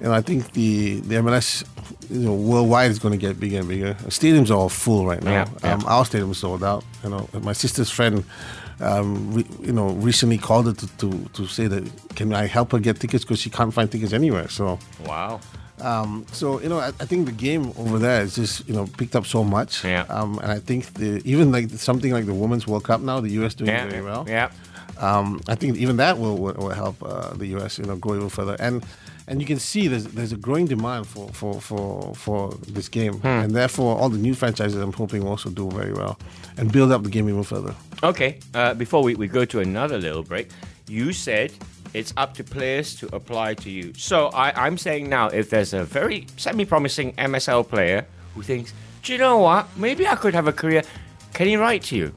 and 0.00 0.12
I 0.12 0.20
think 0.22 0.52
the, 0.52 1.00
the 1.00 1.14
MLS, 1.22 1.64
you 2.10 2.18
know, 2.26 2.34
worldwide 2.34 2.90
is 2.90 2.98
going 2.98 3.12
to 3.12 3.26
get 3.26 3.38
bigger 3.40 3.58
and 3.60 3.68
bigger. 3.68 3.94
Stadiums 4.08 4.50
are 4.50 4.54
all 4.58 4.68
full 4.68 5.06
right 5.06 5.22
now. 5.22 5.46
Yeah. 5.62 5.72
Um, 5.72 5.84
our 5.86 6.04
stadium 6.04 6.32
is 6.32 6.38
sold 6.38 6.62
out. 6.64 6.84
You 7.04 7.10
know, 7.10 7.28
my 7.42 7.52
sister's 7.54 7.90
friend, 7.90 8.24
um, 8.80 9.32
re, 9.34 9.44
you 9.60 9.72
know, 9.72 9.90
recently 9.90 10.38
called 10.38 10.66
her 10.66 10.72
to, 10.72 10.86
to, 10.98 11.28
to 11.34 11.46
say 11.46 11.66
that 11.68 11.84
can 12.16 12.32
I 12.34 12.46
help 12.46 12.72
her 12.72 12.78
get 12.78 13.00
tickets 13.00 13.24
because 13.24 13.40
she 13.40 13.50
can't 13.50 13.72
find 13.72 13.90
tickets 13.90 14.12
anywhere. 14.12 14.48
So, 14.48 14.78
wow. 15.06 15.40
um, 15.80 16.24
so 16.32 16.60
you 16.60 16.68
know, 16.68 16.78
I, 16.78 16.88
I 16.88 17.06
think 17.06 17.26
the 17.26 17.32
game 17.32 17.72
over 17.78 17.98
there 17.98 18.22
is 18.22 18.34
just 18.36 18.66
you 18.68 18.74
know 18.74 18.86
picked 18.98 19.16
up 19.16 19.26
so 19.26 19.44
much. 19.44 19.84
Yeah. 19.84 20.04
Um, 20.08 20.38
and 20.40 20.50
I 20.52 20.58
think 20.58 20.94
the 20.94 21.20
even 21.24 21.52
like 21.52 21.70
something 21.70 22.12
like 22.12 22.26
the 22.26 22.34
Women's 22.34 22.66
World 22.66 22.84
Cup 22.84 23.00
now, 23.00 23.20
the 23.20 23.30
US 23.44 23.54
doing 23.54 23.70
Yeah, 23.70 23.88
very 23.88 24.02
well. 24.02 24.24
yeah. 24.28 24.50
Um, 24.98 25.40
I 25.48 25.56
think 25.56 25.76
even 25.76 25.96
that 25.96 26.18
will, 26.18 26.38
will, 26.38 26.54
will 26.54 26.70
help 26.70 27.02
uh, 27.02 27.34
the 27.34 27.46
US, 27.56 27.78
you 27.78 27.84
know, 27.84 27.96
go 27.96 28.14
even 28.14 28.28
further. 28.28 28.56
And 28.60 28.84
and 29.28 29.40
you 29.40 29.46
can 29.46 29.58
see 29.58 29.88
there's 29.88 30.04
there's 30.06 30.32
a 30.32 30.36
growing 30.36 30.66
demand 30.66 31.06
for 31.06 31.28
for 31.32 31.60
for, 31.60 32.14
for 32.14 32.52
this 32.68 32.88
game, 32.88 33.14
Hmm. 33.20 33.26
and 33.44 33.50
therefore 33.54 33.96
all 33.98 34.08
the 34.08 34.18
new 34.18 34.34
franchises 34.34 34.76
I'm 34.80 34.92
hoping 34.92 35.26
also 35.26 35.50
do 35.50 35.70
very 35.70 35.92
well 35.92 36.18
and 36.58 36.70
build 36.72 36.92
up 36.92 37.02
the 37.02 37.10
game 37.10 37.28
even 37.28 37.42
further. 37.44 37.74
Okay, 38.02 38.38
uh, 38.54 38.74
before 38.74 39.02
we, 39.02 39.14
we 39.14 39.28
go 39.28 39.44
to 39.46 39.60
another 39.60 39.98
little 39.98 40.22
break, 40.22 40.48
you 40.88 41.12
said 41.12 41.52
it's 41.94 42.12
up 42.16 42.34
to 42.34 42.44
players 42.44 42.94
to 42.96 43.06
apply 43.14 43.54
to 43.54 43.70
you. 43.70 43.94
So 43.96 44.26
I, 44.28 44.66
I'm 44.66 44.76
saying 44.78 45.08
now, 45.08 45.28
if 45.28 45.48
there's 45.50 45.72
a 45.72 45.84
very 45.84 46.26
semi 46.36 46.64
promising 46.64 47.12
MSL 47.14 47.66
player 47.68 48.04
who 48.34 48.42
thinks, 48.42 48.74
do 49.02 49.12
you 49.12 49.18
know 49.18 49.38
what, 49.38 49.66
maybe 49.76 50.06
I 50.06 50.16
could 50.16 50.34
have 50.34 50.48
a 50.48 50.52
career, 50.52 50.82
can 51.32 51.46
he 51.46 51.56
write 51.56 51.82
to 51.84 51.96
you? 51.96 52.12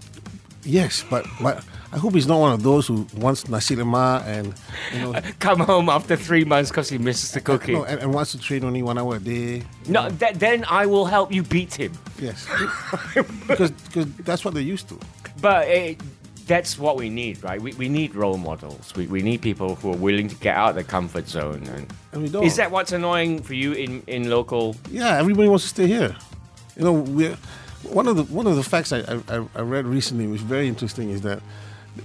Yes, 0.63 1.05
but 1.09 1.25
but 1.41 1.63
I 1.91 1.97
hope 1.97 2.13
he's 2.13 2.27
not 2.27 2.39
one 2.39 2.51
of 2.53 2.63
those 2.63 2.87
who 2.87 3.07
wants 3.15 3.47
nasi 3.47 3.75
lemak 3.75 4.25
and 4.25 4.53
you 4.93 4.99
know. 4.99 5.21
Come 5.39 5.59
home 5.61 5.87
after 5.89 6.15
three 6.15 6.43
months 6.43 6.69
because 6.69 6.89
he 6.89 6.97
misses 6.97 7.31
the 7.31 7.39
cooking. 7.41 7.75
No, 7.75 7.85
and, 7.85 8.01
and 8.01 8.13
wants 8.13 8.31
to 8.31 8.39
train 8.39 8.63
only 8.65 8.83
one 8.83 8.97
hour 8.97 9.15
a 9.15 9.19
day. 9.19 9.63
No, 9.87 10.09
th- 10.09 10.35
then 10.35 10.65
I 10.69 10.85
will 10.85 11.05
help 11.05 11.31
you 11.31 11.43
beat 11.43 11.73
him. 11.73 11.93
Yes, 12.19 12.45
because 13.47 13.71
because 13.71 14.05
that's 14.17 14.43
what 14.43 14.53
they're 14.53 14.63
used 14.63 14.89
to. 14.89 14.99
But 15.41 15.67
eh, 15.69 15.95
that's 16.47 16.77
what 16.79 16.97
we 16.97 17.09
need, 17.09 17.43
right? 17.43 17.61
We, 17.61 17.73
we 17.73 17.89
need 17.89 18.15
role 18.15 18.37
models. 18.37 18.93
We, 18.95 19.07
we 19.07 19.21
need 19.21 19.41
people 19.41 19.75
who 19.75 19.93
are 19.93 19.97
willing 19.97 20.27
to 20.29 20.35
get 20.35 20.55
out 20.55 20.69
of 20.69 20.75
their 20.75 20.83
comfort 20.83 21.27
zone. 21.27 21.63
And 21.67 21.93
And 22.13 22.23
we 22.23 22.29
don't. 22.29 22.43
is 22.43 22.55
that 22.55 22.71
what's 22.71 22.91
annoying 22.91 23.43
for 23.43 23.53
you 23.53 23.73
in, 23.73 24.01
in 24.07 24.29
local? 24.29 24.75
Yeah, 24.89 25.17
everybody 25.19 25.47
wants 25.47 25.65
to 25.65 25.69
stay 25.69 25.87
here. 25.87 26.15
You 26.77 26.83
know, 26.85 26.93
we're, 26.93 27.37
one 27.83 28.07
of 28.07 28.15
the 28.15 28.23
one 28.23 28.47
of 28.47 28.55
the 28.55 28.63
facts 28.63 28.91
I, 28.91 28.99
I, 29.29 29.45
I 29.55 29.61
read 29.61 29.85
recently, 29.85 30.27
which 30.27 30.41
is 30.41 30.47
very 30.47 30.67
interesting, 30.67 31.09
is 31.09 31.21
that 31.21 31.41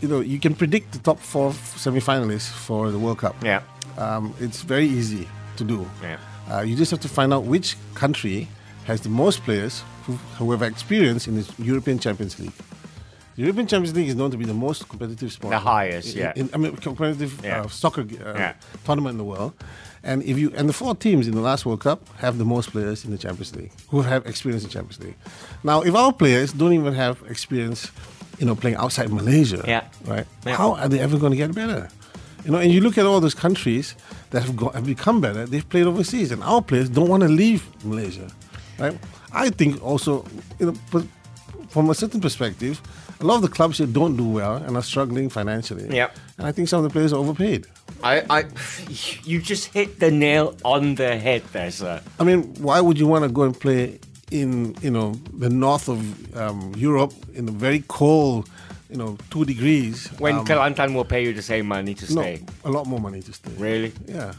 you 0.01 0.09
know 0.09 0.21
you 0.21 0.39
can 0.39 0.55
predict 0.55 0.93
the 0.93 0.99
top 0.99 1.19
four 1.19 1.53
semi-finalists 1.77 2.51
for 2.51 2.91
the 2.91 2.99
World 2.99 3.19
Cup. 3.19 3.35
Yeah. 3.43 3.63
Um, 3.99 4.35
it's 4.41 4.63
very 4.63 4.87
easy 4.87 5.29
to 5.57 5.65
do. 5.65 5.89
Yeah. 6.03 6.19
Uh, 6.51 6.61
you 6.63 6.77
just 6.77 6.91
have 6.91 7.01
to 7.01 7.09
find 7.09 7.33
out 7.33 7.45
which 7.45 7.77
country 7.95 8.49
has 8.87 9.01
the 9.03 9.09
most 9.09 9.43
players 9.43 9.83
who, 10.05 10.13
who 10.39 10.51
have 10.51 10.63
experience 10.63 11.29
in 11.29 11.37
the 11.37 11.49
European 11.59 11.99
Champions 11.99 12.39
League. 12.41 12.53
The 13.37 13.43
European 13.43 13.67
Champions 13.67 13.97
League 13.97 14.09
is 14.09 14.15
known 14.15 14.31
to 14.31 14.37
be 14.37 14.45
the 14.45 14.53
most 14.55 14.89
competitive 14.89 15.33
sport. 15.33 15.53
The 15.53 15.59
highest, 15.59 16.15
in- 16.15 16.21
yeah. 16.21 16.33
in- 16.37 16.51
I 16.53 16.57
mean, 16.59 16.77
competitive 16.77 17.41
Yeah. 17.45 17.63
uh, 17.63 17.69
soccer 17.69 18.03
uh, 18.03 18.35
Yeah. 18.37 18.53
tournament 18.85 19.13
in 19.13 19.19
the 19.19 19.25
world. 19.25 19.53
And 20.05 20.23
if 20.25 20.37
you 20.37 20.53
and 20.57 20.69
the 20.69 20.73
four 20.73 20.97
teams 20.97 21.29
in 21.29 21.35
the 21.35 21.41
last 21.41 21.65
World 21.65 21.81
Cup 21.81 22.01
have 22.19 22.37
the 22.37 22.45
most 22.45 22.73
players 22.73 23.05
in 23.05 23.11
the 23.13 23.19
Champions 23.19 23.55
League 23.55 23.71
who 23.91 24.03
have 24.03 24.27
experience 24.27 24.65
in 24.65 24.71
Champions 24.71 24.99
League. 25.01 25.15
Now, 25.63 25.81
if 25.83 25.95
our 25.95 26.13
players 26.13 26.53
don't 26.53 26.73
even 26.73 26.93
have 26.95 27.23
experience, 27.29 27.91
you 28.39 28.47
know, 28.47 28.55
playing 28.55 28.77
outside 28.77 29.11
Malaysia, 29.11 29.63
Yeah. 29.67 29.85
right? 30.05 30.27
Yeah. 30.47 30.57
How 30.57 30.75
are 30.75 30.89
they 30.89 30.99
ever 31.01 31.19
going 31.19 31.33
to 31.33 31.37
get 31.37 31.55
better? 31.55 31.89
You 32.45 32.51
know, 32.53 32.59
and 32.59 32.73
you 32.73 32.81
look 32.81 32.99
at 32.99 33.07
all 33.07 33.21
those 33.21 33.35
countries 33.35 33.95
that 34.31 34.43
have, 34.43 34.57
got, 34.57 34.75
have 34.75 34.85
become 34.87 35.21
better. 35.21 35.47
They've 35.47 35.69
played 35.69 35.87
overseas, 35.87 36.33
and 36.33 36.43
our 36.43 36.61
players 36.61 36.89
don't 36.89 37.09
want 37.09 37.23
to 37.23 37.29
leave 37.29 37.63
Malaysia, 37.85 38.27
right? 38.79 38.99
I 39.33 39.51
think 39.51 39.81
also, 39.83 40.25
you 40.59 40.67
know, 40.67 40.75
but 40.91 41.05
from 41.69 41.89
a 41.91 41.95
certain 41.95 42.21
perspective, 42.21 42.83
a 43.21 43.25
lot 43.25 43.37
of 43.37 43.43
the 43.43 43.49
clubs 43.49 43.79
here 43.79 43.87
don't 43.87 44.17
do 44.17 44.27
well 44.27 44.57
and 44.57 44.77
are 44.77 44.83
struggling 44.83 45.29
financially. 45.31 45.87
Yeah. 45.95 46.11
and 46.37 46.47
I 46.47 46.51
think 46.53 46.67
some 46.69 46.79
of 46.79 46.85
the 46.85 46.91
players 46.91 47.13
are 47.13 47.17
overpaid. 47.23 47.67
I, 48.03 48.25
I, 48.29 48.45
you 49.23 49.41
just 49.41 49.67
hit 49.67 50.01
the 50.01 50.11
nail 50.11 50.57
on 50.65 50.97
the 50.97 51.17
head 51.17 51.45
there, 51.53 51.71
sir. 51.71 52.03
I 52.19 52.25
mean, 52.25 52.53
why 52.59 52.81
would 52.81 52.99
you 52.99 53.07
want 53.07 53.23
to 53.25 53.31
go 53.31 53.43
and 53.43 53.55
play 53.59 54.01
in 54.33 54.75
you 54.83 54.91
know 54.91 55.13
the 55.39 55.51
north 55.51 55.89
of 55.89 56.01
um, 56.37 56.73
Europe 56.77 57.13
in 57.35 57.49
a 57.49 57.53
very 57.53 57.85
cold, 57.87 58.49
you 58.91 58.97
know, 58.97 59.17
two 59.31 59.45
degrees 59.45 60.09
When 60.19 60.37
um, 60.37 60.47
Kelantan 60.47 60.95
will 60.95 61.05
pay 61.05 61.25
you 61.25 61.33
the 61.33 61.43
same 61.43 61.67
money 61.67 61.95
to 61.95 62.07
stay? 62.07 62.43
no, 62.65 62.71
a 62.71 62.73
lot 62.73 62.87
more 62.87 63.01
money 63.01 63.23
to 63.23 63.33
stay. 63.33 63.53
Really? 63.59 63.93
Yeah. 64.07 64.33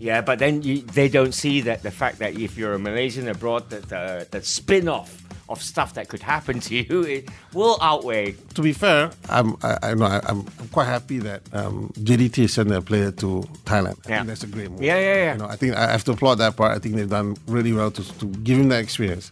Yeah, 0.00 0.20
but 0.20 0.38
then 0.38 0.62
you, 0.62 0.82
they 0.82 1.08
don't 1.08 1.34
see 1.34 1.60
that 1.62 1.82
the 1.82 1.90
fact 1.90 2.20
that 2.20 2.38
if 2.38 2.56
you're 2.56 2.74
a 2.74 2.78
Malaysian 2.78 3.26
abroad, 3.28 3.68
that 3.70 3.88
the, 3.88 4.28
the 4.30 4.42
spin 4.42 4.88
off 4.88 5.27
of 5.48 5.62
stuff 5.62 5.94
that 5.94 6.08
could 6.08 6.20
happen 6.22 6.60
to 6.60 6.74
you 6.76 7.02
it 7.04 7.28
will 7.54 7.78
outweigh. 7.80 8.32
To 8.54 8.62
be 8.62 8.72
fair, 8.72 9.10
I'm 9.28 9.56
I, 9.62 9.78
I 9.82 9.94
know 9.94 10.06
I, 10.06 10.20
I'm, 10.28 10.40
I'm 10.60 10.68
quite 10.68 10.86
happy 10.86 11.18
that 11.20 11.42
um, 11.52 11.90
JDT 11.98 12.50
sent 12.50 12.68
their 12.68 12.82
player 12.82 13.10
to 13.12 13.42
Thailand. 13.64 13.98
I 14.06 14.10
Yeah. 14.10 14.16
think 14.18 14.26
that's 14.28 14.44
a 14.44 14.46
great 14.46 14.70
move. 14.70 14.82
Yeah, 14.82 14.98
yeah, 14.98 15.14
yeah. 15.14 15.32
You 15.32 15.38
know, 15.38 15.46
I 15.46 15.56
think 15.56 15.74
I 15.74 15.90
have 15.90 16.04
to 16.04 16.12
applaud 16.12 16.36
that 16.36 16.56
part. 16.56 16.76
I 16.76 16.78
think 16.78 16.94
they've 16.96 17.08
done 17.08 17.36
really 17.46 17.72
well 17.72 17.90
to, 17.90 18.18
to 18.18 18.26
give 18.26 18.58
him 18.58 18.68
that 18.68 18.82
experience. 18.82 19.30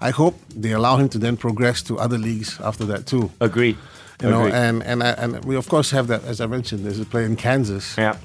I 0.00 0.10
hope 0.10 0.34
they 0.54 0.72
allow 0.72 0.96
him 0.96 1.08
to 1.10 1.18
then 1.18 1.36
progress 1.36 1.82
to 1.82 1.98
other 1.98 2.18
leagues 2.18 2.58
after 2.60 2.84
that 2.86 3.06
too. 3.06 3.30
Agreed. 3.40 3.76
You 4.22 4.30
know, 4.30 4.40
Agreed. 4.46 4.54
and 4.54 4.82
and 4.82 5.02
I, 5.02 5.10
and 5.10 5.44
we 5.44 5.54
of 5.56 5.68
course 5.68 5.90
have 5.90 6.06
that 6.08 6.24
as 6.24 6.40
I 6.40 6.46
mentioned. 6.46 6.84
There's 6.84 6.98
a 7.00 7.04
player 7.04 7.26
in 7.26 7.36
Kansas. 7.36 7.96
Yeah. 7.96 8.16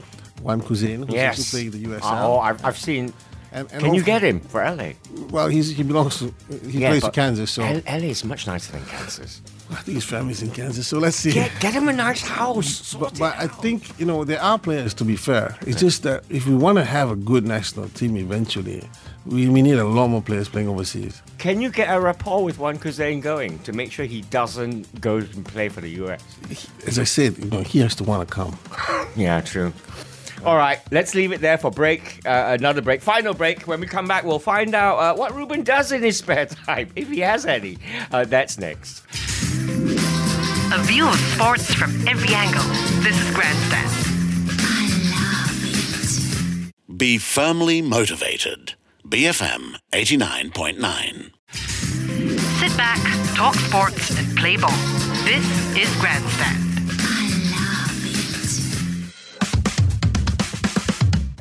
Wan 0.41 0.61
Kuzain, 0.61 1.05
who's 1.05 1.13
Yes. 1.13 1.51
playing 1.51 1.71
the 1.71 1.83
USL. 1.85 2.01
Oh, 2.23 2.39
I've, 2.39 2.63
I've 2.65 2.77
seen. 2.77 3.13
And- 3.53 3.71
and 3.71 3.83
Can 3.83 3.93
you 3.93 4.03
get 4.03 4.23
him 4.23 4.39
for 4.39 4.61
LA? 4.63 4.93
Well, 5.29 5.47
he's, 5.47 5.69
he 5.77 5.83
belongs 5.83 6.17
to 6.19 6.33
he 6.71 6.79
Yeah, 6.79 6.89
plays 6.89 7.03
for 7.03 7.11
Kansas, 7.11 7.51
so 7.51 7.61
L- 7.63 7.81
LA 7.87 8.07
is 8.09 8.23
much 8.25 8.47
nicer 8.47 8.71
than 8.73 8.83
Kansas. 8.85 9.41
I 9.71 9.75
think 9.75 9.95
his 9.95 10.03
family's 10.05 10.41
in 10.41 10.49
Kansas. 10.51 10.87
So 10.87 10.97
let's 10.99 11.15
see. 11.17 11.31
Get, 11.31 11.51
get 11.59 11.73
him 11.73 11.87
a 11.87 11.93
nice 11.93 12.21
house. 12.21 12.93
But, 12.95 13.17
but 13.19 13.35
I 13.37 13.47
think 13.47 13.97
you 13.99 14.05
know 14.05 14.23
there 14.23 14.41
are 14.41 14.57
players. 14.59 14.93
To 14.95 15.05
be 15.05 15.15
fair, 15.15 15.55
it's 15.67 15.79
just 15.79 16.01
that 16.03 16.23
if 16.29 16.45
we 16.47 16.55
want 16.55 16.77
to 16.79 16.83
have 16.83 17.11
a 17.11 17.15
good 17.15 17.45
national 17.45 17.89
team 17.89 18.17
eventually, 18.17 18.83
we, 19.25 19.47
we 19.47 19.61
need 19.61 19.77
a 19.77 19.85
lot 19.85 20.07
more 20.09 20.21
players 20.21 20.49
playing 20.49 20.67
overseas. 20.67 21.21
Can 21.37 21.61
you 21.61 21.69
get 21.69 21.87
a 21.95 21.99
rapport 21.99 22.43
with 22.43 22.57
Wan 22.59 22.77
Kuzain 22.77 23.21
going 23.21 23.59
to 23.59 23.71
make 23.71 23.91
sure 23.91 24.05
he 24.05 24.21
doesn't 24.23 24.99
go 24.99 25.17
and 25.17 25.45
play 25.45 25.69
for 25.69 25.81
the 25.81 25.89
US? 26.03 26.21
As 26.87 26.97
I 26.99 27.03
said, 27.05 27.37
you 27.37 27.49
know 27.51 27.61
he 27.61 27.79
has 27.79 27.95
to 27.95 28.03
want 28.03 28.27
to 28.27 28.33
come. 28.33 28.57
Yeah, 29.15 29.41
true. 29.41 29.71
All 30.45 30.57
right, 30.57 30.79
let's 30.91 31.15
leave 31.15 31.31
it 31.31 31.39
there 31.39 31.57
for 31.57 31.71
break. 31.71 32.19
Uh, 32.25 32.57
another 32.59 32.81
break, 32.81 33.01
final 33.01 33.33
break. 33.33 33.65
When 33.65 33.79
we 33.79 33.87
come 33.87 34.07
back, 34.09 34.25
we'll 34.25 34.39
find 34.39 34.75
out 34.75 34.97
uh, 34.97 35.15
what 35.15 35.33
Ruben 35.33 35.63
does 35.63 35.93
in 35.93 36.03
his 36.03 36.17
spare 36.17 36.45
time, 36.67 36.89
if 36.97 37.09
he 37.09 37.19
has 37.21 37.45
any. 37.45 37.77
Uh, 38.11 38.25
that's 38.25 38.57
next. 38.57 39.05
A 40.73 40.83
view 40.83 41.07
of 41.07 41.15
sports 41.15 41.73
from 41.73 41.91
every 42.07 42.33
angle. 42.33 42.63
This 43.03 43.17
is 43.21 43.33
Grandstand. 43.33 43.89
I 44.59 44.89
love 45.47 45.63
it. 45.63 46.97
Be 46.97 47.17
firmly 47.17 47.81
motivated. 47.81 48.73
BFM 49.07 49.75
89.9. 49.93 51.31
Sit 52.59 52.77
back, 52.77 52.99
talk 53.35 53.55
sports, 53.55 54.17
and 54.17 54.37
play 54.37 54.57
ball. 54.57 54.71
This 55.23 55.45
is 55.77 55.95
Grandstand. 56.01 56.72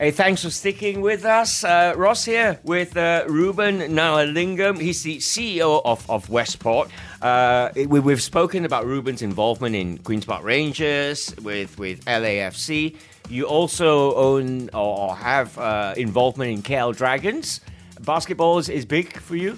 Hey, 0.03 0.11
thanks 0.11 0.42
for 0.42 0.50
sticking 0.50 1.00
with 1.00 1.24
us. 1.24 1.62
Uh, 1.62 1.94
Ross 1.96 2.24
here 2.24 2.59
with 2.64 2.96
uh, 2.96 3.24
Ruben 3.28 3.78
Gnanalingam. 3.78 4.80
He's 4.80 5.05
the 5.05 5.18
CEO 5.18 5.80
of, 5.84 6.11
of 6.11 6.28
Westport. 6.28 6.90
Uh, 7.22 7.70
we, 7.76 8.00
we've 8.00 8.20
spoken 8.20 8.64
about 8.64 8.84
Ruben's 8.84 9.22
involvement 9.22 9.76
in 9.76 9.98
Queens 9.98 10.24
Park 10.24 10.42
Rangers 10.42 11.32
with 11.44 11.78
with 11.78 12.05
LAFC. 12.07 12.96
You 13.28 13.44
also 13.44 14.12
own 14.16 14.70
or, 14.74 15.14
have 15.14 15.57
uh, 15.57 15.94
involvement 15.96 16.50
in 16.50 16.62
KL 16.62 16.96
Dragons. 16.96 17.61
Basketball 18.00 18.59
is, 18.59 18.68
is 18.68 18.84
big 18.84 19.16
for 19.18 19.36
you. 19.36 19.57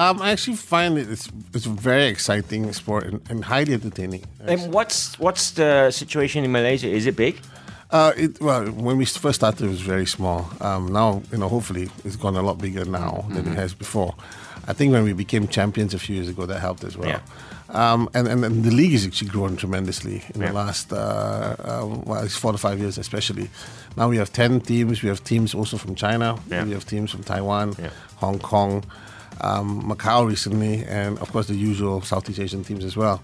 Um, 0.00 0.20
I 0.20 0.32
actually 0.32 0.56
find 0.56 0.98
it 0.98 1.08
it's, 1.08 1.28
it's 1.54 1.66
a 1.66 1.68
very 1.68 2.06
exciting 2.06 2.72
sport 2.72 3.04
and, 3.04 3.20
and 3.30 3.44
highly 3.44 3.74
entertaining. 3.74 4.24
And 4.40 4.72
what's 4.72 5.16
what's 5.20 5.52
the 5.52 5.92
situation 5.92 6.44
in 6.44 6.50
Malaysia? 6.50 6.88
Is 6.88 7.06
it 7.06 7.14
big? 7.14 7.40
Uh, 7.92 8.12
it, 8.16 8.40
well, 8.40 8.66
when 8.70 8.96
we 8.98 9.04
first 9.04 9.36
started, 9.40 9.64
it 9.64 9.68
was 9.68 9.80
very 9.80 10.06
small. 10.06 10.48
Um, 10.60 10.92
now, 10.92 11.22
you 11.32 11.38
know, 11.38 11.48
hopefully, 11.48 11.90
it's 12.04 12.16
gone 12.16 12.36
a 12.36 12.42
lot 12.42 12.58
bigger 12.58 12.84
now 12.84 13.24
than 13.28 13.44
Mm-hmm. 13.44 13.52
it 13.52 13.56
has 13.56 13.74
before. 13.74 14.14
I 14.68 14.72
think 14.74 14.92
when 14.92 15.02
we 15.04 15.12
became 15.12 15.48
champions 15.48 15.92
a 15.94 15.98
few 15.98 16.14
years 16.14 16.28
ago, 16.28 16.46
that 16.46 16.60
helped 16.60 16.84
as 16.84 16.96
well. 16.96 17.08
Yeah. 17.08 17.20
Um, 17.70 18.08
and, 18.14 18.28
and, 18.28 18.44
and 18.44 18.62
the 18.64 18.70
league 18.70 18.92
has 18.92 19.06
actually 19.06 19.30
grown 19.30 19.56
tremendously 19.56 20.22
in 20.34 20.40
Yeah. 20.40 20.48
the 20.48 20.52
last 20.54 20.92
uh, 20.92 21.56
um, 21.64 22.02
well, 22.04 22.26
four 22.28 22.52
to 22.52 22.58
five 22.58 22.78
years, 22.78 22.98
especially. 22.98 23.48
Now 23.96 24.08
we 24.08 24.16
have 24.18 24.32
ten 24.32 24.60
teams. 24.60 25.02
We 25.02 25.08
have 25.08 25.22
teams 25.24 25.54
also 25.54 25.76
from 25.76 25.94
China. 25.94 26.38
Yeah. 26.48 26.64
We 26.64 26.72
have 26.72 26.84
teams 26.86 27.10
from 27.10 27.22
Taiwan. 27.24 27.74
Hong 28.16 28.38
Kong, 28.38 28.84
um, 29.40 29.82
Macau 29.82 30.28
recently, 30.28 30.84
and 30.84 31.18
of 31.20 31.32
course 31.32 31.46
the 31.48 31.54
usual 31.54 32.02
Southeast 32.02 32.38
Asian 32.38 32.62
teams 32.64 32.84
as 32.84 32.96
well. 32.96 33.20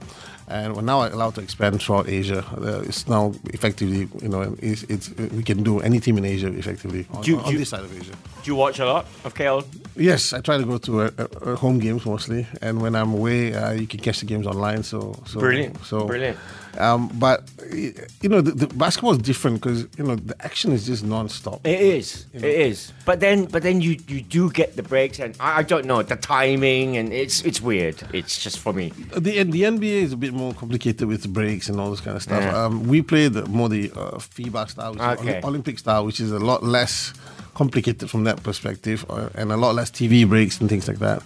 And 0.49 0.77
we're 0.77 0.83
now 0.83 1.07
allowed 1.07 1.35
to 1.37 1.41
expand 1.41 1.83
throughout 1.83 2.09
Asia. 2.09 2.45
Uh, 2.57 2.83
it's 2.83 3.09
now 3.09 3.33
effectively, 3.47 4.09
you 4.23 4.29
know, 4.29 4.55
it's, 4.61 4.85
it's 4.85 5.11
we 5.33 5.43
can 5.43 5.63
do 5.65 5.81
any 5.81 5.99
team 5.99 6.19
in 6.19 6.25
Asia 6.25 6.49
effectively 6.49 7.07
on, 7.13 7.23
Do 7.23 7.31
you- 7.33 7.39
on 7.39 7.45
do 7.47 7.53
you- 7.53 7.59
this 7.59 7.69
side 7.71 7.81
of 7.85 7.93
Asia. 8.01 8.13
Do 8.45 8.51
you 8.53 8.55
watch 8.55 8.79
a 8.79 8.87
lot 8.87 9.07
of 9.25 9.35
KL? 9.35 9.65
Yes, 9.97 10.33
I 10.33 10.41
try 10.41 10.57
to 10.57 10.65
go 10.65 10.79
to 10.79 11.01
uh, 11.03 11.11
uh, 11.19 11.57
home 11.57 11.79
games 11.81 12.07
mostly, 12.07 12.47
and 12.63 12.81
when 12.81 12.95
I'm 12.95 13.13
away, 13.13 13.53
uh, 13.55 13.73
you 13.73 13.89
can 13.89 13.99
catch 13.99 14.21
the 14.21 14.27
games 14.27 14.47
online. 14.47 14.85
So, 14.85 15.17
so 15.27 15.41
Brilliant, 15.41 15.85
so 15.85 16.07
brilliant. 16.07 16.39
Um, 16.79 17.09
but 17.19 17.49
you 17.73 18.29
know, 18.29 18.41
the, 18.41 18.53
the 18.53 18.67
basketball 18.67 19.13
is 19.13 19.19
different 19.19 19.61
because 19.61 19.87
you 19.99 20.05
know 20.05 20.17
the 20.17 20.35
action 20.45 20.73
is 20.73 20.87
just 20.87 21.05
non-stop. 21.05 21.67
It 21.67 21.81
is. 21.81 22.27
You 22.33 22.41
know. 22.41 22.49
It 22.49 22.55
is. 22.61 22.93
But 23.05 23.21
then, 23.21 23.47
but 23.47 23.63
then 23.63 23.81
you 23.81 23.99
you 24.09 24.21
do 24.23 24.51
get 24.51 24.77
the 24.77 24.83
breaks, 24.83 25.19
and 25.19 25.37
I, 25.41 25.59
I 25.59 25.63
don't 25.63 25.85
know 25.87 26.03
the 26.03 26.17
timing, 26.17 26.97
and 26.97 27.13
it's 27.13 27.43
it's 27.45 27.61
weird. 27.61 28.03
It's 28.13 28.43
just 28.43 28.59
for 28.59 28.73
me. 28.73 28.91
The 29.15 29.43
the 29.43 29.63
NBA 29.63 30.03
is 30.03 30.13
a 30.13 30.17
bit 30.17 30.33
more 30.33 30.53
complicated 30.55 31.09
with 31.09 31.33
breaks 31.33 31.69
and 31.69 31.81
all 31.81 31.91
this 31.91 32.01
kind 32.01 32.17
of 32.17 32.23
stuff. 32.23 32.43
Yeah. 32.43 32.65
Um, 32.65 32.87
we 32.87 33.03
play 33.03 33.29
the 33.29 33.47
more 33.47 33.69
the 33.69 33.91
uh, 33.93 34.19
FIBA 34.19 34.71
style, 34.71 34.93
which 34.93 35.01
Okay. 35.03 35.41
Olymp- 35.41 35.45
Olympic 35.45 35.79
style, 35.79 36.05
which 36.05 36.21
is 36.21 36.33
a 36.33 36.39
lot 36.39 36.63
less 36.63 37.13
complicated 37.55 38.11
from 38.11 38.25
that 38.25 38.43
perspective, 38.43 39.07
uh, 39.09 39.31
and 39.35 39.51
a 39.51 39.57
lot 39.57 39.75
less 39.75 39.91
TV 39.91 40.29
breaks 40.29 40.61
and 40.61 40.69
things 40.69 40.87
like 40.89 40.99
that. 40.99 41.23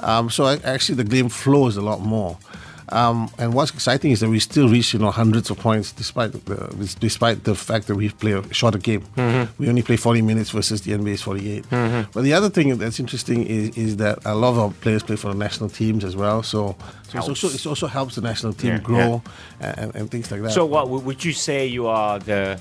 Um, 0.00 0.30
so 0.30 0.44
I, 0.44 0.56
actually, 0.64 0.94
the 0.96 1.04
game 1.04 1.28
flows 1.28 1.76
a 1.76 1.82
lot 1.82 2.00
more. 2.00 2.38
Um, 2.92 3.30
and 3.38 3.54
what's 3.54 3.72
exciting 3.72 4.10
is 4.12 4.20
that 4.20 4.28
we 4.28 4.38
still 4.38 4.68
reach 4.68 4.92
you 4.92 4.98
know 5.00 5.10
hundreds 5.10 5.50
of 5.50 5.58
points 5.58 5.92
despite 5.92 6.32
the 6.32 6.94
despite 7.00 7.44
the 7.44 7.54
fact 7.54 7.86
that 7.86 7.94
we 7.96 8.10
play 8.10 8.32
a 8.32 8.42
shorter 8.54 8.78
game. 8.78 9.02
Mhm. 9.16 9.48
We 9.58 9.68
only 9.68 9.82
play 9.82 9.96
40 9.96 10.22
minutes 10.22 10.50
versus 10.50 10.82
the 10.82 10.92
NBA's 10.92 11.22
48. 11.22 11.64
Mhm. 11.70 12.06
But 12.12 12.22
the 12.24 12.34
other 12.34 12.50
thing 12.50 12.76
that's 12.78 13.00
interesting 13.00 13.46
is, 13.46 13.76
is 13.76 13.96
that 13.96 14.18
a 14.24 14.34
lot 14.34 14.50
of 14.50 14.58
our 14.58 14.70
players 14.82 15.02
play 15.02 15.16
for 15.16 15.28
the 15.32 15.38
national 15.38 15.70
teams 15.70 16.04
as 16.04 16.14
well. 16.14 16.42
So, 16.42 16.76
so 17.08 17.18
it's 17.18 17.28
also, 17.28 17.48
it 17.48 17.66
also 17.66 17.86
helps 17.86 18.14
the 18.16 18.20
national 18.20 18.52
team 18.52 18.72
Yeah, 18.72 18.78
grow 18.78 19.22
And, 19.60 19.94
and 19.94 20.10
things 20.10 20.30
like 20.30 20.42
that. 20.42 20.52
So, 20.52 20.64
what 20.66 20.88
would 20.90 21.04
would 21.04 21.24
you 21.24 21.32
say 21.32 21.66
you 21.66 21.86
are 21.86 22.18
the 22.18 22.60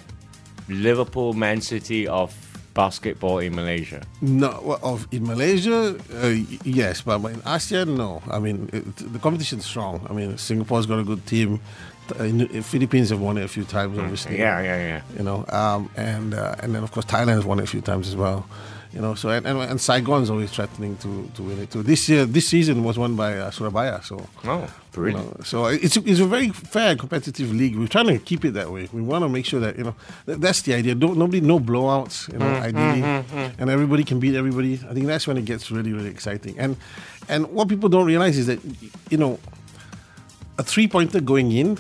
Liverpool, 0.69 1.33
Man 1.33 1.61
City 1.61 2.07
of 2.07 2.33
basketball 2.73 3.39
in 3.39 3.55
Malaysia? 3.55 4.01
No, 4.21 4.59
well, 4.63 4.79
of 4.83 5.07
in 5.11 5.25
Malaysia, 5.25 5.95
uh, 6.21 6.27
yes, 6.63 7.01
but 7.01 7.23
in 7.25 7.41
ASEAN, 7.41 7.97
no. 7.97 8.21
I 8.29 8.39
mean, 8.39 8.69
it, 8.73 8.83
the 9.13 9.19
competition 9.19 9.59
is 9.59 9.65
strong. 9.65 10.05
I 10.09 10.13
mean, 10.13 10.37
Singapore's 10.37 10.85
got 10.85 10.99
a 10.99 11.03
good 11.03 11.25
team. 11.25 11.59
Uh, 12.19 12.23
in 12.23 12.63
Philippines 12.63 13.09
have 13.09 13.21
won 13.21 13.37
it 13.37 13.43
a 13.43 13.47
few 13.47 13.63
times, 13.63 13.97
obviously. 13.97 14.37
Yeah, 14.37 14.59
yeah, 14.61 14.77
yeah. 14.77 15.01
You 15.17 15.23
know, 15.23 15.45
um, 15.49 15.89
and 15.95 16.33
uh, 16.33 16.55
and 16.59 16.75
then 16.75 16.83
of 16.83 16.91
course 16.91 17.05
Thailand 17.05 17.35
has 17.35 17.45
won 17.45 17.59
it 17.59 17.63
a 17.63 17.67
few 17.67 17.81
times 17.81 18.07
as 18.07 18.15
well. 18.15 18.45
You 18.93 18.99
know, 18.99 19.15
so 19.15 19.29
and, 19.29 19.45
and, 19.47 19.57
and 19.61 19.79
Saigon's 19.79 20.29
always 20.29 20.51
threatening 20.51 20.97
to, 20.97 21.31
to 21.35 21.43
win 21.43 21.59
it 21.59 21.71
too. 21.71 21.81
This 21.81 22.09
year, 22.09 22.25
this 22.25 22.47
season 22.49 22.83
was 22.83 22.97
won 22.97 23.15
by 23.15 23.37
uh, 23.37 23.49
Surabaya. 23.49 24.03
So 24.03 24.27
Oh, 24.43 24.67
brilliant. 24.91 25.23
you 25.23 25.31
know, 25.37 25.37
so 25.45 25.65
it's 25.67 25.95
it's 25.95 26.19
a 26.19 26.25
very 26.25 26.49
fair, 26.49 26.97
competitive 26.97 27.53
league. 27.53 27.77
We're 27.77 27.87
trying 27.87 28.07
to 28.07 28.19
keep 28.19 28.43
it 28.43 28.51
that 28.55 28.69
way. 28.69 28.89
We 28.91 29.01
want 29.01 29.23
to 29.23 29.29
make 29.29 29.45
sure 29.45 29.61
that 29.61 29.77
you 29.77 29.85
know 29.85 29.95
th- 30.25 30.39
that's 30.39 30.61
the 30.63 30.73
idea. 30.73 30.93
Don't 30.95 31.17
nobody 31.17 31.39
no 31.39 31.57
blowouts. 31.59 32.31
You 32.33 32.39
know, 32.39 32.45
Mm, 32.45 32.61
ideally, 32.61 33.01
mm, 33.01 33.23
mm, 33.23 33.47
mm. 33.47 33.51
and 33.59 33.69
everybody 33.69 34.03
can 34.03 34.19
beat 34.19 34.35
everybody. 34.35 34.73
I 34.89 34.93
think 34.93 35.05
that's 35.07 35.25
when 35.25 35.37
it 35.37 35.45
gets 35.45 35.71
really 35.71 35.93
really 35.93 36.09
exciting. 36.09 36.59
And 36.59 36.75
and 37.29 37.47
what 37.53 37.69
people 37.69 37.87
don't 37.87 38.05
realize 38.07 38.37
is 38.37 38.47
that 38.47 38.59
you 39.09 39.17
know 39.17 39.39
a 40.57 40.63
three 40.63 40.87
pointer 40.89 41.21
going 41.21 41.51
in 41.53 41.77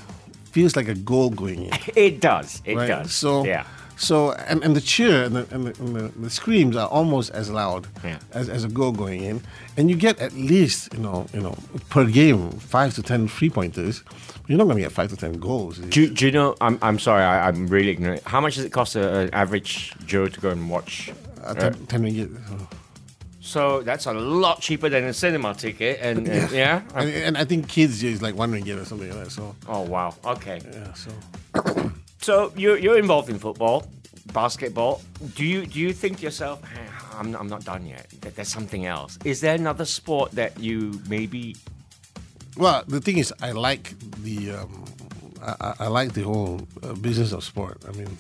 feels 0.51 0.75
like 0.77 0.87
a 0.87 0.95
goal 0.95 1.29
going 1.29 1.63
in. 1.65 1.71
It 1.95 2.21
does. 2.21 2.61
It 2.63 2.77
right? 2.77 2.87
does. 2.87 3.11
So 3.11 3.43
yeah. 3.45 3.65
So 4.01 4.31
and, 4.49 4.63
and 4.63 4.75
the 4.75 4.81
cheer 4.81 5.23
and, 5.25 5.35
the, 5.35 5.45
and, 5.53 5.67
the, 5.67 5.79
and 5.83 5.95
the, 5.95 6.19
the 6.19 6.29
screams 6.31 6.75
are 6.75 6.87
almost 6.87 7.29
as 7.31 7.51
loud 7.51 7.85
Yeah. 8.03 8.17
as, 8.33 8.49
as 8.49 8.63
a 8.63 8.67
goal 8.67 8.91
going 8.91 9.21
in, 9.23 9.41
and 9.77 9.89
you 9.91 9.95
get 9.95 10.19
at 10.19 10.33
least 10.33 10.91
you 10.93 10.99
know 10.99 11.27
you 11.33 11.39
know 11.41 11.55
per 11.91 12.05
game 12.05 12.49
five 12.51 12.95
to 12.95 13.03
ten 13.03 13.27
three 13.27 13.49
pointers. 13.51 14.03
You're 14.47 14.57
not 14.57 14.65
going 14.65 14.77
to 14.77 14.81
get 14.81 14.91
five 14.91 15.09
to 15.11 15.15
ten 15.15 15.33
goals. 15.33 15.77
Do, 15.77 16.09
do 16.09 16.25
you 16.25 16.31
know? 16.31 16.55
I'm, 16.59 16.79
I'm 16.81 16.97
sorry, 16.99 17.23
I, 17.23 17.47
I'm 17.47 17.67
really 17.67 17.89
ignorant. 17.91 18.23
How 18.25 18.41
much 18.41 18.55
does 18.55 18.65
it 18.65 18.71
cost 18.71 18.95
an 18.95 19.29
average 19.33 19.93
Joe 20.05 20.27
to 20.27 20.39
go 20.41 20.49
and 20.49 20.67
watch? 20.69 21.11
Uh, 21.43 21.53
ten, 21.53 21.73
10 21.85 22.03
ringgit. 22.03 22.67
So 23.39 23.81
that's 23.81 24.07
a 24.07 24.13
lot 24.13 24.61
cheaper 24.61 24.89
than 24.89 25.03
a 25.05 25.13
cinema 25.13 25.53
ticket, 25.53 25.99
and, 26.01 26.27
and 26.27 26.51
yeah. 26.51 26.81
and, 26.95 27.09
and 27.09 27.37
I 27.37 27.45
think 27.45 27.69
kids 27.69 28.01
is 28.03 28.21
like 28.21 28.35
one 28.35 28.51
ringgit 28.51 28.81
or 28.81 28.85
something 28.85 29.09
like 29.09 29.25
that. 29.25 29.31
So 29.31 29.55
Oh 29.67 29.81
wow. 29.83 30.15
Okay. 30.25 30.59
yeah, 30.73 30.93
so 30.93 31.11
So 32.21 32.51
you're 32.55 32.77
you're 32.77 32.97
involved 32.99 33.29
in 33.29 33.39
football, 33.39 33.85
basketball. 34.33 35.01
Do 35.35 35.43
you 35.45 35.65
do 35.65 35.79
you 35.79 35.93
think 35.93 36.17
to 36.17 36.23
yourself, 36.23 36.61
"Hey, 36.69 36.85
I'm 37.17 37.35
I'm 37.35 37.47
not 37.47 37.63
done 37.65 37.85
yet. 37.85 38.07
There's 38.35 38.47
something 38.51 38.85
else. 38.85 39.17
Is 39.25 39.41
there 39.41 39.55
another 39.55 39.85
sport 39.85 40.31
that 40.31 40.59
you 40.59 41.01
maybe? 41.09 41.55
Well, 42.57 42.83
the 42.87 42.99
thing 43.01 43.17
is, 43.17 43.33
I 43.41 43.51
like 43.53 43.93
the 44.23 44.51
um, 44.51 44.85
I, 45.41 45.55
I- 45.61 45.75
I 45.85 45.87
like 45.87 46.13
the 46.13 46.21
whole 46.23 46.67
uh, 46.83 46.93
business 46.93 47.31
of 47.33 47.43
sport. 47.43 47.77
I 47.87 47.91
mean, 47.93 48.17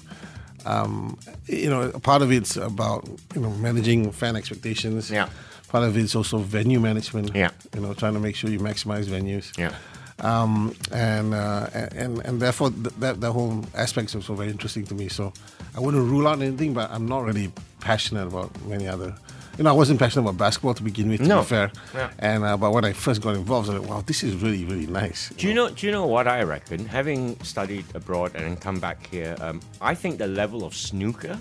um, 0.65 1.17
you 1.47 1.69
know, 1.69 1.91
part 1.99 2.21
of 2.23 2.31
it's 2.31 2.57
about 2.57 3.07
you 3.35 3.41
know 3.41 3.51
managing 3.51 4.11
fan 4.11 4.35
expectations. 4.35 5.11
Yeah. 5.11 5.29
Part 5.67 5.85
of 5.85 5.95
it's 5.95 6.15
also 6.15 6.37
venue 6.39 6.79
management. 6.81 7.31
Yeah. 7.35 7.51
You 7.75 7.81
know, 7.81 7.93
trying 7.93 8.13
to 8.15 8.19
make 8.19 8.35
sure 8.35 8.49
you 8.49 8.59
maximize 8.59 9.05
venues. 9.05 9.57
Yeah. 9.57 9.73
Um, 10.21 10.75
and, 10.91 11.33
uh, 11.33 11.67
and 11.73 12.19
and 12.25 12.39
therefore 12.39 12.69
th- 12.69 12.93
that 12.99 13.21
that 13.21 13.31
whole 13.31 13.65
aspect 13.75 14.09
is 14.09 14.15
also 14.15 14.35
very 14.35 14.49
interesting 14.51 14.85
to 14.87 14.93
me. 14.95 15.07
So 15.09 15.33
I 15.75 15.79
wouldn't 15.79 16.07
rule 16.09 16.27
out 16.27 16.41
anything, 16.41 16.73
but 16.73 16.91
I'm 16.91 17.07
not 17.07 17.23
really 17.23 17.51
passionate 17.79 18.27
about 18.27 18.51
many 18.65 18.87
other. 18.87 19.15
You 19.57 19.63
know, 19.65 19.71
I 19.71 19.73
wasn't 19.73 19.99
passionate 19.99 20.23
about 20.23 20.37
basketball 20.37 20.73
to 20.75 20.83
begin 20.83 21.09
with. 21.09 21.21
To 21.21 21.27
No. 21.27 21.39
be 21.41 21.45
fair. 21.47 21.71
Yeah. 21.93 22.09
And 22.19 22.43
uh, 22.43 22.55
but 22.55 22.71
when 22.71 22.85
I 22.85 22.93
first 22.93 23.21
got 23.21 23.35
involved, 23.35 23.69
I 23.69 23.73
was 23.73 23.81
like, 23.81 23.89
wow, 23.89 24.01
this 24.05 24.23
is 24.23 24.35
really 24.35 24.63
really 24.65 24.87
nice. 24.87 25.29
Do 25.37 25.47
you 25.47 25.53
know? 25.55 25.69
Do 25.69 25.85
you 25.87 25.91
know 25.91 26.05
what 26.05 26.27
I 26.27 26.43
reckon? 26.43 26.85
Having 26.85 27.39
studied 27.43 27.85
abroad 27.95 28.35
and 28.35 28.45
then 28.45 28.55
come 28.57 28.79
back 28.79 29.07
here, 29.07 29.35
um, 29.41 29.59
I 29.81 29.95
think 29.95 30.19
the 30.19 30.27
level 30.27 30.63
of 30.63 30.73
snooker 30.75 31.37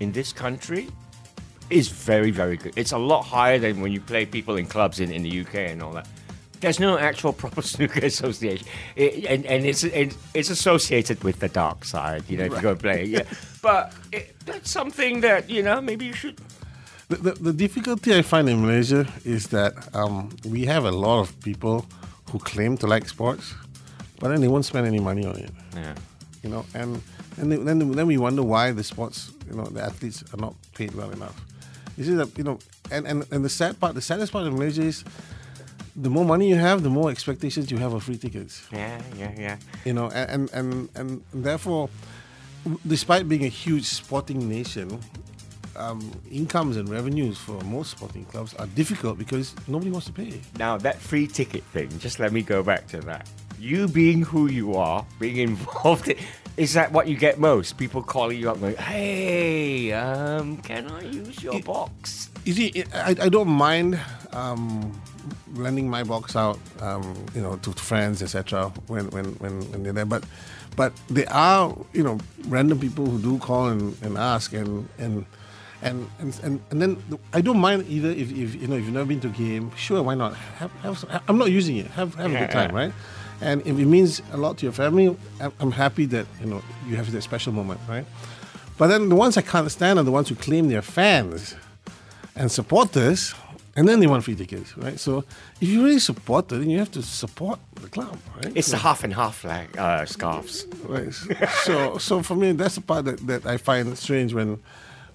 in 0.00 0.12
this 0.12 0.32
country 0.34 0.88
is 1.70 1.88
very, 1.88 2.30
very 2.30 2.56
good. 2.56 2.72
It's 2.76 2.92
a 2.92 2.98
lot 2.98 3.22
higher 3.24 3.58
than 3.58 3.80
when 3.80 3.92
you 3.92 4.00
play 4.00 4.24
people 4.26 4.56
in 4.56 4.66
clubs 4.66 5.00
in, 5.00 5.10
in 5.12 5.22
the 5.22 5.40
UK 5.40 5.54
and 5.72 5.82
all 5.82 5.92
that. 5.92 6.06
There's 6.60 6.80
no 6.80 6.98
actual 6.98 7.32
proper 7.32 7.62
snooker 7.72 8.04
association, 8.04 8.66
it, 8.96 9.24
and 9.24 9.46
and 9.46 9.64
it's 9.64 9.84
it, 9.84 10.16
it's 10.34 10.50
associated 10.50 11.22
with 11.24 11.38
the 11.40 11.48
dark 11.48 11.84
side. 11.84 12.24
You 12.28 12.38
know, 12.38 12.44
if 12.44 12.52
you 12.52 12.62
go 12.62 12.74
play, 12.76 13.04
yeah. 13.04 13.22
But 13.62 13.92
it, 14.12 14.36
that's 14.46 14.70
something 14.70 15.20
that 15.22 15.50
you 15.50 15.62
know 15.62 15.80
maybe 15.80 16.06
you 16.06 16.12
should. 16.12 16.40
The, 17.08 17.16
the, 17.16 17.32
the 17.32 17.52
difficulty 17.52 18.14
I 18.14 18.22
find 18.22 18.48
in 18.48 18.60
Malaysia 18.60 19.06
is 19.24 19.48
that 19.48 19.72
um, 19.94 20.28
we 20.44 20.66
have 20.66 20.84
a 20.84 20.90
lot 20.90 21.20
of 21.20 21.40
people 21.40 21.86
who 22.30 22.38
claim 22.38 22.76
to 22.78 22.86
like 22.86 23.08
sports, 23.08 23.54
but 24.20 24.28
then 24.28 24.42
they 24.42 24.48
won't 24.48 24.66
spend 24.66 24.86
any 24.86 25.00
money 25.00 25.24
on 25.24 25.36
it. 25.36 25.50
Yeah. 25.74 25.94
You 26.42 26.50
know, 26.50 26.66
and 26.74 27.00
and 27.38 27.50
then 27.50 27.64
then, 27.64 27.92
then 27.92 28.06
we 28.06 28.18
wonder 28.18 28.42
why 28.42 28.72
the 28.72 28.84
sports, 28.84 29.32
you 29.48 29.56
know, 29.56 29.64
the 29.64 29.82
athletes 29.82 30.22
are 30.32 30.40
not 30.40 30.54
paid 30.74 30.94
well 30.94 31.10
enough. 31.10 31.40
You 31.96 32.04
see 32.04 32.14
that, 32.14 32.36
you 32.38 32.44
know, 32.44 32.58
and, 32.90 33.06
and, 33.06 33.26
and 33.32 33.44
the 33.44 33.48
sad 33.48 33.80
part, 33.80 33.94
the 33.94 34.00
saddest 34.00 34.32
part 34.32 34.46
of 34.46 34.52
Malaysia 34.52 34.82
is 34.82 35.04
the 36.00 36.10
more 36.10 36.24
money 36.24 36.48
you 36.48 36.54
have, 36.56 36.82
the 36.82 36.90
more 36.90 37.10
expectations 37.10 37.70
you 37.70 37.78
have 37.78 37.92
of 37.92 38.02
free 38.04 38.16
tickets. 38.16 38.66
Yeah, 38.72 39.00
yeah, 39.16 39.32
yeah. 39.36 39.56
You 39.84 39.92
know, 39.92 40.10
and 40.10 40.50
and 40.52 40.88
and, 40.94 41.22
and 41.34 41.44
therefore, 41.44 41.90
despite 42.86 43.28
being 43.28 43.44
a 43.44 43.48
huge 43.48 43.84
sporting 43.84 44.48
nation, 44.48 45.00
um, 45.76 46.00
incomes 46.30 46.76
and 46.76 46.88
revenues 46.88 47.38
for 47.38 47.60
most 47.64 47.90
sporting 47.90 48.24
clubs 48.26 48.54
are 48.54 48.66
difficult 48.68 49.18
because 49.18 49.54
nobody 49.66 49.90
wants 49.90 50.06
to 50.06 50.12
pay. 50.12 50.40
Now 50.58 50.78
that 50.78 50.96
free 50.98 51.26
ticket 51.26 51.64
thing, 51.64 51.90
just 51.98 52.20
let 52.20 52.32
me 52.32 52.42
go 52.42 52.62
back 52.62 52.86
to 52.88 53.00
that. 53.02 53.28
You 53.58 53.88
being 53.88 54.22
who 54.22 54.48
you 54.48 54.74
are, 54.74 55.04
being 55.18 55.36
involved, 55.48 56.08
in, 56.08 56.16
is 56.56 56.74
that 56.74 56.92
what 56.92 57.08
you 57.08 57.16
get 57.16 57.38
most? 57.38 57.76
People 57.76 58.02
calling 58.02 58.38
you 58.38 58.50
up, 58.50 58.60
going, 58.60 58.76
"Hey, 58.76 59.92
um, 59.92 60.58
can 60.58 60.90
I 60.90 61.02
use 61.02 61.42
your 61.42 61.60
box?" 61.60 62.30
You 62.48 62.54
see, 62.54 62.82
I, 62.94 63.10
I 63.10 63.28
don't 63.28 63.50
mind 63.50 64.00
um, 64.32 64.98
lending 65.52 65.90
my 65.90 66.02
box 66.02 66.34
out, 66.34 66.58
um, 66.80 67.14
you 67.34 67.42
know, 67.42 67.56
to 67.56 67.72
friends, 67.72 68.22
etc. 68.22 68.72
When, 68.86 69.10
when 69.10 69.26
when 69.34 69.70
when 69.70 69.82
they're 69.82 69.92
there, 69.92 70.06
but 70.06 70.24
but 70.74 70.94
there 71.10 71.30
are 71.30 71.76
you 71.92 72.02
know 72.02 72.18
random 72.46 72.80
people 72.80 73.04
who 73.04 73.18
do 73.18 73.38
call 73.38 73.68
and, 73.68 73.94
and 74.02 74.16
ask 74.16 74.54
and 74.54 74.88
and. 74.98 75.26
And, 75.80 76.10
and, 76.18 76.40
and, 76.42 76.60
and 76.72 76.82
then 76.82 76.96
I 77.32 77.40
don't 77.40 77.60
mind 77.60 77.86
either 77.88 78.10
if, 78.10 78.32
if 78.32 78.60
you 78.60 78.66
know 78.66 78.74
if 78.74 78.84
you've 78.84 78.92
never 78.92 79.06
been 79.06 79.20
to 79.20 79.28
a 79.28 79.30
game, 79.30 79.70
sure, 79.76 80.02
why 80.02 80.16
not? 80.16 80.34
Have, 80.58 80.72
have 80.82 80.98
some, 80.98 81.08
I'm 81.28 81.38
not 81.38 81.52
using 81.52 81.76
it. 81.76 81.86
Have 81.92 82.16
have 82.16 82.34
a 82.34 82.36
good 82.36 82.50
time, 82.50 82.70
yeah. 82.70 82.76
right? 82.76 82.92
And 83.40 83.60
if 83.60 83.78
it 83.78 83.86
means 83.86 84.20
a 84.32 84.36
lot 84.36 84.58
to 84.58 84.66
your 84.66 84.72
family, 84.72 85.16
I'm, 85.40 85.52
I'm 85.60 85.70
happy 85.70 86.04
that 86.06 86.26
you 86.40 86.46
know 86.46 86.62
you 86.88 86.96
have 86.96 87.12
that 87.12 87.22
special 87.22 87.52
moment, 87.52 87.78
right? 87.88 88.04
But 88.76 88.88
then 88.88 89.08
the 89.08 89.14
ones 89.14 89.36
I 89.36 89.42
can't 89.42 89.70
stand 89.70 90.00
are 90.00 90.02
the 90.02 90.10
ones 90.10 90.30
who 90.30 90.34
claim 90.34 90.66
they're 90.66 90.82
fans 90.82 91.54
and 92.38 92.50
supporters, 92.50 93.34
and 93.76 93.86
then 93.88 94.00
they 94.00 94.06
want 94.06 94.24
free 94.24 94.34
tickets, 94.34 94.76
right? 94.78 94.98
So 94.98 95.24
if 95.60 95.68
you 95.68 95.84
really 95.84 95.98
support 95.98 96.50
it, 96.52 96.58
then 96.58 96.70
you 96.70 96.78
have 96.78 96.90
to 96.92 97.02
support 97.02 97.58
the 97.74 97.88
club, 97.88 98.18
right? 98.36 98.52
It's 98.54 98.68
so, 98.68 98.72
the 98.72 98.78
half 98.78 99.04
and 99.04 99.12
half 99.12 99.44
like 99.44 99.76
uh, 99.78 100.06
scarves. 100.06 100.66
right. 100.84 101.12
So, 101.64 101.98
so 101.98 102.22
for 102.22 102.34
me, 102.34 102.52
that's 102.52 102.76
the 102.76 102.80
part 102.80 103.04
that, 103.04 103.26
that 103.26 103.46
I 103.46 103.56
find 103.56 103.96
strange 103.98 104.32
when 104.32 104.58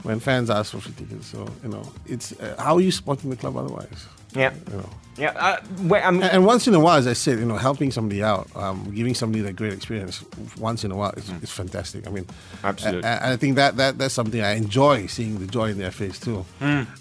when 0.04 0.20
fans 0.20 0.50
ask 0.50 0.72
for 0.72 0.80
free 0.80 0.94
tickets. 0.94 1.28
So 1.28 1.48
you 1.64 1.70
know, 1.70 1.84
it's 2.06 2.34
uh, 2.40 2.56
how 2.60 2.76
are 2.76 2.82
you 2.82 2.92
supporting 2.92 3.30
the 3.30 3.38
club 3.38 3.56
otherwise? 3.58 4.06
Yeah. 4.36 4.54
You 4.72 4.78
know. 4.78 4.90
Yeah. 5.16 5.30
Uh, 5.36 5.62
wait, 5.84 6.02
And, 6.02 6.24
and 6.24 6.44
once 6.44 6.68
in 6.68 6.74
a 6.74 6.80
while, 6.80 6.98
as 6.98 7.06
I 7.06 7.14
said, 7.14 7.38
you 7.38 7.46
know, 7.46 7.58
helping 7.58 7.92
somebody 7.92 8.24
out, 8.24 8.50
um, 8.56 8.92
giving 8.96 9.14
somebody 9.14 9.44
that 9.44 9.56
great 9.56 9.72
experience 9.72 10.26
once 10.58 10.84
in 10.84 10.90
a 10.92 10.96
while 10.96 11.12
is, 11.12 11.30
is 11.44 11.52
fantastic. 11.52 12.08
I 12.08 12.10
mean, 12.10 12.26
Absolutely. 12.64 13.04
And 13.08 13.26
I 13.32 13.36
think 13.38 13.56
that, 13.58 13.78
that 13.78 14.00
that's 14.00 14.16
something 14.16 14.42
I 14.42 14.54
enjoy 14.56 15.06
seeing 15.06 15.38
the 15.38 15.46
joy 15.46 15.70
in 15.70 15.78
their 15.78 15.92
face 15.92 16.20
too. 16.20 16.44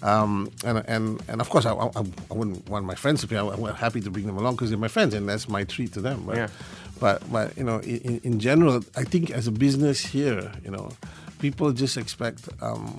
Um, 0.03 0.51
and, 0.63 0.83
and 0.87 1.23
and 1.27 1.41
of 1.41 1.49
course, 1.49 1.65
I, 1.65 1.73
I, 1.73 1.89
I 2.29 2.33
wouldn't 2.33 2.69
want 2.69 2.85
my 2.85 2.93
friends 2.95 3.21
to 3.21 3.27
be. 3.27 3.35
I'm 3.35 3.63
happy 3.73 3.99
to 4.01 4.11
bring 4.11 4.27
them 4.27 4.37
along 4.37 4.55
because 4.57 4.69
they're 4.69 4.77
my 4.77 4.87
friends, 4.89 5.15
and 5.15 5.27
that's 5.27 5.49
my 5.49 5.63
treat 5.63 5.93
to 5.93 6.01
them. 6.01 6.23
But 6.27 6.35
Yeah. 6.37 6.47
but, 6.99 7.31
but 7.31 7.57
you 7.57 7.63
know, 7.63 7.79
in, 7.79 8.21
in 8.23 8.39
general, 8.39 8.83
I 8.95 9.05
think 9.05 9.31
as 9.31 9.47
a 9.47 9.51
business 9.51 9.99
here, 10.05 10.51
you 10.63 10.69
know. 10.69 10.91
People 11.43 11.73
just 11.73 11.97
expect, 11.97 12.47
um, 12.61 12.95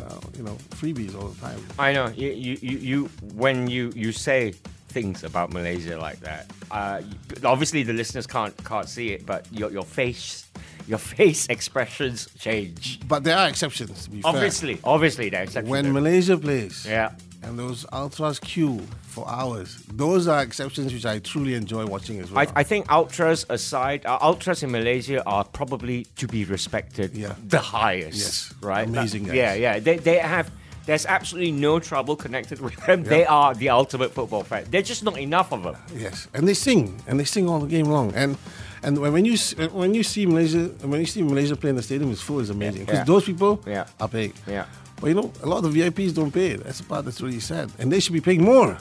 uh, 0.00 0.16
you 0.36 0.42
know, 0.42 0.56
freebies 0.80 1.12
all 1.14 1.28
the 1.28 1.38
time. 1.46 1.60
I 1.78 1.92
know 1.92 2.08
you, 2.08 2.30
you, 2.30 2.56
you, 2.90 2.98
when 3.36 3.68
you, 3.68 3.92
you 3.94 4.12
say 4.12 4.54
things 4.88 5.24
about 5.24 5.52
Malaysia 5.52 5.96
like 5.98 6.20
that. 6.20 6.46
Uh, 6.70 7.02
obviously, 7.44 7.82
the 7.82 7.92
listeners 7.92 8.26
can't 8.26 8.54
can't 8.64 8.88
see 8.88 9.08
it, 9.12 9.26
but 9.26 9.44
your 9.52 9.70
your 9.70 9.84
face 9.84 10.48
your 10.86 10.98
face 11.16 11.46
expressions 11.48 12.28
change. 12.38 13.00
But 13.08 13.24
there 13.24 13.36
are 13.36 13.48
exceptions. 13.48 14.04
To 14.04 14.10
be 14.10 14.22
fair. 14.22 14.30
Obviously, 14.32 14.78
obviously, 14.84 15.28
there's 15.28 15.48
exceptions. 15.48 15.70
when 15.70 15.92
Malaysia 15.92 16.36
plays, 16.38 16.86
Yeah. 16.88 17.12
And 17.42 17.58
those 17.58 17.84
ultras 17.92 18.38
queue 18.38 18.80
for 19.02 19.28
hours, 19.28 19.82
those 19.92 20.26
are 20.28 20.42
exceptions 20.42 20.92
which 20.92 21.04
I 21.04 21.18
truly 21.18 21.54
enjoy 21.54 21.84
watching 21.86 22.20
as 22.20 22.30
well. 22.30 22.46
I, 22.46 22.60
I 22.60 22.62
think 22.62 22.90
ultras 22.90 23.44
aside, 23.50 24.06
uh, 24.06 24.18
ultras 24.20 24.62
in 24.62 24.70
Malaysia 24.70 25.22
are 25.26 25.44
probably 25.44 26.04
to 26.16 26.26
be 26.26 26.44
respected 26.44 27.14
Yeah. 27.14 27.34
the 27.46 27.58
highest. 27.58 28.18
Yes. 28.18 28.54
right. 28.62 28.86
Amazing 28.88 29.24
That- 29.24 29.34
guys. 29.34 29.36
Yeah, 29.36 29.54
yeah. 29.74 29.78
They, 29.80 29.96
they 29.98 30.18
have. 30.18 30.50
There's 30.84 31.06
absolutely 31.06 31.52
no 31.52 31.78
trouble 31.78 32.16
connected 32.16 32.58
with 32.60 32.74
them. 32.86 33.04
They 33.04 33.24
are 33.24 33.54
the 33.54 33.68
ultimate 33.70 34.10
football 34.14 34.42
fan. 34.42 34.66
There's 34.68 34.88
just 34.88 35.04
not 35.04 35.16
enough 35.16 35.52
of 35.52 35.62
them. 35.62 35.76
yes, 35.94 36.26
and 36.34 36.42
they 36.48 36.54
sing, 36.54 37.00
and 37.06 37.20
they 37.20 37.24
sing 37.24 37.48
all 37.48 37.60
the 37.60 37.68
game 37.68 37.86
long, 37.86 38.12
and 38.16 38.36
and 38.82 38.98
when 38.98 39.12
when 39.12 39.24
you 39.24 39.36
when 39.70 39.94
you 39.94 40.02
see 40.02 40.26
Malaysia 40.26 40.66
when 40.82 40.98
you 40.98 41.06
see 41.06 41.22
Malaysia 41.22 41.54
play 41.54 41.70
in 41.70 41.76
the 41.76 41.82
stadium, 41.86 42.10
it's 42.10 42.20
full. 42.20 42.40
It's 42.40 42.50
amazing 42.50 42.82
because 42.82 42.98
Yeah. 42.98 43.04
those 43.04 43.24
people 43.24 43.62
Yeah. 43.64 43.86
are 44.00 44.08
paid. 44.08 44.32
Yeah. 44.48 44.66
But 45.02 45.08
you 45.08 45.14
know, 45.14 45.32
a 45.42 45.46
lot 45.46 45.64
of 45.64 45.74
VIPs 45.74 46.14
don't 46.14 46.30
pay. 46.30 46.54
That's 46.54 46.78
the 46.78 46.84
part 46.84 47.04
that's 47.04 47.20
really 47.20 47.40
sad, 47.40 47.72
and 47.80 47.90
they 47.92 47.98
should 47.98 48.12
be 48.12 48.20
paying 48.20 48.44
more. 48.44 48.78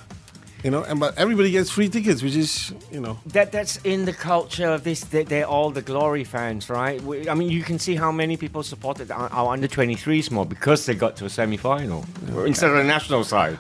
You 0.63 0.69
know, 0.69 0.84
and 0.84 0.99
but 0.99 1.17
everybody 1.17 1.49
gets 1.49 1.72
free 1.72 1.89
tickets, 1.89 2.22
which 2.22 2.36
is 2.36 2.72
you 2.91 2.99
know 3.01 3.17
That 3.26 3.51
that's 3.51 3.78
in 3.78 4.05
the 4.05 4.13
culture 4.13 4.67
of 4.67 4.84
this. 4.84 5.01
They, 5.03 5.24
they're 5.24 5.47
all 5.47 5.72
the 5.72 5.82
glory 5.82 6.24
fans, 6.24 6.69
right? 6.69 7.01
We, 7.01 7.28
I 7.28 7.34
mean, 7.34 7.49
you 7.49 7.63
can 7.63 7.80
see 7.80 7.95
how 7.95 8.11
many 8.11 8.38
people 8.38 8.61
supported 8.61 9.09
our, 9.09 9.28
our 9.32 9.53
under 9.53 9.67
23s 9.67 10.30
more 10.30 10.45
because 10.45 10.86
they 10.86 10.93
got 10.93 11.15
to 11.17 11.26
a 11.26 11.30
semi 11.30 11.57
final 11.57 12.05
instead 12.45 12.69
of 12.69 12.78
the 12.78 12.84
national 12.84 13.24
side. 13.24 13.57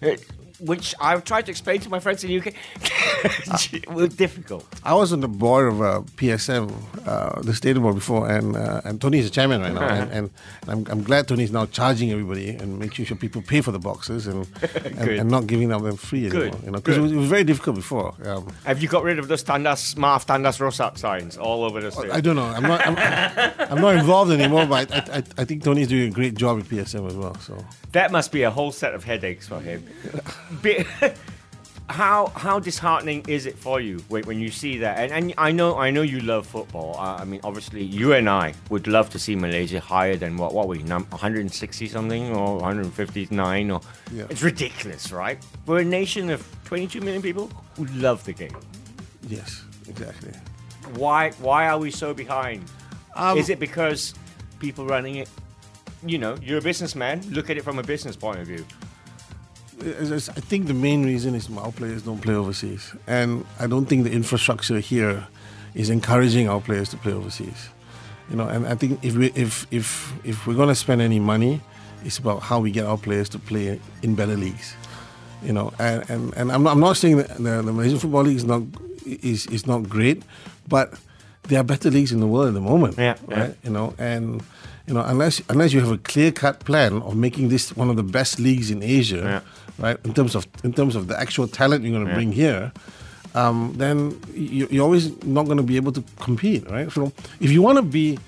It- 0.00 0.24
which 0.64 0.94
I've 1.00 1.24
tried 1.24 1.46
to 1.46 1.50
explain 1.50 1.80
to 1.80 1.88
my 1.90 2.00
friends 2.00 2.24
in 2.24 2.30
the 2.30 2.38
UK. 2.40 2.46
it 3.72 3.90
was 3.90 4.14
difficult. 4.14 4.66
I 4.84 4.94
was 4.94 5.12
on 5.12 5.20
the 5.20 5.28
board 5.28 5.72
of 5.72 5.82
uh, 5.82 6.00
PSM, 6.16 6.72
uh, 7.06 7.40
the 7.42 7.54
stadium 7.54 7.82
board 7.82 7.94
before, 7.96 8.28
and 8.30 8.56
uh, 8.56 8.80
and 8.84 9.00
Tony's 9.00 9.24
the 9.24 9.30
chairman 9.30 9.60
right 9.62 9.72
now, 9.74 9.88
and, 9.88 10.10
and 10.12 10.30
I'm, 10.68 10.86
I'm 10.90 11.02
glad 11.02 11.28
Tony's 11.28 11.52
now 11.52 11.66
charging 11.66 12.10
everybody 12.12 12.50
and 12.50 12.78
making 12.78 13.04
sure 13.04 13.16
people 13.16 13.42
pay 13.42 13.60
for 13.60 13.72
the 13.72 13.78
boxes 13.78 14.26
and 14.26 14.46
and, 14.98 15.08
and 15.20 15.30
not 15.30 15.46
giving 15.46 15.68
them 15.68 15.96
free 15.96 16.26
anymore. 16.26 16.50
Good. 16.50 16.64
You 16.64 16.70
know, 16.72 16.78
because 16.78 16.96
it, 16.96 17.00
was- 17.00 17.12
it 17.12 17.16
was 17.16 17.28
very 17.28 17.44
difficult 17.44 17.76
before. 17.76 18.14
Um, 18.24 18.48
Have 18.64 18.82
you 18.82 18.88
got 18.88 19.02
rid 19.04 19.18
of 19.18 19.28
those 19.28 19.44
Tandas 19.44 19.96
Marv 19.96 20.26
Tandas 20.26 20.58
Rosak 20.58 20.98
signs 20.98 21.36
all 21.36 21.64
over 21.64 21.80
the 21.80 21.90
state? 21.90 22.10
I 22.10 22.20
don't 22.20 22.36
know. 22.36 22.44
I'm 22.46 22.62
not. 22.62 22.86
I'm, 22.86 22.96
I'm 23.70 23.80
not 23.80 23.96
involved 23.96 24.32
anymore, 24.32 24.66
but 24.66 24.90
I, 24.92 25.18
I, 25.18 25.22
I 25.38 25.44
think 25.44 25.62
Tony's 25.64 25.88
doing 25.88 26.08
a 26.10 26.14
great 26.14 26.34
job 26.34 26.56
with 26.56 26.68
PSM 26.68 27.06
as 27.06 27.14
well. 27.16 27.34
So 27.40 27.56
That 27.92 28.10
must 28.12 28.32
be 28.32 28.42
a 28.42 28.50
whole 28.50 28.72
set 28.72 28.94
of 28.94 29.04
headaches 29.04 29.46
for 29.48 29.60
him. 29.60 29.84
Be- 30.62 30.84
how 31.90 32.28
how 32.34 32.58
disheartening 32.58 33.22
is 33.28 33.44
it 33.44 33.58
for 33.58 33.78
you 33.80 33.98
when, 34.08 34.24
when 34.24 34.40
you 34.40 34.50
see 34.50 34.78
that? 34.78 34.98
And, 34.98 35.12
and 35.12 35.34
I 35.36 35.52
know 35.52 35.76
I 35.76 35.90
know 35.90 36.02
you 36.02 36.20
love 36.20 36.46
football. 36.46 36.96
Uh, 36.98 37.16
I 37.20 37.24
mean, 37.24 37.40
obviously, 37.44 37.82
you 37.82 38.12
and 38.14 38.28
I 38.28 38.54
would 38.70 38.86
love 38.86 39.10
to 39.10 39.18
see 39.18 39.36
Malaysia 39.36 39.80
higher 39.80 40.16
than 40.16 40.36
what 40.36 40.54
what 40.54 40.66
we 40.68 40.82
num- 40.82 41.06
160 41.10 41.88
something 41.88 42.34
or 42.34 42.56
159 42.58 43.70
or 43.70 43.80
Yeah. 44.12 44.24
it's 44.30 44.42
ridiculous, 44.42 45.12
right? 45.12 45.38
We're 45.66 45.80
a 45.80 45.84
nation 45.84 46.30
of 46.30 46.46
22 46.64 47.00
million 47.00 47.22
people 47.22 47.50
who 47.76 47.84
love 48.00 48.24
the 48.24 48.32
game. 48.32 48.56
yes, 49.28 49.62
exactly. 49.88 50.32
Why 50.96 51.30
why 51.40 51.68
are 51.68 51.78
we 51.78 51.90
so 51.90 52.14
behind? 52.14 52.64
Um, 53.16 53.38
is 53.38 53.48
it 53.48 53.58
because 53.60 54.14
people 54.58 54.86
running 54.86 55.16
it? 55.16 55.28
You 56.06 56.18
know, 56.18 56.36
you're 56.42 56.58
a 56.58 56.62
businessman. 56.62 57.22
Look 57.30 57.48
at 57.50 57.56
it 57.56 57.62
from 57.64 57.78
a 57.78 57.82
business 57.82 58.16
point 58.16 58.38
of 58.40 58.46
view. 58.46 58.64
I 59.82 60.40
think 60.40 60.66
the 60.66 60.74
main 60.74 61.04
reason 61.04 61.34
is 61.34 61.48
our 61.56 61.72
players 61.72 62.02
don't 62.02 62.20
play 62.20 62.34
overseas, 62.34 62.94
and 63.06 63.44
I 63.58 63.66
don't 63.66 63.86
think 63.86 64.04
the 64.04 64.12
infrastructure 64.12 64.78
here 64.78 65.26
is 65.74 65.90
encouraging 65.90 66.48
our 66.48 66.60
players 66.60 66.88
to 66.90 66.96
play 66.96 67.12
overseas. 67.12 67.68
You 68.30 68.36
know, 68.36 68.48
and 68.48 68.66
I 68.66 68.74
think 68.74 69.04
if 69.04 69.16
we 69.16 69.32
if 69.34 69.66
if 69.70 70.12
if 70.24 70.46
we're 70.46 70.54
gonna 70.54 70.74
spend 70.74 71.02
any 71.02 71.18
money, 71.18 71.60
it's 72.04 72.18
about 72.18 72.42
how 72.42 72.60
we 72.60 72.70
get 72.70 72.86
our 72.86 72.96
players 72.96 73.28
to 73.30 73.38
play 73.38 73.80
in 74.02 74.14
better 74.14 74.36
leagues. 74.36 74.74
You 75.42 75.52
know, 75.52 75.72
and 75.78 76.08
and, 76.08 76.34
and 76.36 76.52
I'm, 76.52 76.62
not, 76.62 76.72
I'm 76.72 76.80
not 76.80 76.96
saying 76.96 77.18
that 77.18 77.36
the, 77.36 77.62
the 77.62 77.72
Malaysian 77.72 77.98
football 77.98 78.22
league 78.22 78.36
is 78.36 78.44
not 78.44 78.62
is 79.04 79.46
is 79.46 79.66
not 79.66 79.88
great, 79.88 80.22
but 80.68 80.94
there 81.48 81.60
are 81.60 81.64
better 81.64 81.90
leagues 81.90 82.12
in 82.12 82.20
the 82.20 82.26
world 82.26 82.48
at 82.48 82.54
the 82.54 82.60
moment. 82.60 82.96
Yeah, 82.98 83.16
yeah. 83.28 83.40
right. 83.40 83.56
You 83.62 83.70
know, 83.70 83.94
and 83.98 84.42
you 84.86 84.94
know 84.94 85.02
unless 85.02 85.40
unless 85.48 85.72
you 85.72 85.80
have 85.80 85.90
a 85.90 85.98
clear 85.98 86.32
cut 86.32 86.60
plan 86.60 87.02
of 87.02 87.16
making 87.16 87.48
this 87.48 87.76
one 87.76 87.90
of 87.90 87.96
the 87.96 88.02
best 88.02 88.38
leagues 88.38 88.70
in 88.70 88.82
Asia, 88.82 89.16
Yeah. 89.78 89.84
right? 89.86 89.98
In 90.04 90.14
terms 90.14 90.34
of 90.34 90.46
in 90.64 90.72
terms 90.72 90.96
of 90.96 91.08
the 91.08 91.18
actual 91.18 91.46
talent 91.48 91.84
you're 91.84 91.92
going 91.92 92.04
to 92.06 92.10
Yeah. 92.10 92.16
bring 92.16 92.32
here, 92.32 92.72
um, 93.34 93.74
then 93.76 94.18
you, 94.34 94.66
you're 94.70 94.84
always 94.84 95.10
not 95.24 95.44
going 95.46 95.58
to 95.58 95.62
be 95.62 95.76
able 95.76 95.92
to 95.92 96.02
compete, 96.20 96.68
right? 96.70 96.90
So 96.90 97.12
if 97.40 97.50
you 97.50 97.62
want 97.62 97.76
to 97.76 97.82
be 97.82 98.18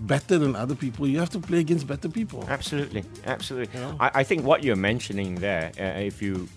better 0.00 0.38
than 0.38 0.56
other 0.56 0.74
people, 0.74 1.06
you 1.06 1.18
have 1.20 1.30
to 1.30 1.38
play 1.38 1.60
against 1.60 1.86
better 1.86 2.08
people. 2.08 2.44
Absolutely, 2.48 3.04
absolutely. 3.26 3.80
I, 4.00 4.10
I 4.20 4.24
think 4.24 4.44
what 4.44 4.64
you're 4.64 4.76
mentioning 4.92 5.36
there, 5.36 5.70
uh, 5.78 6.00
if 6.00 6.20
you 6.20 6.48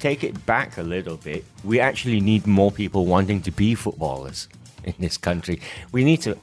take 0.00 0.24
it 0.24 0.34
back 0.46 0.78
a 0.78 0.82
little 0.82 1.16
bit, 1.18 1.44
we 1.64 1.78
actually 1.80 2.20
need 2.20 2.46
more 2.46 2.70
people 2.72 3.04
wanting 3.06 3.42
to 3.42 3.50
be 3.50 3.74
footballers 3.74 4.48
in 4.90 4.94
this 4.98 5.16
country. 5.18 5.60
We 5.92 6.04
need 6.04 6.22
to 6.22 6.36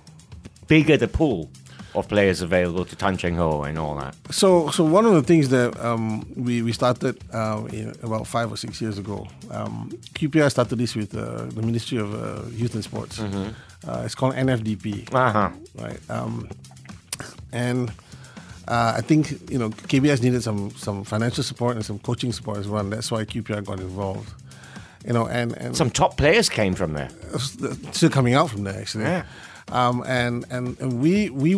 bigger 0.68 0.98
the 0.98 1.08
pool 1.08 1.50
of 1.96 2.08
players 2.08 2.42
available 2.42 2.86
to 2.86 2.96
Tan 2.96 3.18
Cheng 3.18 3.36
Hoe 3.36 3.64
and 3.64 3.78
all 3.78 3.96
that. 3.96 4.16
So, 4.32 4.70
so 4.72 4.84
one 4.84 5.06
of 5.06 5.14
the 5.14 5.22
things 5.22 5.50
that 5.50 5.80
um, 5.80 6.26
we 6.36 6.62
we 6.64 6.72
started 6.74 7.16
uh, 7.32 7.64
in 7.72 7.94
about 8.02 8.26
five 8.28 8.52
or 8.52 8.58
six 8.58 8.82
years 8.82 8.98
ago, 8.98 9.28
um, 9.52 9.90
QPR 10.16 10.50
started 10.50 10.78
this 10.80 10.96
with 10.96 11.16
uh, 11.16 11.46
the 11.54 11.62
Ministry 11.62 12.00
of 12.00 12.14
uh, 12.14 12.42
Youth 12.50 12.74
and 12.74 12.84
Sports. 12.84 13.20
Uh, 13.20 14.02
it's 14.06 14.16
called 14.16 14.34
NFDP, 14.36 15.14
Uh-huh. 15.14 15.50
right? 15.76 16.00
Um, 16.10 16.48
and 17.52 17.90
uh, 18.68 18.94
I 18.98 19.02
think 19.02 19.52
you 19.52 19.60
know 19.60 19.70
KBS 19.70 20.22
needed 20.24 20.42
some 20.42 20.72
some 20.72 21.04
financial 21.04 21.44
support 21.44 21.76
and 21.76 21.86
some 21.86 22.00
coaching 22.00 22.34
support 22.34 22.58
as 22.58 22.68
well. 22.68 22.82
And 22.82 22.92
that's 22.94 23.12
why 23.12 23.26
QPR 23.26 23.64
got 23.66 23.80
involved. 23.80 24.30
You 25.06 25.14
know, 25.14 25.28
and, 25.28 25.52
and 25.58 25.76
Some 25.76 25.90
top 25.90 26.18
players 26.18 26.50
came 26.50 26.76
from 26.76 26.94
there. 26.94 27.10
still 27.92 28.10
coming 28.10 28.34
out 28.36 28.50
from 28.50 28.64
there 28.64 28.80
actually. 28.80 29.04
Yeah. 29.06 29.24
Um, 29.72 30.04
and, 30.06 30.46
and 30.52 30.78
and 30.82 31.02
we 31.02 31.30
we 31.30 31.56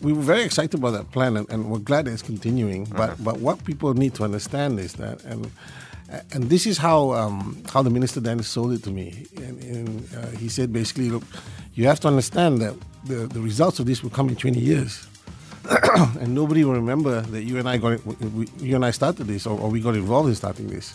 we 0.00 0.12
were 0.12 0.22
very 0.22 0.42
excited 0.42 0.74
about 0.74 0.92
that 0.92 1.10
plan, 1.12 1.36
and, 1.36 1.48
and 1.50 1.70
we're 1.70 1.78
glad 1.78 2.08
it's 2.08 2.22
continuing. 2.22 2.84
But 2.86 3.22
but 3.22 3.40
what 3.40 3.62
people 3.64 3.92
need 3.94 4.14
to 4.14 4.24
understand 4.24 4.80
is 4.80 4.94
that, 4.94 5.22
and 5.24 5.50
and 6.32 6.48
this 6.50 6.66
is 6.66 6.78
how 6.78 7.12
um, 7.12 7.62
how 7.72 7.82
the 7.82 7.90
minister 7.90 8.20
then 8.20 8.42
sold 8.42 8.72
it 8.72 8.82
to 8.84 8.90
me. 8.90 9.26
And, 9.36 9.62
and 9.62 10.08
uh, 10.16 10.26
he 10.38 10.48
said 10.48 10.72
basically, 10.72 11.10
look, 11.10 11.22
you 11.74 11.86
have 11.86 12.00
to 12.00 12.08
understand 12.08 12.60
that 12.62 12.74
the, 13.04 13.26
the 13.26 13.40
results 13.40 13.78
of 13.80 13.86
this 13.86 14.02
will 14.02 14.10
come 14.10 14.28
in 14.28 14.36
20 14.36 14.58
years. 14.58 15.06
and 16.20 16.34
nobody 16.34 16.64
will 16.64 16.74
remember 16.74 17.20
that 17.20 17.42
you 17.44 17.58
and 17.58 17.68
I 17.68 17.76
got 17.78 17.92
it, 17.92 18.06
we- 18.06 18.48
you 18.60 18.74
and 18.76 18.84
I 18.84 18.90
started 18.92 19.26
this, 19.26 19.46
or, 19.46 19.58
or 19.60 19.70
we 19.70 19.80
got 19.80 19.94
involved 19.94 20.28
in 20.28 20.34
starting 20.34 20.68
this. 20.68 20.94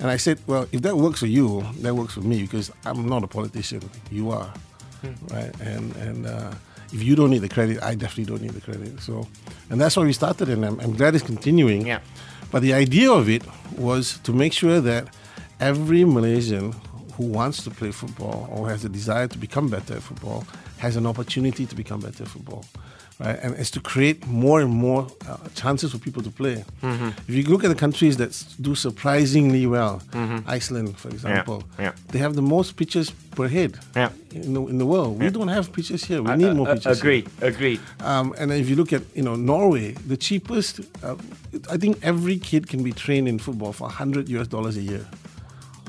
And 0.00 0.10
I 0.10 0.16
said, 0.16 0.38
well, 0.46 0.66
if 0.70 0.82
that 0.82 0.96
works 0.96 1.20
for 1.20 1.26
you, 1.26 1.64
that 1.80 1.94
works 1.94 2.14
for 2.14 2.20
me 2.20 2.42
because 2.42 2.70
I'm 2.84 3.08
not 3.08 3.24
a 3.24 3.26
politician. 3.26 3.82
You 4.10 4.30
are, 4.30 4.52
right? 5.30 5.52
And 5.60 5.94
and 5.96 6.26
uh, 6.26 6.52
if 6.92 7.02
you 7.02 7.16
don't 7.16 7.30
need 7.30 7.42
the 7.42 7.48
credit, 7.48 7.82
I 7.82 7.94
definitely 7.94 8.24
don't 8.24 8.42
need 8.42 8.52
the 8.52 8.60
credit. 8.60 9.00
So, 9.00 9.26
and 9.70 9.80
that's 9.80 9.96
why 9.96 10.04
we 10.04 10.12
started, 10.12 10.48
and 10.48 10.64
I'm, 10.64 10.80
I'm 10.80 10.94
glad 10.94 11.14
it's 11.14 11.24
continuing. 11.24 11.86
Yeah. 11.86 12.00
But 12.50 12.62
the 12.62 12.72
idea 12.74 13.12
of 13.12 13.28
it 13.28 13.42
was 13.76 14.18
to 14.20 14.32
make 14.32 14.52
sure 14.52 14.80
that 14.80 15.14
every 15.60 16.04
Malaysian 16.04 16.74
who 17.14 17.26
wants 17.26 17.64
to 17.64 17.70
play 17.70 17.90
football 17.90 18.48
or 18.50 18.68
has 18.68 18.84
a 18.84 18.88
desire 18.88 19.26
to 19.26 19.38
become 19.38 19.68
better 19.68 19.94
at 19.94 20.02
football 20.02 20.46
has 20.78 20.96
an 20.96 21.06
opportunity 21.06 21.66
to 21.66 21.74
become 21.74 22.00
better 22.00 22.22
at 22.22 22.28
football. 22.28 22.64
Right? 23.20 23.36
And 23.42 23.54
it's 23.58 23.70
to 23.72 23.80
create 23.80 24.26
more 24.28 24.60
and 24.60 24.70
more 24.72 25.08
uh, 25.28 25.36
chances 25.54 25.90
for 25.92 25.98
people 25.98 26.22
to 26.22 26.30
play. 26.30 26.64
Mhm. 26.82 27.12
If 27.28 27.34
you 27.34 27.42
look 27.52 27.64
at 27.64 27.68
the 27.68 27.80
countries 27.86 28.16
that 28.18 28.30
do 28.60 28.74
surprisingly 28.76 29.66
well, 29.66 30.00
Iceland, 30.46 30.96
for 30.96 31.08
example, 31.08 31.58
Mm-hmm. 31.58 31.82
yeah. 31.82 31.92
they 32.12 32.20
have 32.20 32.34
the 32.34 32.42
most 32.42 32.76
pitches 32.76 33.10
per 33.36 33.48
head 33.48 33.72
Yeah. 33.96 34.10
in, 34.30 34.54
the, 34.54 34.60
in 34.72 34.78
the 34.78 34.86
world. 34.86 35.18
We 35.18 35.30
don't 35.30 35.48
have 35.48 35.72
pitches 35.72 36.04
here. 36.04 36.22
We 36.22 36.30
Uh, 36.30 36.36
need 36.36 36.50
uh, 36.50 36.54
more 36.54 36.68
uh, 36.70 36.74
pitches. 36.74 36.98
agreed, 37.00 37.26
here. 37.40 37.48
agreed. 37.48 37.80
Um, 38.10 38.34
and 38.38 38.52
if 38.52 38.68
you 38.70 38.76
look 38.76 38.92
at 38.92 39.02
you 39.16 39.22
know 39.24 39.34
Norway, 39.36 39.94
the 40.06 40.16
cheapest, 40.16 40.80
uh, 41.02 41.16
I 41.74 41.76
think 41.76 41.96
every 42.02 42.38
kid 42.38 42.62
can 42.68 42.82
be 42.84 42.92
trained 42.92 43.26
in 43.28 43.38
football 43.40 43.72
for 43.72 43.88
100 43.88 44.28
US 44.28 44.46
dollars 44.46 44.76
a 44.76 44.82
year, 44.82 45.04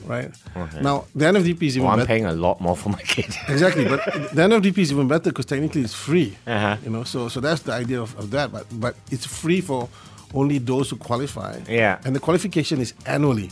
right? 0.09 0.31
Okay. 0.57 0.81
Now 0.81 1.05
the 1.15 1.25
NFDP 1.25 1.63
is 1.63 1.77
even 1.77 1.83
Well, 1.83 1.93
I'm 1.93 1.99
better. 1.99 2.07
paying 2.07 2.25
a 2.25 2.33
lot 2.33 2.59
more 2.59 2.75
for 2.75 2.89
my 2.89 3.01
kid. 3.01 3.29
Exactly, 3.47 3.85
but 3.85 4.03
the 4.35 4.41
NFDP 4.49 4.77
is 4.79 4.91
even 4.91 5.07
better 5.07 5.29
because 5.29 5.45
technically 5.45 5.81
it's 5.81 5.93
free. 5.93 6.35
Uh-huh. 6.47 6.75
You 6.83 6.89
know, 6.89 7.03
so 7.03 7.29
so 7.29 7.39
that's 7.39 7.61
the 7.61 7.71
idea 7.73 8.01
of, 8.01 8.17
of 8.19 8.31
that. 8.31 8.51
But 8.51 8.65
but 8.79 8.95
it's 9.11 9.25
free 9.25 9.61
for 9.61 9.87
only 10.33 10.57
those 10.59 10.89
who 10.89 10.97
qualify. 10.97 11.59
Yeah. 11.69 11.99
and 12.05 12.15
the 12.15 12.19
qualification 12.19 12.81
is 12.81 12.93
annually. 13.05 13.49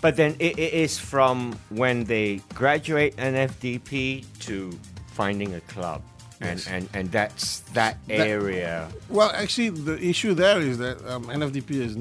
But 0.00 0.16
then 0.16 0.34
it, 0.38 0.58
it 0.58 0.72
is 0.72 0.98
from 0.98 1.58
when 1.68 2.04
they 2.04 2.40
graduate 2.54 3.14
an 3.18 3.34
FDP 3.48 4.24
to 4.46 4.70
finding 5.12 5.54
a 5.54 5.60
club. 5.72 6.00
And, 6.42 6.58
Yes. 6.58 6.66
and, 6.68 6.88
and 6.94 7.10
that's 7.12 7.60
that 7.74 7.98
That- 8.08 8.26
area. 8.26 8.88
Well, 9.10 9.30
actually, 9.34 9.70
the 9.70 10.02
issue 10.02 10.32
there 10.34 10.58
is 10.60 10.78
that 10.78 10.96
um, 11.06 11.24
NFDP 11.26 11.82
has 11.82 11.96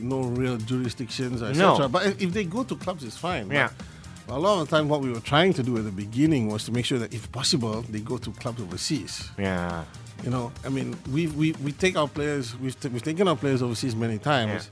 no 0.00 0.22
real 0.22 0.56
jurisdictions, 0.56 1.42
etc. 1.42 1.78
No. 1.78 1.88
But 1.88 2.06
if- 2.20 2.32
they 2.32 2.44
go 2.44 2.64
to 2.64 2.74
clubs, 2.76 3.04
it's 3.04 3.18
fine. 3.18 3.50
Yeah. 3.50 3.68
But 3.68 4.32
Yeah. 4.32 4.38
A 4.38 4.38
lot 4.38 4.60
of 4.62 4.68
the 4.70 4.74
time, 4.76 4.88
what 4.88 5.00
we 5.02 5.10
were 5.12 5.20
trying 5.20 5.52
to 5.54 5.62
do 5.62 5.76
at 5.76 5.84
the 5.84 5.90
beginning 5.90 6.48
was 6.48 6.64
to 6.64 6.72
make 6.72 6.86
sure 6.86 6.98
that, 7.00 7.12
if 7.12 7.30
possible, 7.32 7.82
they 7.82 8.00
go 8.00 8.16
to 8.18 8.30
clubs 8.30 8.62
overseas. 8.62 9.28
Yeah. 9.36 9.84
You 10.24 10.30
know, 10.30 10.52
I 10.64 10.68
mean, 10.70 10.96
we 11.12 11.26
we, 11.26 11.52
we 11.64 11.72
take 11.72 11.96
our 11.98 12.08
players, 12.08 12.56
we've, 12.58 12.78
t- 12.80 12.88
we've 12.88 13.02
taken 13.02 13.26
our 13.28 13.36
players 13.36 13.60
overseas 13.62 13.94
many 13.96 14.18
times, 14.18 14.70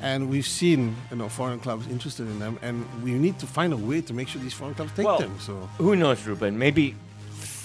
and 0.00 0.30
we've 0.30 0.46
seen 0.46 0.96
you 1.10 1.16
know 1.16 1.28
foreign 1.28 1.58
clubs 1.60 1.86
interested 1.88 2.26
in 2.28 2.38
them, 2.38 2.58
and 2.62 2.86
we 3.02 3.12
need 3.14 3.38
to 3.40 3.46
find 3.46 3.72
a 3.72 3.76
way 3.76 4.00
to 4.00 4.14
make 4.14 4.28
sure 4.28 4.40
these 4.40 4.54
foreign 4.54 4.74
clubs 4.74 4.92
take 4.96 5.04
Well, 5.04 5.18
them. 5.18 5.34
So 5.40 5.68
Who 5.78 5.94
knows, 5.96 6.24
Ruben? 6.26 6.56
Maybe 6.56 6.94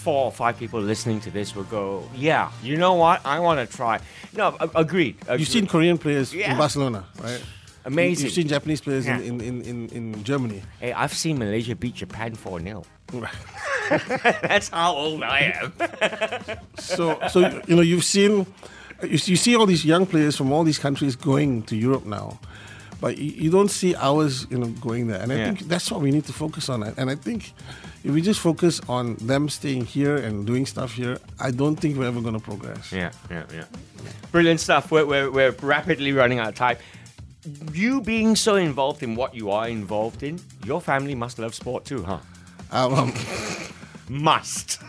four 0.06 0.26
or 0.26 0.32
five 0.32 0.56
people 0.62 0.80
listening 0.80 1.20
to 1.26 1.32
this 1.32 1.56
will 1.56 1.64
go, 1.80 2.04
yeah, 2.14 2.52
you 2.62 2.78
know 2.78 2.94
what? 2.94 3.26
I 3.26 3.40
want 3.40 3.58
to 3.60 3.68
try. 3.80 4.00
No, 4.38 4.56
a- 4.60 4.70
agreed. 4.86 5.16
agreed. 5.26 5.40
you've 5.40 5.50
seen 5.58 5.66
Korean 5.66 5.98
players 5.98 6.30
Yeah. 6.34 6.52
in 6.52 6.58
Barcelona, 6.58 7.02
right? 7.24 7.42
Amazing. 7.86 8.26
You've 8.26 8.34
seen 8.34 8.48
Japanese 8.48 8.82
players 8.82 9.06
Yeah. 9.06 9.20
in, 9.20 9.42
in, 9.42 9.62
in, 9.72 9.90
in, 9.90 10.24
Germany. 10.24 10.62
Hey, 10.80 10.94
I've 10.94 11.14
seen 11.14 11.40
Malaysia 11.40 11.76
beat 11.76 11.96
Japan 11.96 12.36
4 12.36 12.60
0. 12.62 12.84
That's 14.50 14.70
how 14.70 14.94
old 14.94 15.24
I 15.24 15.40
am. 15.62 15.74
so 16.78 17.18
so 17.30 17.40
you 17.68 17.76
know 17.76 17.82
you've 17.82 18.04
seen 18.04 18.46
you, 19.04 19.20
you 19.34 19.38
see 19.38 19.56
all 19.56 19.66
these 19.66 19.86
young 19.86 20.06
players 20.06 20.36
from 20.38 20.52
all 20.54 20.64
these 20.64 20.80
countries 20.80 21.16
going 21.16 21.64
to 21.70 21.76
Europe 21.76 22.06
now, 22.06 22.40
but 23.02 23.18
you, 23.18 23.32
you 23.44 23.50
don't 23.52 23.70
see 23.72 23.96
ours 23.96 24.46
you 24.50 24.58
know 24.58 24.68
going 24.82 25.08
there, 25.08 25.22
and 25.22 25.32
I 25.32 25.36
Yeah. 25.36 25.46
think 25.46 25.68
that's 25.68 25.92
what 25.92 26.02
we 26.02 26.12
need 26.12 26.26
to 26.26 26.34
focus 26.34 26.70
on. 26.70 26.84
And 26.84 27.10
I 27.10 27.16
think 27.16 27.54
if 28.04 28.12
we 28.14 28.22
just 28.22 28.40
focus 28.40 28.82
on 28.88 29.16
them 29.16 29.50
staying 29.50 29.86
here 29.86 30.16
and 30.18 30.46
doing 30.46 30.66
stuff 30.66 30.94
here, 30.94 31.18
I 31.40 31.52
don't 31.52 31.76
think 31.76 31.98
we're 31.98 32.08
ever 32.08 32.22
going 32.22 32.36
to 32.40 32.46
progress. 32.52 32.92
Yeah, 32.92 33.12
yeah, 33.32 33.44
yeah. 33.54 33.66
Brilliant 34.32 34.60
stuff. 34.60 34.92
We're, 34.92 35.06
we're, 35.06 35.32
we're 35.32 35.52
rapidly 35.62 36.12
running 36.14 36.40
out 36.40 36.50
of 36.50 36.56
time. 36.56 36.78
You 37.74 38.02
being 38.02 38.36
so 38.36 38.56
involved 38.56 39.04
in 39.04 39.16
what 39.16 39.34
you 39.36 39.52
are 39.52 39.68
involved 39.68 40.24
in, 40.24 40.40
your 40.66 40.82
family 40.82 41.16
must 41.16 41.38
love 41.40 41.54
sport 41.54 41.86
too, 41.86 42.04
huh? 42.04 42.20
Um, 42.72 43.14
Must. 44.08 44.80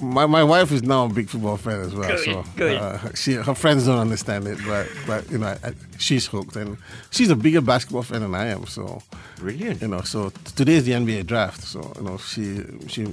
my, 0.00 0.26
my 0.26 0.44
wife 0.44 0.70
is 0.70 0.82
now 0.82 1.06
a 1.06 1.08
big 1.08 1.28
football 1.28 1.56
fan 1.56 1.80
as 1.80 1.94
well. 1.94 2.08
Good, 2.08 2.24
so 2.24 2.44
good. 2.56 2.76
Uh, 2.76 3.14
she 3.14 3.34
her 3.34 3.54
friends 3.54 3.86
don't 3.86 3.98
understand 3.98 4.46
it, 4.46 4.58
but 4.66 4.86
but 5.06 5.30
you 5.30 5.38
know 5.38 5.46
I, 5.46 5.72
she's 5.98 6.26
hooked, 6.26 6.56
and 6.56 6.76
she's 7.10 7.30
a 7.30 7.36
bigger 7.36 7.60
basketball 7.60 8.02
fan 8.02 8.20
than 8.20 8.34
I 8.34 8.48
am. 8.48 8.66
So 8.66 9.02
Brilliant. 9.38 9.82
You 9.82 9.88
know, 9.88 10.02
so 10.02 10.30
t- 10.30 10.36
today 10.56 10.74
is 10.74 10.84
the 10.84 10.92
NBA 10.92 11.26
draft. 11.26 11.62
So 11.62 11.92
you 11.96 12.02
know, 12.02 12.18
she 12.18 12.62
she 12.86 13.06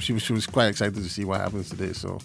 she, 0.00 0.18
she 0.18 0.32
was 0.32 0.46
quite 0.46 0.68
excited 0.68 0.94
to 0.94 1.08
see 1.08 1.24
what 1.24 1.40
happens 1.40 1.70
today. 1.70 1.92
So. 1.92 2.18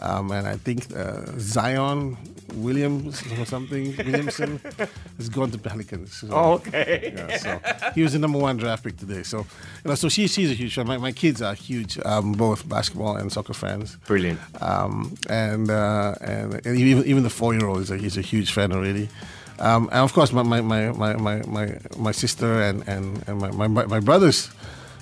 Um, 0.00 0.30
and 0.30 0.46
I 0.46 0.56
think 0.56 0.86
uh, 0.96 1.24
Zion 1.38 2.16
Williams 2.54 3.22
or 3.38 3.44
something 3.44 3.96
Williamson 3.96 4.60
has 5.18 5.28
gone 5.28 5.50
to 5.50 5.58
Pelicans. 5.58 6.14
So, 6.14 6.28
Oh, 6.30 6.52
okay. 6.54 7.12
Yeah, 7.16 7.36
so 7.36 7.60
he 7.94 8.02
was 8.02 8.12
the 8.12 8.18
number 8.18 8.38
one 8.38 8.56
draft 8.56 8.84
pick 8.84 8.96
today. 8.96 9.22
So 9.22 9.38
you 9.38 9.88
know, 9.88 9.94
so 9.94 10.08
she 10.08 10.28
she's 10.28 10.50
a 10.50 10.54
huge 10.54 10.74
fan. 10.74 10.86
My, 10.86 10.98
my 10.98 11.12
kids 11.12 11.42
are 11.42 11.54
huge, 11.54 11.98
um, 12.04 12.32
both 12.32 12.68
basketball 12.68 13.16
and 13.16 13.30
soccer 13.32 13.54
fans. 13.54 13.96
Brilliant. 14.06 14.40
Um, 14.60 15.14
and, 15.28 15.70
uh, 15.70 16.14
and 16.20 16.54
and 16.66 16.76
even 16.78 17.04
even 17.04 17.22
the 17.22 17.30
four 17.30 17.54
year 17.54 17.66
old 17.66 17.80
is 17.80 17.90
a 17.90 17.96
he's 17.96 18.16
a 18.16 18.22
huge 18.22 18.52
fan 18.52 18.72
already. 18.72 19.08
Um, 19.58 19.88
and 19.90 20.00
of 20.00 20.12
course, 20.12 20.32
my 20.32 20.42
my, 20.42 20.60
my, 20.60 20.92
my, 20.92 21.42
my, 21.42 21.78
my, 21.96 22.12
sister 22.12 22.62
and 22.62 22.86
and, 22.86 23.24
and 23.26 23.40
my, 23.40 23.66
my 23.66 23.86
my 23.86 24.00
brothers. 24.00 24.50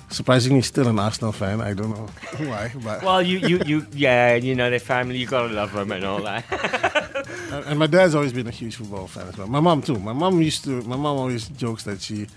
Surprisingly, 0.09 0.61
still 0.61 0.87
an 0.87 0.99
Arsenal 0.99 1.33
fan. 1.33 1.59
I 1.61 1.73
don't 1.73 1.89
know 1.89 2.07
why, 2.49 2.71
but 2.83 3.03
Well, 3.03 3.21
you, 3.21 3.39
you, 3.39 3.61
you, 3.65 3.87
yeah, 3.91 4.35
you 4.35 4.55
know, 4.55 4.69
their 4.69 4.79
family, 4.79 5.17
you 5.17 5.27
gotta 5.27 5.53
love 5.53 5.73
them 5.73 5.91
and 5.91 6.05
all 6.05 6.21
that. 6.21 6.45
and 7.51 7.65
and 7.65 7.79
my 7.79 7.87
dad's 7.87 8.15
always 8.15 8.31
been 8.31 8.47
a 8.47 8.51
huge 8.51 8.77
football 8.77 9.07
fan 9.07 9.27
as 9.27 9.37
well. 9.37 9.47
My 9.47 9.59
mom 9.59 9.81
too. 9.81 9.99
My 9.99 10.13
mom 10.13 10.41
used 10.41 10.63
to. 10.63 10.81
My 10.83 10.95
mom 10.95 11.17
always 11.17 11.49
jokes 11.49 11.83
that 11.83 12.01
she 12.01 12.27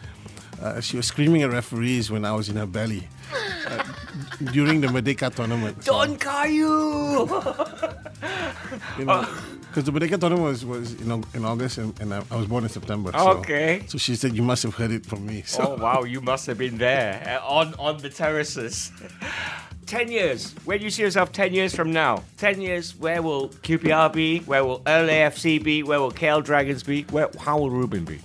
uh, 0.61 0.81
she 0.81 0.97
was 0.97 1.07
screaming 1.07 1.43
at 1.43 1.51
referees 1.51 2.11
when 2.11 2.25
I 2.25 2.33
was 2.33 2.49
in 2.49 2.57
her 2.57 2.67
belly 2.67 3.09
uh, 3.33 3.85
during 4.53 4.81
the 4.81 4.89
Merdeka 4.89 5.35
tournament. 5.35 5.83
So, 5.85 5.93
Don 5.93 6.17
Caillou! 6.17 7.21
you 8.99 9.05
know, 9.05 9.27
because 9.69 9.85
the 9.85 9.93
Merdeka 9.93 10.19
tournament 10.21 10.45
was, 10.45 10.65
was 10.65 11.01
know 11.01 11.23
in 11.35 11.45
August 11.45 11.79
and, 11.79 11.99
and 12.01 12.15
I, 12.15 12.23
I 12.31 12.37
was 12.37 12.47
born 12.47 12.65
in 12.65 12.71
September. 12.71 13.13
So, 13.13 13.39
Okay. 13.39 13.85
So 13.87 13.99
she 13.99 14.17
said 14.17 14.35
you 14.37 14.43
must 14.43 14.63
have 14.63 14.75
heard 14.75 14.91
it 14.91 15.07
from 15.07 15.27
me. 15.27 15.43
So 15.47 15.77
Oh 15.77 15.83
wow, 15.83 16.03
you 16.03 16.21
must 16.21 16.47
have 16.47 16.59
been 16.59 16.79
there 16.79 17.23
uh, 17.27 17.47
on 17.47 17.75
on 17.79 17.99
the 17.99 18.11
terraces. 18.11 18.93
Ten 19.87 20.11
years. 20.13 20.53
Where 20.65 20.79
do 20.79 20.85
you 20.85 20.91
see 20.91 21.03
yourself 21.03 21.33
ten 21.33 21.53
years 21.53 21.75
from 21.75 21.93
now? 21.93 22.23
Ten 22.37 22.61
years. 22.61 22.95
Where 22.95 23.23
will 23.23 23.49
QPR 23.49 24.13
be? 24.13 24.39
Where 24.41 24.65
will 24.65 24.81
LAFC 24.83 25.61
be? 25.65 25.83
Where 25.83 25.99
will 25.99 26.13
KL 26.13 26.45
Dragons 26.45 26.85
be? 26.85 27.03
Where? 27.11 27.29
How 27.41 27.59
will 27.59 27.71
Ruben 27.71 28.05
be? 28.05 28.21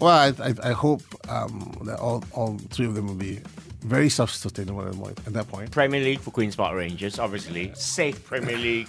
well, 0.00 0.34
I, 0.38 0.48
I, 0.48 0.70
I 0.70 0.72
hope 0.72 1.02
um, 1.28 1.76
that 1.84 1.98
all, 1.98 2.24
all 2.32 2.58
three 2.70 2.86
of 2.86 2.94
them 2.94 3.06
will 3.06 3.14
be 3.14 3.40
very 3.80 4.08
self-sustainable 4.08 4.82
at, 4.82 4.92
that 4.92 4.98
point- 4.98 5.18
at 5.26 5.32
that 5.32 5.48
point. 5.48 5.70
Premier 5.70 6.00
League 6.00 6.20
for 6.20 6.30
Queens 6.30 6.56
Park 6.56 6.74
Rangers, 6.76 7.18
obviously. 7.18 7.72
Safe 7.74 8.24
Premier 8.24 8.56
League. 8.56 8.88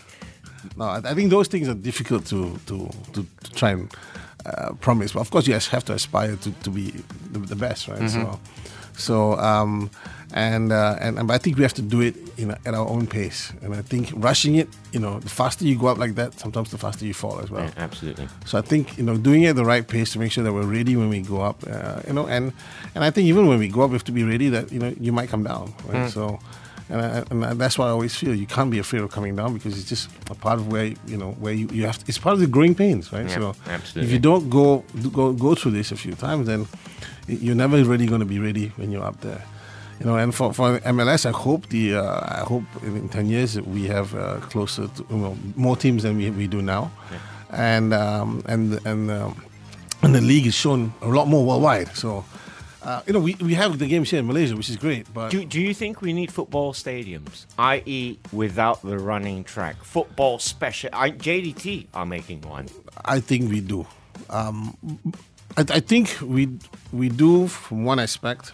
No, 0.78 0.86
I, 0.86 1.14
think 1.14 1.32
those 1.32 1.48
things 1.48 1.68
are 1.68 1.74
difficult 1.74 2.26
to 2.28 2.60
to, 2.68 2.90
to, 3.14 3.26
to 3.44 3.52
try 3.54 3.72
and 3.72 3.92
uh, 4.46 4.74
promise. 4.80 5.14
But 5.14 5.22
of 5.22 5.32
course, 5.32 5.48
you 5.48 5.54
have 5.54 5.86
to 5.86 5.94
aspire 5.94 6.36
to, 6.36 6.52
to 6.52 6.70
be 6.70 6.92
the, 7.32 7.40
the 7.40 7.56
best, 7.56 7.88
right? 7.88 8.10
So, 8.10 8.40
so 8.96 9.34
um, 9.40 9.90
and, 10.34 10.72
uh, 10.72 10.98
and 11.00 11.18
and 11.18 11.28
but 11.28 11.34
I 11.34 11.38
think 11.40 11.58
we 11.58 11.64
have 11.64 11.74
to 11.76 11.82
do 11.82 12.02
it 12.02 12.16
in 12.42 12.52
a, 12.52 12.58
at 12.66 12.74
our 12.74 12.88
own 12.88 13.08
pace. 13.08 13.54
And 13.62 13.74
I 13.76 13.82
think 13.82 14.12
rushing 14.16 14.56
it, 14.56 14.70
you 14.92 15.00
know, 15.00 15.20
the 15.20 15.30
faster 15.30 15.66
you 15.66 15.78
go 15.78 15.88
up 15.88 15.98
like 15.98 16.16
that, 16.16 16.40
sometimes 16.40 16.72
the 16.72 16.78
faster 16.78 17.06
you 17.06 17.14
fall 17.14 17.40
as 17.40 17.50
well. 17.50 17.64
Yeah, 17.64 17.72
absolutely. 17.78 18.28
So 18.46 18.58
I 18.58 18.62
think 18.62 18.98
you 18.98 19.04
know 19.04 19.18
doing 19.18 19.44
it 19.44 19.50
at 19.50 19.56
the 19.56 19.66
right 19.66 19.88
pace 19.88 20.12
to 20.14 20.20
make 20.20 20.32
sure 20.32 20.44
that 20.44 20.54
we're 20.54 20.64
ready 20.64 20.96
when 20.96 21.10
we 21.10 21.22
go 21.22 21.42
up, 21.42 21.64
uh, 21.68 22.02
you 22.08 22.14
know, 22.14 22.28
and 22.28 22.54
and 22.96 23.04
I 23.04 23.12
think 23.12 23.28
even 23.28 23.48
when 23.48 23.60
we 23.60 23.68
go 23.68 23.82
up, 23.82 23.92
we 23.92 23.96
have 23.96 24.04
to 24.06 24.12
be 24.12 24.24
ready 24.24 24.50
that 24.50 24.72
you 24.72 24.80
know 24.80 24.94
you 25.00 25.12
might 25.12 25.30
come 25.30 25.44
down, 25.44 25.74
right? 25.88 26.08
Mm. 26.08 26.12
So, 26.12 26.40
and, 26.90 27.02
I, 27.02 27.24
and 27.30 27.62
that's 27.62 27.78
why 27.78 27.88
I 27.88 27.90
always 27.90 28.16
feel 28.16 28.36
you 28.36 28.48
can't 28.48 28.72
be 28.72 28.80
afraid 28.80 29.02
of 29.02 29.12
coming 29.12 29.36
down 29.36 29.54
because 29.54 29.78
it's 29.78 29.88
just 29.88 30.10
a 30.30 30.36
part 30.36 30.60
of 30.60 30.72
where 30.72 30.86
you 30.86 31.18
know 31.18 31.32
where 31.40 31.54
you, 31.54 31.68
you 31.72 31.86
have 31.86 32.00
to, 32.00 32.06
it's 32.08 32.18
part 32.18 32.34
of 32.34 32.40
the 32.40 32.48
growing 32.48 32.76
pains, 32.76 33.12
right? 33.14 33.28
Yeah, 33.28 33.36
so 33.36 33.56
absolutely. 33.68 34.08
if 34.08 34.12
you 34.12 34.20
don't 34.20 34.50
go 34.50 34.84
go 35.12 35.34
go 35.34 35.56
through 35.56 35.72
this 35.72 35.92
a 35.92 35.98
few 35.98 36.16
times, 36.16 36.48
then 36.48 36.68
you're 37.28 37.56
never 37.56 37.82
really 37.84 38.08
going 38.08 38.20
to 38.20 38.26
be 38.26 38.40
ready 38.40 38.70
when 38.76 38.92
you're 38.92 39.04
up 39.04 39.22
there. 39.22 39.44
You 40.02 40.08
know, 40.10 40.18
and 40.18 40.34
for, 40.34 40.52
for 40.54 40.80
MLS, 40.80 41.26
I 41.26 41.32
hope 41.32 41.70
the 41.70 41.96
uh, 41.96 42.42
I 42.42 42.44
hope 42.48 42.64
in, 42.82 43.08
ten 43.10 43.30
years 43.30 43.62
we 43.62 43.86
have 43.88 44.16
uh, 44.16 44.40
closer 44.50 44.88
to 44.88 45.06
you 45.10 45.18
know, 45.18 45.38
more 45.56 45.78
teams 45.78 46.02
than 46.04 46.18
we, 46.18 46.30
we 46.32 46.48
do 46.48 46.62
now, 46.62 46.92
and 47.52 47.94
um, 47.94 48.42
and 48.48 48.80
and 48.86 49.12
um, 49.12 49.36
and 50.02 50.16
the 50.16 50.22
league 50.22 50.48
is 50.48 50.56
shown 50.56 50.92
a 51.02 51.08
lot 51.08 51.28
more 51.28 51.46
worldwide. 51.46 51.90
So 51.96 52.26
Uh, 52.84 53.00
you 53.06 53.14
know, 53.14 53.20
we, 53.22 53.36
we 53.36 53.54
have 53.54 53.78
the 53.78 53.86
games 53.86 54.10
here 54.10 54.20
in 54.20 54.26
Malaysia, 54.26 54.56
which 54.58 54.70
is 54.70 54.76
great, 54.76 55.06
but 55.14 55.30
Do, 55.30 55.46
do 55.46 55.62
you 55.62 55.74
think 55.74 56.02
we 56.02 56.14
need 56.14 56.32
football 56.34 56.74
stadiums, 56.74 57.46
i.e., 57.60 58.18
without 58.34 58.82
the 58.82 58.98
running 58.98 59.44
track? 59.46 59.76
Football 59.86 60.40
special. 60.40 60.90
I, 60.92 61.12
JDT 61.12 61.88
are 61.94 62.08
making 62.08 62.42
one. 62.42 62.66
I 63.06 63.20
think 63.22 63.52
we 63.54 63.62
do. 63.62 63.86
Um, 64.32 64.76
I, 65.58 65.62
I 65.78 65.80
think 65.80 66.18
we 66.26 66.50
we 66.92 67.10
do 67.10 67.46
from 67.48 67.86
one 67.86 68.00
aspect, 68.02 68.54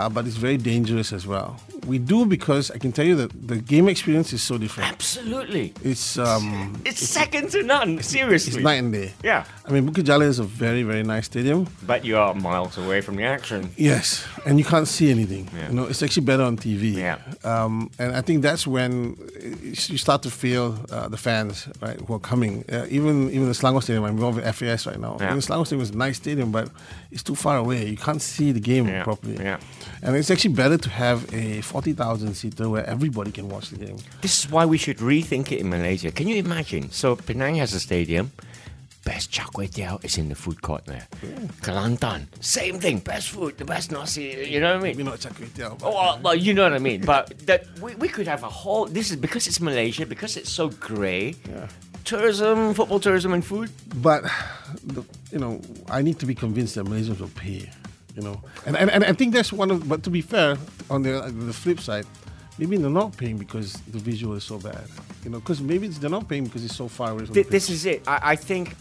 uh, 0.00 0.08
but 0.08 0.26
it's 0.26 0.36
very 0.36 0.56
dangerous 0.56 1.12
as 1.12 1.26
well. 1.26 1.56
We 1.86 1.98
do 1.98 2.26
because 2.26 2.70
I 2.70 2.78
can 2.78 2.92
tell 2.92 3.06
you 3.06 3.16
that 3.16 3.30
the 3.52 3.56
game 3.56 3.88
experience 3.88 4.32
is 4.34 4.42
so 4.42 4.58
different. 4.58 4.90
Absolutely. 4.92 5.72
It's 5.82 6.18
um, 6.18 6.74
It's 6.84 7.00
second 7.20 7.50
to 7.52 7.62
none. 7.62 8.02
Seriously. 8.02 8.52
it's 8.54 8.62
night 8.62 8.80
and 8.84 8.92
day. 8.92 9.12
Yeah. 9.24 9.44
I 9.66 9.72
mean, 9.72 9.88
Bukit 9.88 10.04
Jalil 10.04 10.28
is 10.28 10.38
a 10.38 10.44
very 10.44 10.82
very 10.82 11.02
nice 11.02 11.26
stadium. 11.26 11.66
But 11.86 12.04
you 12.04 12.18
are 12.18 12.34
miles 12.34 12.76
away 12.78 13.00
from 13.00 13.16
the 13.16 13.24
action. 13.24 13.70
Yes, 13.76 14.24
and 14.46 14.58
you 14.58 14.64
can't 14.72 14.86
see 14.88 15.10
anything. 15.10 15.44
Yeah. 15.56 15.68
You 15.68 15.74
know, 15.76 15.84
it's 15.90 16.02
actually 16.02 16.26
better 16.26 16.42
on 16.50 16.56
TV. 16.56 16.84
Yeah. 16.94 17.18
Um, 17.44 17.90
and 17.98 18.14
I 18.14 18.20
think 18.22 18.42
that's 18.42 18.66
when 18.66 19.16
you 19.92 19.98
start 19.98 20.22
to 20.22 20.30
feel 20.30 20.64
uh, 20.92 21.08
the 21.08 21.16
fans, 21.16 21.66
right, 21.80 21.98
who 22.06 22.14
are 22.14 22.20
coming. 22.32 22.64
Uh, 22.70 22.86
even 22.96 23.30
even 23.30 23.46
the 23.52 23.54
Selangor 23.60 23.82
Stadium, 23.82 24.04
I'm 24.04 24.12
involved 24.18 24.36
with 24.38 24.54
FAS 24.56 24.86
right 24.86 25.00
now. 25.00 25.16
Yeah. 25.20 25.34
The 25.34 25.40
Selangor 25.40 25.66
Stadium 25.66 25.82
is 25.82 25.90
a 25.90 25.96
nice 26.06 26.16
stadium, 26.18 26.50
but 26.52 26.68
it's 27.10 27.22
too 27.22 27.34
far 27.34 27.56
away. 27.56 27.80
You 27.88 27.96
can't 27.96 28.22
see 28.22 28.52
the 28.52 28.60
game 28.60 28.86
Yeah, 28.88 29.02
properly. 29.04 29.36
yeah. 29.42 29.58
And 30.02 30.16
it's 30.16 30.30
actually 30.30 30.54
better 30.54 30.78
to 30.78 30.90
have 30.90 31.32
a 31.34 31.60
40,000 31.62 32.34
seater 32.34 32.68
where 32.68 32.86
everybody 32.86 33.30
can 33.32 33.48
watch 33.48 33.70
the 33.70 33.76
game. 33.84 33.98
This 34.22 34.44
is 34.44 34.50
why 34.50 34.64
we 34.66 34.78
should 34.78 34.98
rethink 34.98 35.52
it 35.52 35.60
in 35.60 35.68
Malaysia. 35.68 36.10
Can 36.10 36.28
you 36.28 36.36
imagine? 36.36 36.90
So 36.90 37.16
Penang 37.16 37.56
has 37.56 37.74
a 37.74 37.80
stadium. 37.80 38.32
Best 39.02 39.30
char 39.32 39.46
kway 39.46 39.66
teow 39.68 40.02
is 40.04 40.18
in 40.18 40.28
the 40.28 40.34
food 40.34 40.60
court 40.60 40.84
there. 40.84 41.08
Kelantan, 41.62 42.26
same 42.40 42.78
thing. 42.78 42.98
Best 42.98 43.30
food, 43.30 43.56
the 43.56 43.64
best 43.64 43.90
nasi. 43.90 44.46
You 44.48 44.60
know 44.60 44.68
what 44.74 44.80
I 44.80 44.82
mean? 44.84 44.96
Maybe 44.96 45.02
not 45.04 45.18
Char 45.20 45.32
Kway 45.32 45.48
Teow, 45.48 45.78
but- 45.78 45.86
Oh, 45.88 45.94
well, 45.94 46.20
well, 46.22 46.34
you 46.34 46.52
know 46.52 46.64
what 46.64 46.74
I 46.74 46.78
mean. 46.78 47.00
But 47.02 47.32
that 47.46 47.64
we, 47.80 47.94
we 47.96 48.08
could 48.08 48.28
have 48.28 48.42
a 48.44 48.48
whole. 48.50 48.84
This 48.86 49.10
is 49.10 49.16
because 49.16 49.46
it's 49.48 49.58
Malaysia, 49.60 50.04
because 50.04 50.36
it's 50.36 50.50
so 50.52 50.68
grey. 50.68 51.34
Yeah. 51.48 51.66
Tourism, 52.04 52.74
football 52.74 53.00
tourism, 53.00 53.32
and 53.32 53.44
food. 53.44 53.70
But 54.02 54.24
the, 54.84 55.02
you 55.32 55.38
know, 55.38 55.60
I 55.88 56.02
need 56.02 56.18
to 56.20 56.26
be 56.26 56.34
convinced 56.34 56.74
that 56.74 56.84
Malaysians 56.84 57.20
will 57.20 57.28
pay. 57.28 57.70
You 58.16 58.22
know, 58.22 58.40
and 58.66 58.76
and, 58.76 58.90
and 58.90 59.04
I 59.04 59.12
think 59.12 59.34
that's 59.34 59.52
one 59.52 59.70
of. 59.70 59.88
But 59.88 60.02
to 60.04 60.10
be 60.10 60.20
fair, 60.20 60.56
on 60.88 61.02
the 61.02 61.32
the 61.48 61.52
flip 61.52 61.80
side, 61.80 62.06
maybe 62.58 62.76
they're 62.76 62.90
not 62.90 63.16
paying 63.16 63.38
because 63.38 63.72
the 63.92 63.98
visual 63.98 64.34
is 64.34 64.44
so 64.44 64.58
bad. 64.58 64.84
You 65.24 65.30
know, 65.30 65.38
because 65.38 65.60
maybe 65.60 65.86
it's, 65.86 65.98
they're 65.98 66.10
not 66.10 66.28
paying 66.28 66.44
because 66.44 66.64
it's 66.64 66.76
so 66.76 66.88
far 66.88 67.10
away 67.12 67.24
from. 67.24 67.34
Th- 67.34 67.46
this 67.46 67.70
is 67.70 67.86
it. 67.86 68.02
I, 68.06 68.32
I 68.32 68.36
think 68.36 68.74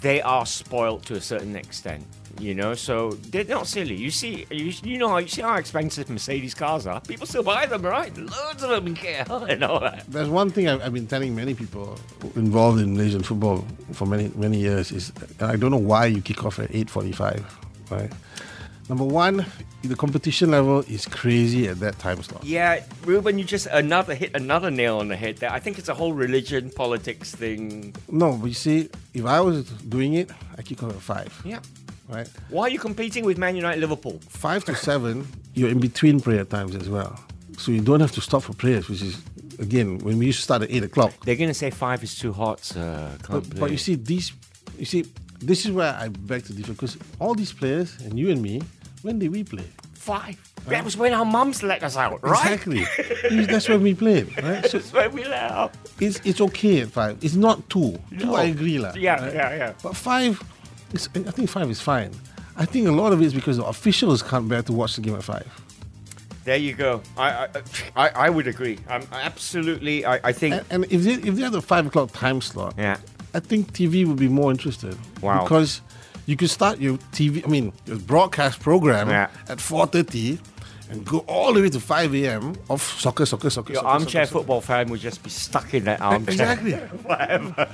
they 0.00 0.20
are 0.22 0.46
spoiled 0.46 1.04
to 1.06 1.14
a 1.14 1.20
certain 1.20 1.56
extent. 1.56 2.04
You 2.38 2.54
know, 2.54 2.74
so 2.74 3.12
they're 3.12 3.44
not 3.44 3.66
silly. 3.66 3.94
You 3.94 4.10
see, 4.10 4.44
you, 4.50 4.70
you 4.82 4.98
know, 4.98 5.08
how 5.08 5.16
you 5.18 5.28
see 5.28 5.40
how 5.40 5.54
expensive 5.54 6.10
Mercedes 6.10 6.54
cars 6.54 6.86
are. 6.86 7.00
People 7.00 7.26
still 7.26 7.42
buy 7.42 7.64
them, 7.64 7.80
right? 7.80 8.14
Loads 8.14 8.62
of 8.62 8.68
them 8.68 8.86
in 8.88 8.94
KL 8.94 9.48
and 9.48 9.64
all 9.64 9.80
that. 9.80 10.04
There's 10.06 10.28
one 10.28 10.50
thing 10.50 10.68
I've, 10.68 10.82
I've 10.82 10.92
been 10.92 11.06
telling 11.06 11.34
many 11.34 11.54
people 11.54 11.98
involved 12.34 12.78
in 12.78 12.92
Malaysian 12.92 13.22
football 13.22 13.64
for 13.92 14.04
many 14.06 14.30
many 14.34 14.58
years 14.58 14.92
is, 14.92 15.12
I 15.40 15.56
don't 15.56 15.70
know 15.70 15.78
why 15.78 16.06
you 16.06 16.20
kick 16.20 16.44
off 16.44 16.58
at 16.58 16.70
8:45, 16.72 17.42
right? 17.90 18.12
Number 18.88 19.04
one, 19.04 19.44
the 19.82 19.96
competition 19.96 20.52
level 20.52 20.80
is 20.88 21.06
crazy 21.06 21.66
at 21.66 21.80
that 21.80 21.98
time 21.98 22.22
slot. 22.22 22.44
Yeah, 22.44 22.84
Ruben, 23.04 23.38
you 23.38 23.44
just 23.44 23.66
another 23.66 24.14
hit 24.14 24.30
another 24.34 24.70
nail 24.70 24.98
on 24.98 25.08
the 25.08 25.16
head 25.16 25.38
there. 25.38 25.50
I 25.50 25.58
think 25.58 25.78
it's 25.78 25.88
a 25.88 25.94
whole 25.94 26.12
religion 26.12 26.70
politics 26.70 27.34
thing. 27.34 27.94
No, 28.08 28.36
but 28.36 28.46
you 28.46 28.54
see, 28.54 28.88
if 29.12 29.24
I 29.24 29.40
was 29.40 29.64
doing 29.64 30.14
it, 30.14 30.30
I 30.56 30.62
kick 30.62 30.82
off 30.82 30.90
at 30.90 31.02
five. 31.02 31.42
Yeah. 31.44 31.60
Right. 32.08 32.28
Why 32.50 32.62
are 32.62 32.68
you 32.68 32.78
competing 32.78 33.24
with 33.24 33.36
Man 33.38 33.56
United, 33.56 33.80
Liverpool? 33.80 34.20
Five 34.28 34.64
to 34.66 34.76
seven, 34.76 35.26
you're 35.54 35.70
in 35.70 35.80
between 35.80 36.20
prayer 36.20 36.44
times 36.44 36.76
as 36.76 36.88
well, 36.88 37.18
so 37.58 37.72
you 37.72 37.80
don't 37.80 37.98
have 37.98 38.12
to 38.12 38.20
stop 38.20 38.44
for 38.44 38.52
prayers, 38.54 38.88
which 38.88 39.02
is 39.02 39.20
again 39.58 39.98
when 39.98 40.18
we 40.18 40.26
used 40.26 40.38
to 40.38 40.44
start 40.44 40.62
at 40.62 40.70
eight 40.70 40.84
o'clock. 40.84 41.12
They're 41.24 41.34
gonna 41.34 41.54
say 41.54 41.70
five 41.70 42.04
is 42.04 42.16
too 42.16 42.32
hot, 42.32 42.64
sir. 42.64 43.10
But, 43.28 43.58
but 43.58 43.70
you 43.72 43.78
see, 43.78 43.96
these, 43.96 44.32
you 44.78 44.84
see, 44.84 45.06
this 45.40 45.66
is 45.66 45.72
where 45.72 45.92
I 45.94 46.06
beg 46.06 46.44
to 46.44 46.52
differ 46.52 46.72
because 46.72 46.96
all 47.18 47.34
these 47.34 47.52
players 47.52 47.98
and 48.02 48.16
you 48.16 48.30
and 48.30 48.40
me, 48.40 48.62
when 49.06 49.18
did 49.18 49.30
we 49.30 49.44
play? 49.44 49.68
five. 50.06 50.38
That 50.68 50.84
was 50.84 50.96
when 50.96 51.12
our 51.12 51.24
mums 51.24 51.62
let 51.62 51.82
us 51.82 51.96
out, 51.96 52.22
right? 52.22 52.52
Exactly. 52.52 52.84
That's 53.46 53.68
when 53.68 53.82
we 53.82 53.94
played, 53.94 54.26
right? 54.42 54.64
So 54.66 54.78
That's 54.78 54.92
when 54.92 55.12
we 55.12 55.24
let 55.24 55.50
out. 55.50 55.74
it's 56.00 56.20
it's 56.24 56.40
okay 56.40 56.80
at 56.80 56.88
five. 56.88 57.18
It's 57.22 57.34
not 57.34 57.68
two. 57.68 57.98
Two. 58.18 58.34
I 58.34 58.44
agree, 58.54 58.78
lah. 58.78 58.92
Yeah, 58.94 59.22
right? 59.22 59.34
yeah, 59.34 59.56
yeah. 59.56 59.72
But 59.82 59.96
five, 59.96 60.42
is, 60.92 61.08
I 61.14 61.32
think 61.36 61.50
five 61.50 61.68
is 61.70 61.80
fine. 61.80 62.12
I 62.56 62.64
think 62.64 62.88
a 62.88 62.92
lot 62.92 63.12
of 63.12 63.20
it 63.20 63.26
is 63.26 63.34
because 63.34 63.56
the 63.58 63.64
officials 63.64 64.22
can't 64.22 64.48
bear 64.48 64.62
to 64.62 64.72
watch 64.72 64.96
the 64.96 65.02
game 65.02 65.16
at 65.16 65.24
five. 65.24 65.50
There 66.44 66.56
you 66.56 66.74
go. 66.74 67.02
I 67.16 67.28
I, 67.30 67.48
I, 67.96 68.08
I 68.26 68.28
would 68.30 68.46
agree. 68.46 68.78
I'm 68.88 69.04
absolutely. 69.12 70.04
I, 70.04 70.14
I 70.30 70.32
think. 70.32 70.54
And, 70.54 70.66
and 70.70 70.92
if 70.94 71.02
they 71.02 71.14
if 71.28 71.34
they 71.36 71.42
had 71.42 71.52
the 71.52 71.62
five 71.62 71.86
o'clock 71.86 72.12
time 72.12 72.40
slot, 72.40 72.74
yeah. 72.78 72.98
I 73.34 73.40
think 73.40 73.72
TV 73.72 74.06
would 74.06 74.18
be 74.18 74.28
more 74.28 74.50
interested. 74.50 74.96
Wow. 75.20 75.42
Because 75.42 75.82
you 76.26 76.36
could 76.36 76.50
start 76.50 76.78
your 76.78 76.98
TV, 77.12 77.44
I 77.44 77.48
mean, 77.48 77.72
your 77.86 77.98
broadcast 77.98 78.60
program 78.60 79.08
Yeah. 79.08 79.28
at 79.48 79.58
4.30 79.58 80.38
and 80.88 81.04
go 81.04 81.18
all 81.26 81.52
the 81.52 81.60
way 81.62 81.68
to 81.70 81.80
5 81.80 82.14
a.m. 82.14 82.54
of 82.70 82.80
soccer, 82.80 83.26
soccer, 83.26 83.50
soccer, 83.50 83.72
Your 83.72 83.82
soccer, 83.82 83.88
armchair 83.88 84.24
soccer, 84.26 84.38
football 84.38 84.60
fan 84.60 84.88
would 84.90 85.00
just 85.00 85.20
be 85.22 85.30
stuck 85.30 85.74
in 85.74 85.84
that 85.84 86.00
armchair. 86.00 86.32
Exactly. 86.32 86.72
Whatever. 87.02 87.68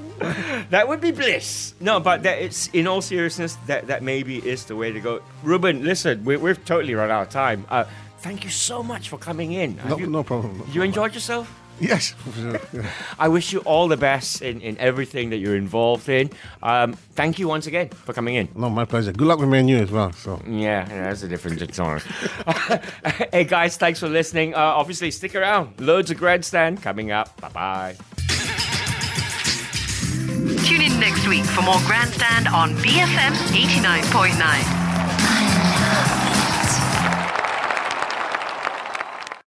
that 0.71 0.89
would 0.89 1.01
be 1.03 1.11
bliss. 1.11 1.75
No, 1.81 2.01
but 2.01 2.23
that 2.23 2.39
it's 2.41 2.69
in 2.69 2.87
all 2.87 3.03
seriousness 3.03 3.57
that 3.67 3.89
that 3.89 4.03
maybe 4.03 4.39
is 4.39 4.65
the 4.65 4.77
way 4.77 4.93
to 4.93 5.01
go. 5.01 5.21
Ruben, 5.43 5.85
listen, 5.85 6.25
we, 6.25 6.37
we've 6.39 6.65
totally 6.65 6.95
run 6.95 7.11
out 7.11 7.23
of 7.27 7.29
time. 7.31 7.67
Uh, 7.69 7.85
thank 8.21 8.45
you 8.45 8.51
so 8.51 8.83
much 8.83 9.11
for 9.11 9.19
coming 9.19 9.53
in. 9.53 9.77
No, 9.89 9.99
you, 9.99 10.07
no 10.07 10.23
problem. 10.23 10.53
no 10.57 10.59
You 10.61 10.65
problem. 10.65 10.83
enjoyed 10.89 11.15
yourself? 11.15 11.53
Yes, 11.83 12.11
for 12.11 12.33
sure. 12.33 12.61
Yeah. 12.73 12.91
I 13.19 13.27
wish 13.27 13.53
you 13.53 13.59
all 13.61 13.89
the 13.89 13.97
best 13.97 14.41
in, 14.41 14.61
in 14.61 14.79
everything 14.79 15.31
that 15.31 15.39
you're 15.39 15.57
involved 15.57 16.09
in. 16.09 16.31
Um, 16.63 16.93
thank 16.93 17.41
you 17.41 17.49
once 17.49 17.67
again 17.67 17.89
for 17.89 18.13
coming 18.13 18.37
in. 18.37 18.49
No, 18.55 18.71
my 18.71 18.85
pleasure. 18.85 19.13
Good 19.13 19.27
luck 19.27 19.41
with 19.41 19.49
Man 19.49 19.67
U 19.67 19.79
as 19.79 19.91
well. 19.91 20.13
So. 20.13 20.41
Yeah, 20.47 20.89
yeah, 20.89 21.09
that's 21.09 21.25
a 21.25 21.29
different 21.29 21.75
song. 21.75 22.01
hey 23.33 23.45
guys, 23.45 23.77
thanks 23.77 23.99
for 23.99 24.09
listening. 24.09 24.55
Uh, 24.55 24.59
obviously, 24.59 25.11
stick 25.11 25.35
around. 25.35 25.81
Loads 25.81 26.13
of 26.13 26.19
grandstand 26.19 26.83
coming 26.83 27.11
up. 27.11 27.39
Bye 27.41 27.49
bye. 27.49 27.97
Tune 30.65 30.83
in 30.83 31.01
next 31.01 31.27
week 31.27 31.45
for 31.45 31.63
more 31.63 31.81
Grandstand 31.85 32.47
on 32.47 32.75
BFM 32.77 33.33
89.9. 33.33 34.92